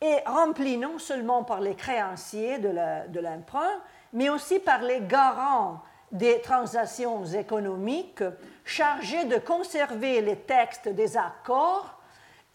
est 0.00 0.22
rempli 0.26 0.76
non 0.76 0.98
seulement 0.98 1.44
par 1.44 1.60
les 1.60 1.74
créanciers 1.74 2.58
de 2.58 3.20
l'emprunt, 3.20 3.80
mais 4.12 4.28
aussi 4.28 4.58
par 4.58 4.82
les 4.82 5.00
garants 5.00 5.80
des 6.10 6.40
transactions 6.40 7.24
économiques 7.24 8.24
chargés 8.64 9.24
de 9.24 9.36
conserver 9.38 10.20
les 10.20 10.36
textes 10.36 10.88
des 10.88 11.16
accords 11.16 11.94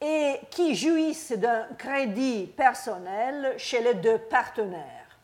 et 0.02 0.40
qui 0.50 0.76
jouissent 0.76 1.32
d'un 1.32 1.66
crédit 1.78 2.48
personnel 2.48 3.54
chez 3.58 3.82
les 3.82 3.94
deux 3.94 4.18
partenaires. 4.18 5.18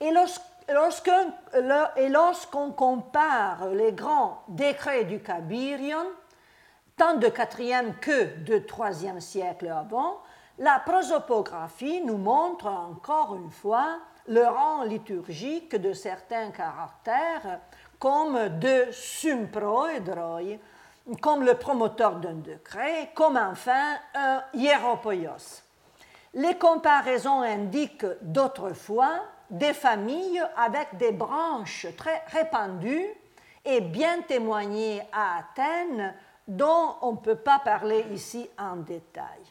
Et 0.00 0.10
lorsqu'on 2.08 2.72
compare 2.72 3.68
les 3.68 3.92
grands 3.92 4.42
décrets 4.48 5.04
du 5.04 5.20
Kabirion, 5.20 6.06
tant 6.96 7.14
de 7.14 7.28
4e 7.28 7.98
que 8.00 8.38
de 8.38 8.58
3e 8.58 9.20
siècle 9.20 9.68
avant, 9.68 10.18
la 10.58 10.78
prosopographie 10.80 12.02
nous 12.04 12.18
montre 12.18 12.66
encore 12.66 13.36
une 13.36 13.50
fois 13.50 13.98
le 14.30 14.46
rang 14.46 14.84
liturgique 14.84 15.74
de 15.74 15.92
certains 15.92 16.52
caractères 16.52 17.58
comme 17.98 18.48
de 18.60 18.86
sumproedroi, 18.92 20.58
comme 21.20 21.44
le 21.44 21.54
promoteur 21.54 22.16
d'un 22.16 22.34
décret, 22.34 23.10
comme 23.14 23.36
enfin 23.36 23.96
un 24.14 24.42
hiéropoios. 24.54 25.62
Les 26.34 26.54
comparaisons 26.54 27.42
indiquent 27.42 28.06
d'autrefois 28.22 29.20
des 29.50 29.74
familles 29.74 30.42
avec 30.56 30.96
des 30.96 31.10
branches 31.10 31.88
très 31.96 32.22
répandues 32.28 33.08
et 33.64 33.80
bien 33.80 34.22
témoignées 34.22 35.02
à 35.12 35.38
Athènes, 35.38 36.14
dont 36.46 36.94
on 37.02 37.12
ne 37.12 37.16
peut 37.16 37.34
pas 37.34 37.58
parler 37.58 38.06
ici 38.12 38.48
en 38.56 38.76
détail. 38.76 39.42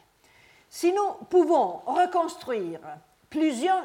Si 0.70 0.90
nous 0.90 1.12
pouvons 1.28 1.82
reconstruire 1.84 2.80
plusieurs, 3.28 3.84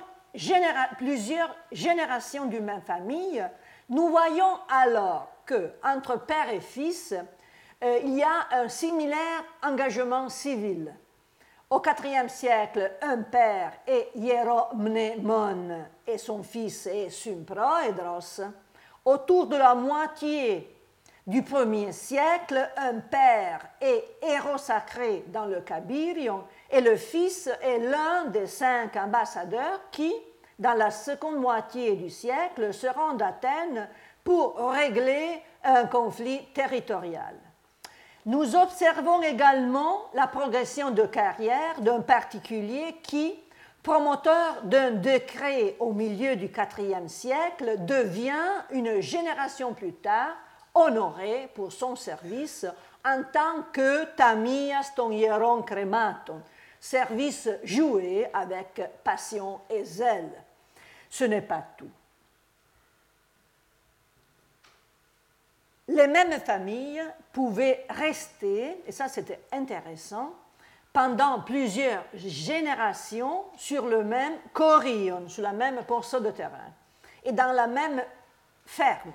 plusieurs 0.98 1.56
générations 1.72 2.46
d'une 2.46 2.66
même 2.66 2.82
famille, 2.82 3.44
nous 3.90 4.10
voyons 4.10 4.60
alors 4.70 5.28
que 5.46 5.72
entre 5.84 6.26
père 6.26 6.50
et 6.52 6.60
fils, 6.60 7.14
euh, 7.84 8.00
il 8.04 8.16
y 8.16 8.24
a 8.24 8.48
un 8.52 8.68
similaire 8.68 9.44
engagement 9.64 10.30
civil. 10.30 10.94
Au 11.70 11.82
IVe 11.82 12.30
siècle, 12.30 12.92
un 13.02 13.24
père 13.24 13.74
est 13.88 14.12
Hieromnémon 14.16 15.86
et 16.08 16.18
son 16.18 16.44
fils 16.44 16.86
est 16.88 17.10
Sumproedros. 17.10 18.42
Autour 19.04 19.48
de 19.48 19.58
la 19.58 19.76
moitié 19.76 20.76
du 21.28 21.42
1er 21.42 21.92
siècle, 21.92 22.70
un 22.78 23.00
père 23.00 23.68
est 23.82 24.04
héros 24.22 24.58
sacré 24.58 25.26
dans 25.28 25.46
le 25.46 25.62
Kabirion 25.62 26.44
et 26.72 26.82
le 26.82 26.96
fils 26.96 27.50
est 27.62 27.80
l'un 27.80 28.26
des 28.26 28.48
cinq 28.48 28.96
ambassadeurs 28.96 29.82
qui, 29.92 30.14
dans 30.60 30.74
la 30.74 30.92
seconde 30.92 31.38
moitié 31.38 31.96
du 31.96 32.10
siècle, 32.10 32.74
se 32.74 32.88
rendent 32.88 33.22
à 33.22 33.28
Athènes 33.28 33.88
pour 34.24 34.58
régler 34.72 35.42
un 35.64 35.86
conflit 35.86 36.46
territorial. 36.54 37.36
Nous 38.26 38.56
observons 38.56 39.22
également 39.22 40.06
la 40.16 40.26
progression 40.26 40.90
de 40.90 41.04
carrière 41.04 41.80
d'un 41.82 42.02
particulier 42.02 42.96
qui, 43.04 43.36
promoteur 43.84 44.64
d'un 44.64 44.92
décret 44.92 45.76
au 45.80 45.94
milieu 45.94 46.36
du 46.36 46.46
IVe 46.46 47.08
siècle, 47.08 47.86
devient 47.86 48.34
une 48.72 49.00
génération 49.00 49.76
plus 49.76 49.94
tard 49.94 50.36
honoré 50.74 51.52
pour 51.54 51.72
son 51.72 51.96
service 51.96 52.66
en 53.06 53.22
tant 53.32 53.62
que 53.72 54.06
tamias 54.16 54.92
ton 54.96 55.12
hieron 55.12 55.62
crematon, 55.62 56.42
service 56.86 57.50
joué 57.64 58.28
avec 58.34 58.82
passion 59.04 59.60
et 59.70 59.84
zèle. 59.84 60.32
Ce 61.10 61.24
n'est 61.24 61.42
pas 61.42 61.66
tout. 61.78 61.90
les 65.88 66.08
mêmes 66.08 66.40
familles 66.40 67.04
pouvaient 67.32 67.86
rester, 67.90 68.82
et 68.88 68.92
ça 68.92 69.08
c'était 69.08 69.40
intéressant, 69.52 70.34
pendant 70.92 71.42
plusieurs 71.42 72.04
générations 72.14 73.44
sur 73.56 73.86
le 73.86 74.04
même 74.04 74.34
corion, 74.54 75.28
sur 75.28 75.44
la 75.44 75.52
même 75.52 75.84
portion 75.84 76.22
de 76.22 76.32
terrain, 76.32 76.72
et 77.24 77.32
dans 77.32 77.52
la 77.52 77.68
même 77.68 78.04
ferme, 78.66 79.14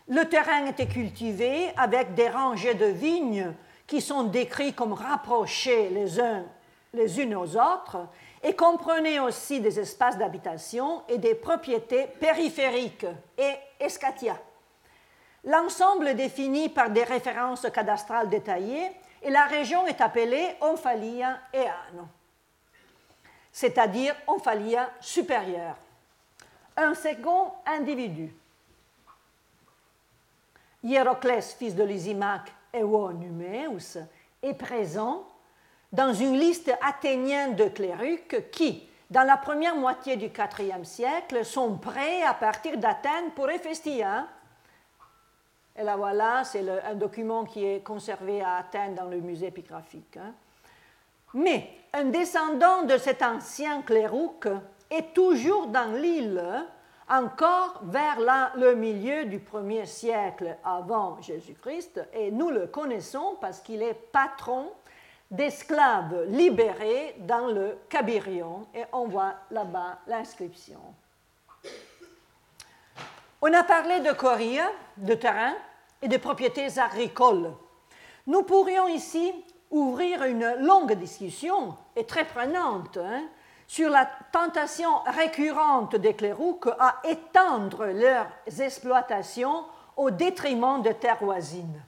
Le 0.09 0.25
terrain 0.29 0.67
était 0.67 0.87
cultivé 0.87 1.71
avec 1.77 2.15
des 2.15 2.29
rangées 2.29 2.75
de 2.75 2.87
vignes 2.87 3.55
qui 3.87 4.01
sont 4.01 4.25
décrites 4.25 4.77
comme 4.77 4.93
rapprochées 4.93 5.89
les, 5.89 6.21
uns, 6.21 6.45
les 6.93 7.21
unes 7.21 7.35
aux 7.35 7.57
autres 7.57 8.07
et 8.43 8.55
comprenait 8.55 9.19
aussi 9.19 9.61
des 9.61 9.81
espaces 9.81 10.19
d'habitation 10.19 11.03
et 11.09 11.17
des 11.17 11.35
propriétés 11.35 12.07
périphériques 12.21 13.07
et 13.39 13.55
escatia. 13.81 14.39
L'ensemble 15.45 16.09
est 16.09 16.15
défini 16.15 16.69
par 16.69 16.91
des 16.91 17.05
références 17.05 17.67
cadastrales 17.73 18.29
détaillées 18.29 18.91
et 19.23 19.31
la 19.31 19.47
région 19.47 19.87
est 19.87 20.03
appelée 20.03 20.55
Omphalia 20.61 21.39
Eano, 21.55 22.07
c'est-à-dire 23.51 24.15
Omphalia 24.27 24.91
supérieure. 25.01 25.77
Un 26.77 26.95
second 26.95 27.53
individu, 27.65 28.35
Hieroclès, 30.85 31.55
fils 31.55 31.75
de 31.75 31.83
Lysimaque 31.83 32.53
Euonyméus, 32.75 33.99
est 34.43 34.55
présent 34.55 35.27
dans 35.91 36.13
une 36.13 36.39
liste 36.39 36.71
athénienne 36.83 37.57
de 37.57 37.69
clérics 37.69 38.51
qui, 38.51 38.87
dans 39.11 39.23
la 39.23 39.39
première 39.39 39.77
moitié 39.77 40.17
du 40.17 40.27
IVe 40.27 40.85
siècle, 40.85 41.45
sont 41.45 41.79
prêts 41.79 42.23
à 42.23 42.35
partir 42.35 42.77
d'Athènes 42.77 43.31
pour 43.35 43.49
Éphéstien. 43.49 44.29
Et 45.77 45.83
là 45.83 45.97
voilà, 45.97 46.45
c'est 46.45 46.69
un 46.69 46.95
document 46.95 47.45
qui 47.45 47.65
est 47.65 47.81
conservé 47.81 48.43
à 48.43 48.57
Athènes 48.57 48.95
dans 48.95 49.09
le 49.09 49.21
musée 49.21 49.47
épigraphique. 49.47 50.19
Hein. 50.19 50.35
Mais 51.33 51.71
un 51.95 52.05
descendant 52.05 52.83
de 52.83 52.99
cet 52.99 53.23
ancien 53.23 53.83
clérouque 53.83 54.49
est 54.91 55.15
toujours 55.15 55.69
dans 55.69 55.97
l'île, 55.97 56.43
encore 57.09 57.81
vers 57.85 58.19
le 58.57 58.75
milieu 58.75 59.27
du 59.27 59.39
premier 59.39 59.87
siècle 59.87 60.57
avant 60.65 61.21
Jésus-Christ, 61.21 62.01
et 62.13 62.31
nous 62.31 62.51
le 62.51 62.67
connaissons 62.67 63.37
parce 63.41 63.61
qu'il 63.61 63.83
est 63.83 63.95
patron 63.95 64.73
d'esclaves 65.31 66.25
libérés 66.29 67.17
dans 67.21 67.49
le 67.49 67.79
Cabirion 67.89 68.67
et 68.75 68.85
on 68.93 69.07
voit 69.07 69.35
là-bas 69.51 69.99
l'inscription. 70.07 70.79
On 73.43 73.53
a 73.53 73.65
parlé 73.65 74.01
de 74.01 74.13
coria, 74.13 74.71
de 74.97 75.15
terrain 75.15 75.55
et 76.01 76.09
de 76.09 76.17
propriétés 76.17 76.79
agricoles. 76.79 77.53
Nous 78.27 78.43
pourrions 78.43 78.89
ici 78.89 79.33
ouvrir 79.71 80.23
une 80.25 80.55
longue 80.61 80.95
discussion 80.95 81.77
et 81.97 82.05
très 82.05 82.25
prenante 82.25 82.97
hein, 82.97 83.25
sur 83.67 83.91
la 83.91 84.09
tentation 84.33 84.99
récurrente 85.07 85.97
des 85.97 86.15
clérouques 86.15 86.69
à 86.79 87.01
étendre 87.05 87.87
leurs 87.87 88.29
exploitations 88.61 89.65
au 89.97 90.11
détriment 90.11 90.83
des 90.83 90.95
terres 90.95 91.23
voisines. 91.23 91.83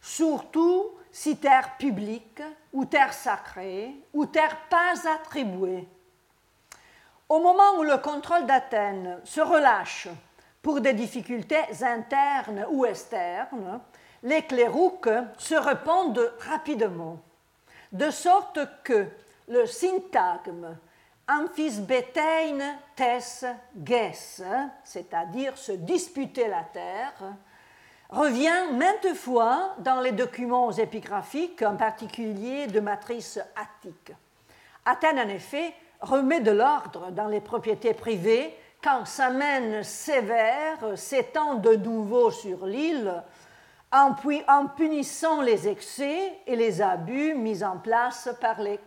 Surtout 0.00 0.86
si 1.10 1.36
terres 1.36 1.76
publiques 1.78 2.42
ou 2.72 2.84
terres 2.84 3.14
sacrées 3.14 3.94
ou 4.12 4.26
terres 4.26 4.58
pas 4.68 4.94
attribuées. 5.14 5.88
Au 7.28 7.40
moment 7.40 7.78
où 7.78 7.82
le 7.82 7.98
contrôle 7.98 8.46
d'Athènes 8.46 9.20
se 9.24 9.40
relâche 9.40 10.08
pour 10.62 10.80
des 10.80 10.94
difficultés 10.94 11.62
internes 11.82 12.66
ou 12.70 12.86
externes, 12.86 13.80
les 14.22 14.42
clérouques 14.42 15.10
se 15.36 15.54
répandent 15.54 16.32
rapidement, 16.40 17.18
de 17.92 18.10
sorte 18.10 18.60
que 18.82 19.06
le 19.48 19.66
syntagme 19.66 20.76
amphisbetein 21.28 22.76
tes 22.96 23.18
ges, 23.84 24.42
c'est-à-dire 24.82 25.56
se 25.58 25.72
disputer 25.72 26.48
la 26.48 26.62
terre, 26.62 27.34
revient 28.08 28.72
maintes 28.72 29.14
fois 29.14 29.74
dans 29.80 30.00
les 30.00 30.12
documents 30.12 30.72
épigraphiques, 30.72 31.62
en 31.62 31.76
particulier 31.76 32.66
de 32.66 32.80
matrice 32.80 33.38
attique. 33.56 34.12
Athènes, 34.86 35.18
en 35.18 35.28
effet, 35.28 35.74
remet 36.00 36.40
de 36.40 36.52
l'ordre 36.52 37.10
dans 37.10 37.28
les 37.28 37.42
propriétés 37.42 37.92
privées 37.92 38.56
quand 38.82 39.04
sa 39.04 39.30
main 39.30 39.82
sévère 39.82 40.96
s'étend 40.96 41.56
de 41.56 41.74
nouveau 41.74 42.30
sur 42.30 42.64
l'île 42.64 43.22
en, 43.92 44.14
punissant 44.68 45.42
les 45.42 45.68
excès 45.68 46.38
et 46.46 46.56
les 46.56 46.80
abus 46.80 47.34
mis 47.34 47.64
en 47.64 47.78
place 47.78 48.30
par 48.40 48.60
les 48.60 48.78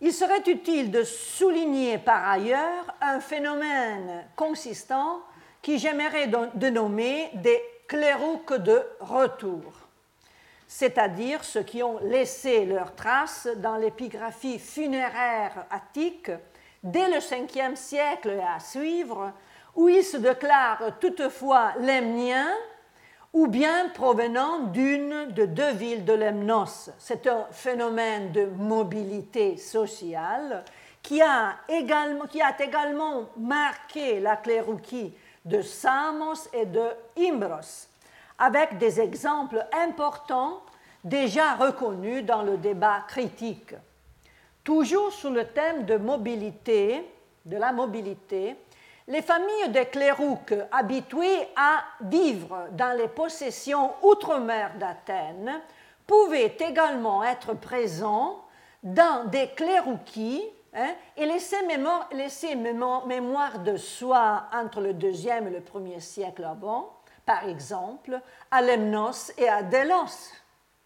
Il 0.00 0.12
serait 0.12 0.42
utile 0.46 0.90
de 0.90 1.04
souligner 1.04 1.98
par 1.98 2.28
ailleurs 2.28 2.94
un 3.00 3.20
phénomène 3.20 4.26
consistant 4.36 5.20
qui 5.62 5.78
j'aimerais 5.78 6.26
de 6.26 6.68
nommer 6.68 7.30
des 7.34 7.62
clérouques 7.88 8.54
de 8.54 8.82
retour, 9.00 9.72
c'est-à-dire 10.66 11.42
ceux 11.44 11.62
qui 11.62 11.82
ont 11.82 11.98
laissé 12.00 12.66
leurs 12.66 12.94
traces 12.94 13.48
dans 13.56 13.76
l'épigraphie 13.76 14.58
funéraire 14.58 15.66
attique 15.70 16.30
dès 16.82 17.08
le 17.08 17.18
5e 17.18 17.76
siècle 17.76 18.38
à 18.54 18.60
suivre, 18.60 19.32
où 19.74 19.88
ils 19.88 20.04
se 20.04 20.16
déclarent 20.16 20.98
toutefois 21.00 21.72
lemniens 21.80 22.54
ou 23.36 23.48
bien 23.48 23.90
provenant 23.90 24.60
d'une 24.60 25.26
de 25.32 25.44
deux 25.44 25.72
villes 25.72 26.06
de 26.06 26.14
Lemnos. 26.14 26.88
C'est 26.98 27.26
un 27.26 27.44
phénomène 27.50 28.32
de 28.32 28.46
mobilité 28.46 29.58
sociale 29.58 30.64
qui 31.02 31.20
a 31.20 31.56
également, 31.68 32.24
qui 32.24 32.40
a 32.40 32.58
également 32.58 33.28
marqué 33.36 34.20
la 34.20 34.36
clérouquie 34.36 35.12
de 35.44 35.60
Samos 35.60 36.48
et 36.54 36.64
de 36.64 36.88
Imbros, 37.18 37.88
avec 38.38 38.78
des 38.78 39.02
exemples 39.02 39.62
importants 39.84 40.62
déjà 41.04 41.56
reconnus 41.56 42.24
dans 42.24 42.42
le 42.42 42.56
débat 42.56 43.04
critique. 43.06 43.74
Toujours 44.64 45.12
sous 45.12 45.30
le 45.30 45.44
thème 45.44 45.84
de 45.84 45.98
mobilité, 45.98 47.04
de 47.44 47.58
la 47.58 47.70
mobilité, 47.70 48.56
les 49.08 49.22
familles 49.22 49.68
des 49.68 49.86
clérouques 49.86 50.54
habituées 50.72 51.48
à 51.54 51.84
vivre 52.00 52.68
dans 52.72 52.96
les 52.96 53.08
possessions 53.08 53.92
outre-mer 54.02 54.72
d'Athènes 54.78 55.60
pouvaient 56.06 56.56
également 56.58 57.22
être 57.22 57.54
présents 57.54 58.44
dans 58.82 59.28
des 59.28 59.48
clérouquies 59.50 60.42
hein, 60.74 60.90
et 61.16 61.26
laisser, 61.26 61.64
mémoire, 61.66 62.08
laisser 62.12 62.54
mémoire 62.54 63.60
de 63.60 63.76
soi 63.76 64.44
entre 64.52 64.80
le 64.80 64.92
deuxième 64.92 65.48
et 65.48 65.50
le 65.50 65.60
premier 65.60 66.00
siècle 66.00 66.44
avant, 66.44 66.92
par 67.24 67.48
exemple 67.48 68.20
à 68.50 68.62
Lemnos 68.62 69.32
et 69.38 69.48
à 69.48 69.62
Delos, 69.62 70.32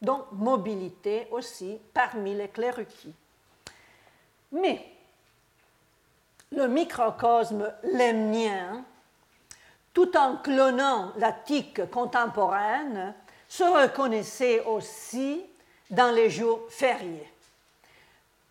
donc 0.00 0.24
mobilité 0.32 1.26
aussi 1.30 1.78
parmi 1.92 2.34
les 2.34 2.48
clérouquies. 2.48 3.14
Mais 4.52 4.89
le 6.52 6.66
microcosme 6.66 7.72
lemnien, 7.82 8.84
tout 9.92 10.16
en 10.16 10.36
clonant 10.36 11.12
la 11.16 11.32
tique 11.32 11.90
contemporaine, 11.90 13.14
se 13.48 13.64
reconnaissait 13.64 14.64
aussi 14.64 15.44
dans 15.90 16.14
les 16.14 16.30
jours 16.30 16.60
fériés, 16.68 17.32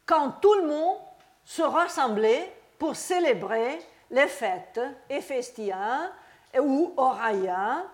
quand 0.05 0.31
tout 0.41 0.55
le 0.55 0.67
monde 0.67 0.97
se 1.45 1.61
rassemblait 1.61 2.53
pour 2.77 2.95
célébrer 2.95 3.79
les 4.11 4.27
fêtes 4.27 4.81
Ephestia 5.09 6.11
ou 6.59 6.93
Oraya, 6.97 7.85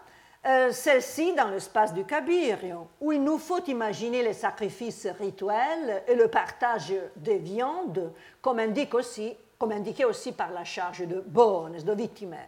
euh, 0.45 0.72
celle-ci 0.72 1.34
dans 1.34 1.47
l'espace 1.47 1.93
du 1.93 2.06
Kabir, 2.06 2.60
où 3.01 3.12
il 3.12 3.24
nous 3.24 3.38
faut 3.38 3.64
imaginer 3.66 4.24
les 4.24 4.34
sacrifices 4.34 5.08
rituels 5.20 6.03
et 6.08 6.16
le 6.16 6.28
partage 6.28 6.93
des 7.16 7.38
viandes, 7.38 8.14
comme 8.41 8.60
indique 8.60 8.93
aussi 8.93 9.36
comme 9.66 9.72
indiqué 9.72 10.05
aussi 10.05 10.32
par 10.32 10.51
la 10.51 10.63
charge 10.63 11.07
de 11.07 11.22
Bones, 11.22 11.82
de 11.82 11.93
Vitimer. 11.93 12.45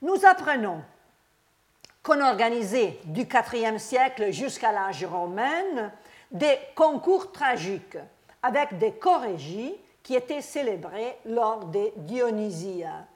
Nous 0.00 0.26
apprenons 0.26 0.82
qu'on 2.02 2.20
organisait 2.20 2.98
du 3.04 3.20
IVe 3.20 3.78
siècle 3.78 4.32
jusqu'à 4.32 4.72
l'âge 4.72 5.04
romain 5.04 5.92
des 6.32 6.58
concours 6.74 7.30
tragiques 7.30 7.96
avec 8.42 8.76
des 8.76 8.90
chorégies 8.90 9.72
qui 10.02 10.16
étaient 10.16 10.42
célébrés 10.42 11.16
lors 11.26 11.66
des 11.66 11.92
Dionysia. 11.94 13.06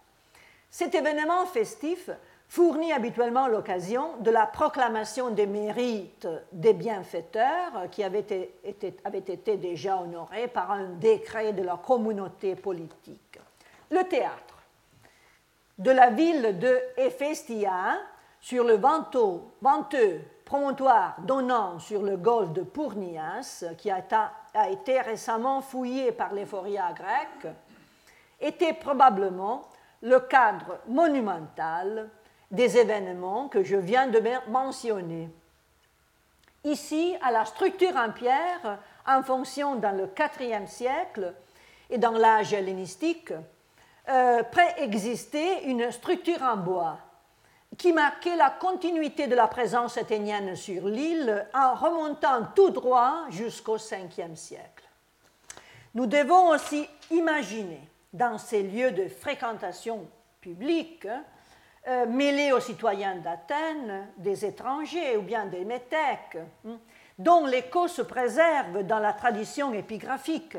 Cet 0.70 0.94
événement 0.94 1.46
festif 1.46 2.08
fournit 2.48 2.92
habituellement 2.92 3.48
l'occasion 3.48 4.16
de 4.20 4.30
la 4.30 4.46
proclamation 4.46 5.30
des 5.30 5.46
mérites 5.46 6.28
des 6.52 6.74
bienfaiteurs 6.74 7.90
qui 7.90 8.02
avaient 8.02 8.20
été, 8.20 8.96
avaient 9.04 9.18
été, 9.18 9.56
déjà 9.56 9.98
honorés 9.98 10.48
par 10.48 10.70
un 10.70 10.90
décret 10.90 11.52
de 11.52 11.62
la 11.62 11.76
communauté 11.76 12.54
politique. 12.54 13.38
Le 13.90 14.02
théâtre 14.04 14.62
de 15.78 15.90
la 15.90 16.10
ville 16.10 16.58
de 16.58 16.78
Héphaestia, 16.96 17.98
sur 18.40 18.64
le 18.64 18.76
venteux 18.76 20.20
promontoire 20.44 21.16
donnant 21.18 21.78
sur 21.80 22.02
le 22.02 22.16
golfe 22.16 22.52
de 22.52 22.62
Pournias, 22.62 23.64
qui 23.76 23.90
a, 23.90 24.02
a 24.54 24.70
été 24.70 25.00
récemment 25.00 25.60
fouillé 25.60 26.12
par 26.12 26.32
l'Ephoria 26.32 26.92
grecque, 26.92 27.52
était 28.40 28.74
probablement 28.74 29.62
le 30.02 30.20
cadre 30.20 30.78
monumental 30.86 32.08
des 32.50 32.76
événements 32.78 33.48
que 33.48 33.62
je 33.62 33.76
viens 33.76 34.06
de 34.06 34.22
mentionner. 34.48 35.28
Ici, 36.64 37.16
à 37.22 37.30
la 37.30 37.44
structure 37.44 37.96
en 37.96 38.10
pierre, 38.10 38.78
en 39.06 39.22
fonction 39.22 39.76
dans 39.76 39.96
le 39.96 40.10
IVe 40.40 40.66
siècle 40.66 41.34
et 41.90 41.98
dans 41.98 42.12
l'âge 42.12 42.52
hellénistique, 42.52 43.32
euh, 44.08 44.42
préexistait 44.44 45.64
une 45.64 45.90
structure 45.90 46.42
en 46.42 46.56
bois 46.56 46.98
qui 47.76 47.92
marquait 47.92 48.36
la 48.36 48.50
continuité 48.50 49.26
de 49.26 49.34
la 49.34 49.48
présence 49.48 49.96
athénienne 49.96 50.56
sur 50.56 50.86
l'île 50.86 51.46
en 51.52 51.74
remontant 51.74 52.46
tout 52.54 52.70
droit 52.70 53.26
jusqu'au 53.30 53.76
Ve 53.76 54.34
siècle. 54.34 54.88
Nous 55.94 56.06
devons 56.06 56.50
aussi 56.50 56.88
imaginer 57.10 57.80
dans 58.12 58.38
ces 58.38 58.62
lieux 58.62 58.92
de 58.92 59.08
fréquentation 59.08 60.06
publique 60.40 61.06
euh, 61.88 62.04
mêlés 62.06 62.50
aux 62.50 62.58
citoyens 62.58 63.14
d'Athènes, 63.14 64.08
des 64.16 64.44
étrangers 64.44 65.16
ou 65.16 65.22
bien 65.22 65.46
des 65.46 65.64
métèques, 65.64 66.38
hein, 66.66 66.78
dont 67.16 67.46
l'écho 67.46 67.86
se 67.86 68.02
préserve 68.02 68.82
dans 68.82 68.98
la 68.98 69.12
tradition 69.12 69.72
épigraphique. 69.72 70.56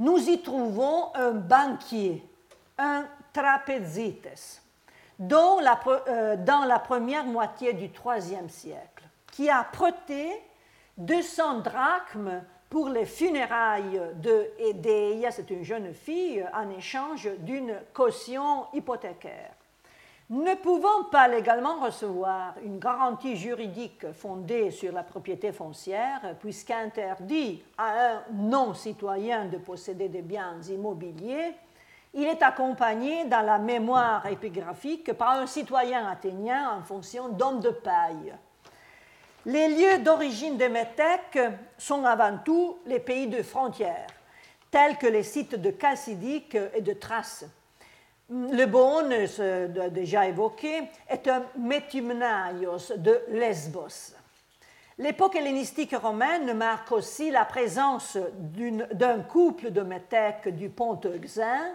Nous 0.00 0.28
y 0.28 0.42
trouvons 0.42 1.14
un 1.14 1.30
banquier, 1.30 2.24
un 2.76 3.06
trapezites, 3.32 4.60
dont 5.18 5.58
euh, 6.08 6.36
dans 6.36 6.64
la 6.64 6.80
première 6.80 7.24
moitié 7.24 7.72
du 7.72 7.84
IIIe 7.84 8.50
siècle, 8.50 9.04
qui 9.30 9.48
a 9.48 9.62
prêté 9.62 10.28
200 10.96 11.60
drachmes 11.60 12.42
pour 12.68 12.88
les 12.88 13.06
funérailles 13.06 14.00
de 14.16 14.50
Edeia, 14.58 15.30
c'est 15.30 15.50
une 15.50 15.62
jeune 15.64 15.94
fille, 15.94 16.44
en 16.52 16.68
échange 16.70 17.28
d'une 17.38 17.76
caution 17.94 18.66
hypothécaire 18.72 19.54
ne 20.30 20.54
pouvant 20.56 21.04
pas 21.10 21.26
légalement 21.26 21.80
recevoir 21.80 22.54
une 22.62 22.78
garantie 22.78 23.36
juridique 23.36 24.12
fondée 24.12 24.70
sur 24.70 24.92
la 24.92 25.02
propriété 25.02 25.52
foncière, 25.52 26.34
puisqu'interdit 26.40 27.62
à 27.78 28.12
un 28.12 28.22
non-citoyen 28.32 29.46
de 29.46 29.56
posséder 29.56 30.08
des 30.08 30.20
biens 30.20 30.60
immobiliers, 30.68 31.54
il 32.14 32.24
est 32.24 32.42
accompagné 32.42 33.24
dans 33.24 33.42
la 33.42 33.58
mémoire 33.58 34.26
épigraphique 34.26 35.12
par 35.14 35.30
un 35.30 35.46
citoyen 35.46 36.06
athénien 36.06 36.72
en 36.78 36.82
fonction 36.82 37.28
d'homme 37.28 37.60
de 37.60 37.70
paille. 37.70 38.34
Les 39.46 39.68
lieux 39.68 39.98
d'origine 39.98 40.56
des 40.56 40.68
métèques 40.68 41.38
sont 41.78 42.04
avant 42.04 42.38
tout 42.44 42.78
les 42.84 42.98
pays 42.98 43.28
de 43.28 43.42
frontières, 43.42 44.08
tels 44.70 44.98
que 44.98 45.06
les 45.06 45.22
sites 45.22 45.54
de 45.54 45.72
Chalcidique 45.80 46.56
et 46.74 46.82
de 46.82 46.92
Thrace. 46.92 47.46
Le 48.30 48.66
Beaune, 48.66 49.14
déjà 49.90 50.26
évoqué, 50.26 50.82
est 51.08 51.26
un 51.28 51.44
métumnaios 51.56 52.92
de 52.96 53.22
Lesbos. 53.30 54.14
L'époque 54.98 55.36
hellénistique 55.36 55.94
romaine 55.96 56.52
marque 56.52 56.92
aussi 56.92 57.30
la 57.30 57.46
présence 57.46 58.18
d'un 58.92 59.20
couple 59.20 59.70
de 59.70 59.80
métèques 59.80 60.48
du 60.48 60.68
pont 60.68 61.00
Euxin, 61.06 61.72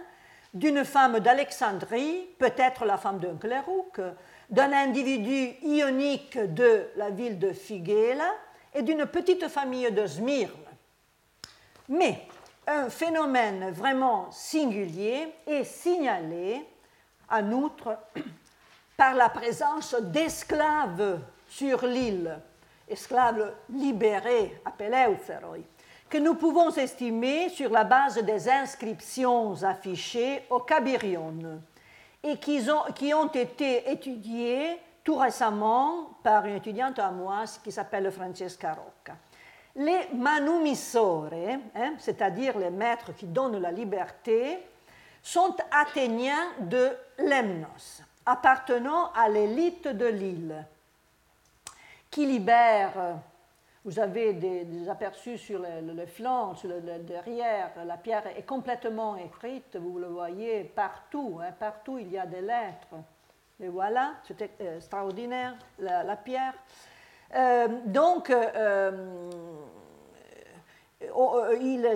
d'une 0.52 0.84
femme 0.84 1.18
d'Alexandrie, 1.18 2.28
peut-être 2.38 2.84
la 2.84 2.98
femme 2.98 3.18
d'un 3.18 3.34
clérouque, 3.34 4.00
d'un 4.48 4.72
individu 4.72 5.56
ionique 5.62 6.38
de 6.38 6.84
la 6.94 7.10
ville 7.10 7.40
de 7.40 7.52
Figela 7.52 8.30
et 8.72 8.82
d'une 8.82 9.06
petite 9.06 9.48
famille 9.48 9.90
de 9.90 10.06
Smyrne. 10.06 10.52
Mais 11.88 12.28
un 12.66 12.88
phénomène 12.90 13.70
vraiment 13.70 14.30
singulier 14.30 15.34
est 15.46 15.64
signalé, 15.64 16.64
en 17.30 17.52
outre, 17.52 17.98
par 18.96 19.14
la 19.14 19.28
présence 19.28 19.94
d'esclaves 20.00 21.20
sur 21.48 21.86
l'île, 21.86 22.38
esclaves 22.88 23.54
libérés, 23.70 24.60
appelés 24.64 25.06
Euceroi, 25.08 25.58
que 26.08 26.18
nous 26.18 26.34
pouvons 26.34 26.70
estimer 26.70 27.48
sur 27.48 27.70
la 27.70 27.84
base 27.84 28.18
des 28.18 28.48
inscriptions 28.48 29.62
affichées 29.62 30.44
au 30.50 30.60
Cabirion 30.60 31.60
et 32.22 32.36
qui 32.38 32.60
ont, 32.70 32.92
qui 32.94 33.12
ont 33.12 33.28
été 33.28 33.90
étudiées 33.90 34.78
tout 35.02 35.16
récemment 35.16 36.10
par 36.22 36.46
une 36.46 36.56
étudiante 36.56 36.98
à 36.98 37.10
moi 37.10 37.44
qui 37.62 37.70
s'appelle 37.70 38.10
Francesca 38.10 38.72
Rocca. 38.72 39.16
Les 39.76 40.08
manumissore, 40.12 41.30
hein, 41.32 41.94
c'est-à-dire 41.98 42.56
les 42.58 42.70
maîtres 42.70 43.12
qui 43.14 43.26
donnent 43.26 43.60
la 43.60 43.72
liberté, 43.72 44.58
sont 45.20 45.56
athéniens 45.72 46.52
de 46.60 46.92
Lemnos, 47.18 48.02
appartenant 48.24 49.10
à 49.12 49.28
l'élite 49.28 49.88
de 49.88 50.06
l'île, 50.06 50.64
qui 52.08 52.24
libèrent, 52.26 53.18
vous 53.84 53.98
avez 53.98 54.32
des, 54.34 54.88
aperçus 54.88 55.38
sur 55.38 55.60
le, 55.60 56.06
flanc, 56.06 56.54
sur 56.54 56.68
le, 56.68 56.80
derrière, 57.00 57.70
la 57.84 57.96
pierre 57.96 58.26
est 58.28 58.46
complètement 58.46 59.16
écrite, 59.16 59.76
vous 59.76 59.98
le 59.98 60.06
voyez 60.06 60.64
partout, 60.64 61.40
hein, 61.42 61.50
partout 61.58 61.98
il 61.98 62.12
y 62.12 62.18
a 62.18 62.26
des 62.26 62.42
lettres. 62.42 62.94
Et 63.60 63.68
voilà, 63.68 64.14
c'est 64.26 64.40
extraordinaire, 64.60 65.56
la 65.78 66.16
pierre. 66.16 66.54
Euh, 67.34 67.68
donc, 67.86 68.30
euh, 68.30 68.50
euh, 68.54 69.30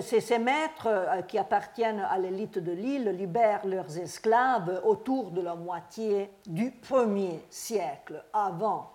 ces, 0.01 0.39
maîtres 0.39 1.25
qui 1.27 1.37
appartiennent 1.37 2.05
à 2.09 2.17
l'élite 2.17 2.59
de 2.59 2.71
l'île 2.71 3.09
libèrent 3.09 3.65
leurs 3.65 3.97
esclaves 3.97 4.81
autour 4.83 5.31
de 5.31 5.41
la 5.41 5.55
moitié 5.55 6.29
du 6.45 6.71
premier 6.71 7.41
siècle 7.49 8.23
avant. 8.33 8.91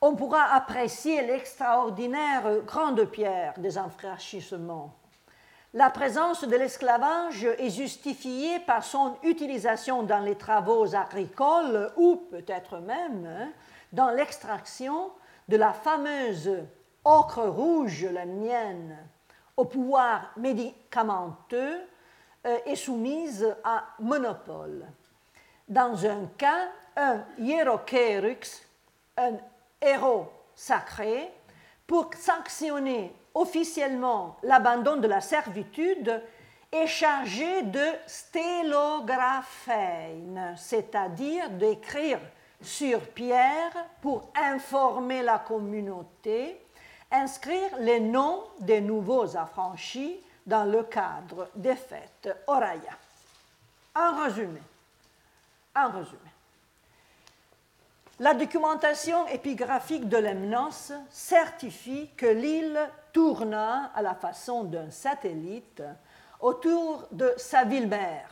On 0.00 0.14
pourra 0.14 0.54
apprécier 0.54 1.22
l'extraordinaire 1.26 2.62
grande 2.66 3.04
pierre 3.06 3.54
des 3.58 3.78
enfranchissements. 3.78 4.94
La 5.74 5.90
présence 5.90 6.44
de 6.44 6.56
l'esclavage 6.56 7.44
est 7.44 7.70
justifiée 7.70 8.60
par 8.60 8.82
son 8.82 9.16
utilisation 9.22 10.02
dans 10.02 10.20
les 10.20 10.36
travaux 10.36 10.94
agricoles 10.94 11.92
ou 11.96 12.16
peut-être 12.30 12.78
même 12.78 13.26
hein, 13.26 13.48
dans 13.92 14.10
l'extraction 14.10 15.10
de 15.48 15.56
la 15.56 15.72
fameuse 15.72 16.50
ocre 17.04 17.42
rouge, 17.42 18.06
la 18.10 18.26
mienne, 18.26 18.96
au 19.56 19.64
pouvoir 19.64 20.30
médicamenteux 20.36 21.80
euh, 22.46 22.58
est 22.66 22.76
soumise 22.76 23.54
à 23.64 23.84
monopole. 23.98 24.86
Dans 25.68 26.06
un 26.06 26.26
cas, 26.38 26.68
un 26.96 27.24
hierokerux, 27.38 28.62
un 29.16 29.32
héros 29.80 30.30
sacré, 30.54 31.30
pour 31.86 32.10
sanctionner 32.14 33.14
officiellement 33.34 34.36
l'abandon 34.42 34.96
de 34.96 35.06
la 35.06 35.20
servitude, 35.20 36.22
est 36.72 36.86
chargé 36.86 37.62
de 37.62 37.84
stélographein, 38.06 40.54
c'est-à-dire 40.56 41.50
d'écrire 41.50 42.18
sur 42.60 43.00
pierre 43.00 43.86
pour 44.00 44.30
informer 44.34 45.22
la 45.22 45.38
communauté, 45.38 46.60
inscrire 47.10 47.70
les 47.80 48.00
noms 48.00 48.42
des 48.60 48.80
nouveaux 48.80 49.36
affranchis 49.36 50.16
dans 50.46 50.64
le 50.64 50.82
cadre 50.84 51.48
des 51.54 51.76
fêtes 51.76 52.28
Oraya. 52.46 52.92
En 53.94 54.22
résumé, 54.22 54.60
en 55.74 55.90
résumé, 55.90 56.30
la 58.18 58.32
documentation 58.32 59.26
épigraphique 59.28 60.08
de 60.08 60.16
Lemnos 60.16 60.92
certifie 61.10 62.08
que 62.16 62.26
l'île 62.26 62.78
tourna 63.12 63.90
à 63.94 64.00
la 64.00 64.14
façon 64.14 64.64
d'un 64.64 64.90
satellite 64.90 65.82
autour 66.40 67.06
de 67.12 67.34
sa 67.36 67.64
ville-mère, 67.64 68.30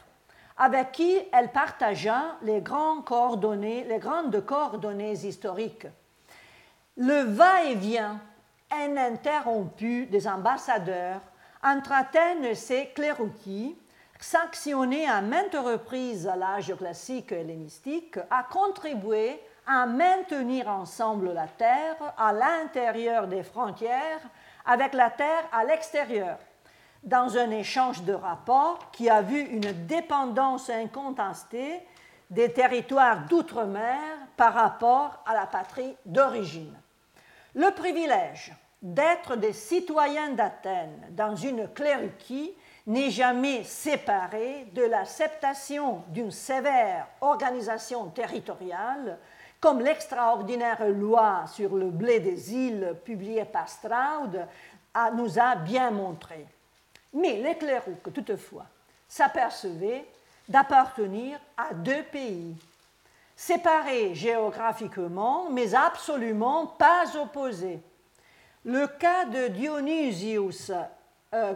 avec 0.57 0.93
qui 0.93 1.19
elle 1.33 1.53
partagea 1.53 2.37
les, 2.43 2.63
grandes 2.63 3.05
coordonnées, 3.05 3.85
les 3.85 3.99
grandes 3.99 4.45
coordonnées 4.47 5.13
historiques. 5.13 5.87
Le 6.97 7.23
va-et-vient 7.23 8.21
ininterrompu 8.83 10.07
des 10.07 10.27
ambassadeurs 10.27 11.21
entre 11.63 11.93
Athènes 11.93 12.45
et 12.45 12.55
ses 12.55 12.89
clérouquis, 12.89 13.77
sanctionnés 14.21 15.09
à 15.09 15.21
maintes 15.21 15.57
reprises 15.57 16.27
à 16.27 16.37
l'âge 16.37 16.75
classique 16.77 17.33
hellénistique, 17.33 18.19
a 18.31 18.43
contribué 18.43 19.41
à 19.67 19.87
maintenir 19.87 20.69
ensemble 20.69 21.33
la 21.33 21.47
terre 21.47 21.97
à 22.19 22.33
l'intérieur 22.33 23.27
des 23.27 23.43
frontières 23.43 24.21
avec 24.67 24.95
la 24.95 25.11
terre 25.11 25.45
à 25.53 25.65
l'extérieur 25.65 26.39
dans 27.03 27.37
un 27.37 27.51
échange 27.51 28.03
de 28.03 28.15
rapports 28.15 28.91
qui 28.91 29.11
a 29.11 29.21
vu 29.21 29.41
une 29.41 29.87
dépendance 29.87 30.71
incontestée 30.71 31.81
des 32.31 32.53
territoires 32.53 33.27
d'outre-mer 33.27 34.01
par 34.37 34.55
rapport 34.55 35.23
à 35.27 35.35
la 35.35 35.47
patrie 35.47 35.95
d'origine. 36.07 36.75
Le 37.55 37.71
privilège 37.71 38.53
d'être 38.85 39.37
des 39.37 39.55
citoyens 39.55 40.33
d'Athènes 40.33 41.09
dans 41.13 41.35
une 41.35 41.69
cléruquie 41.69 42.53
n'est 42.87 43.11
jamais 43.11 43.65
séparé 43.65 44.67
de 44.75 44.83
l'acceptation 44.83 46.03
d'une 46.09 46.31
sévère 46.31 47.07
organisation 47.23 48.11
territoriale, 48.11 49.19
comme 49.59 49.81
l'extraordinaire 49.81 50.87
loi 50.91 51.47
sur 51.47 51.75
le 51.75 51.89
blé 51.89 52.21
des 52.21 52.53
îles 52.53 52.95
publiée 53.07 53.47
par 53.47 53.71
Stroud 53.71 54.47
nous 55.15 55.39
a 55.39 55.57
bien 55.57 55.91
montré. 55.91 56.47
Mais 57.15 57.39
les 57.39 57.57
Clérouques, 57.57 58.13
toutefois, 58.13 58.67
s'apercevaient 59.09 60.05
d'appartenir 60.47 61.41
à 61.57 61.73
deux 61.73 62.03
pays, 62.03 62.55
séparés 63.35 64.15
géographiquement, 64.15 65.49
mais 65.51 65.75
absolument 65.75 66.67
pas 66.67 67.17
opposés. 67.17 67.81
Le 68.67 68.87
cas 68.87 69.27
de 69.27 69.49
Dionysius, 69.49 70.73
euh, 71.35 71.55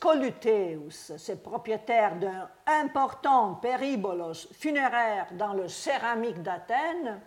Coluteus, 0.00 1.12
c'est 1.16 1.40
propriétaire 1.40 2.16
d'un 2.16 2.50
important 2.66 3.54
péribolos 3.54 4.48
funéraire 4.52 5.28
dans 5.32 5.52
le 5.52 5.68
céramique 5.68 6.42
d'Athènes, 6.42 7.20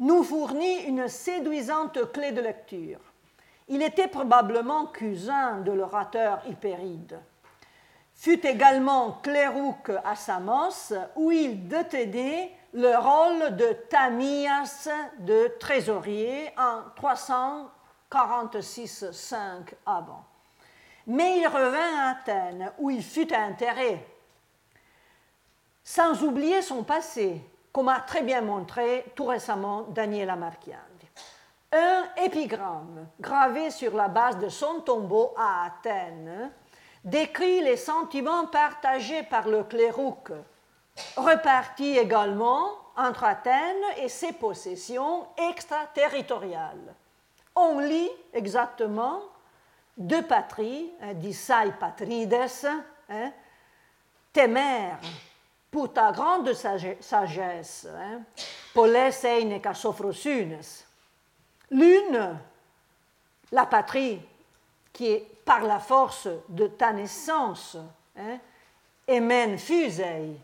nous 0.00 0.24
fournit 0.24 0.82
une 0.86 1.06
séduisante 1.06 2.10
clé 2.10 2.32
de 2.32 2.40
lecture. 2.40 2.98
Il 3.68 3.80
était 3.80 4.08
probablement 4.08 4.86
cousin 4.86 5.60
de 5.60 5.70
l'orateur 5.70 6.42
Hypéride. 6.48 7.20
Fut 8.12 8.44
également 8.44 9.20
clérouque 9.22 9.92
à 10.04 10.16
Samos, 10.16 10.92
où 11.14 11.30
il 11.30 11.68
détenait 11.68 12.50
le 12.72 12.96
rôle 12.96 13.54
de 13.54 13.72
Tamias 13.88 14.88
de 15.20 15.46
trésorier 15.60 16.50
en 16.58 16.82
346-5 18.14 19.74
avant. 19.84 20.24
Mais 21.06 21.40
il 21.40 21.46
revint 21.46 21.98
à 21.98 22.10
Athènes, 22.10 22.72
où 22.78 22.90
il 22.90 23.02
fut 23.02 23.32
enterré, 23.34 24.06
sans 25.82 26.22
oublier 26.22 26.62
son 26.62 26.82
passé, 26.82 27.42
comme 27.72 27.88
a 27.88 28.00
très 28.00 28.22
bien 28.22 28.40
montré 28.40 29.04
tout 29.14 29.26
récemment 29.26 29.82
Daniela 29.90 30.36
Marchian 30.36 30.78
un 31.74 32.04
épigramme 32.22 33.08
gravé 33.20 33.70
sur 33.70 33.96
la 33.96 34.06
base 34.06 34.38
de 34.38 34.48
son 34.48 34.80
tombeau 34.80 35.34
à 35.36 35.66
Athènes 35.66 36.52
décrit 37.04 37.60
les 37.62 37.76
sentiments 37.76 38.46
partagés 38.46 39.24
par 39.24 39.48
le 39.48 39.64
clérouque, 39.64 40.32
repartis 41.16 41.98
également 41.98 42.70
entre 42.96 43.24
Athènes 43.24 43.84
et 43.96 44.08
ses 44.08 44.32
possessions 44.32 45.26
extraterritoriales. 45.50 46.94
On 47.56 47.78
lit 47.78 48.10
exactement 48.32 49.22
de 49.96 50.20
patrie, 50.20 50.90
hein, 51.00 51.14
patrides, 51.78 52.36
hein, 53.08 53.32
tes 54.32 54.48
mères, 54.48 54.98
pour 55.70 55.92
ta 55.92 56.10
grande 56.10 56.52
sagesse, 56.52 57.86
hein, 57.86 58.22
poles 58.72 58.96
eine 58.96 59.60
sofrosunes. 59.74 60.58
L'une, 61.70 62.38
la 63.52 63.66
patrie, 63.66 64.20
qui 64.92 65.06
est 65.06 65.26
par 65.44 65.62
la 65.62 65.78
force 65.78 66.28
de 66.48 66.66
ta 66.66 66.92
naissance, 66.92 67.76
hein, 68.16 68.38
fusei, 69.58 70.40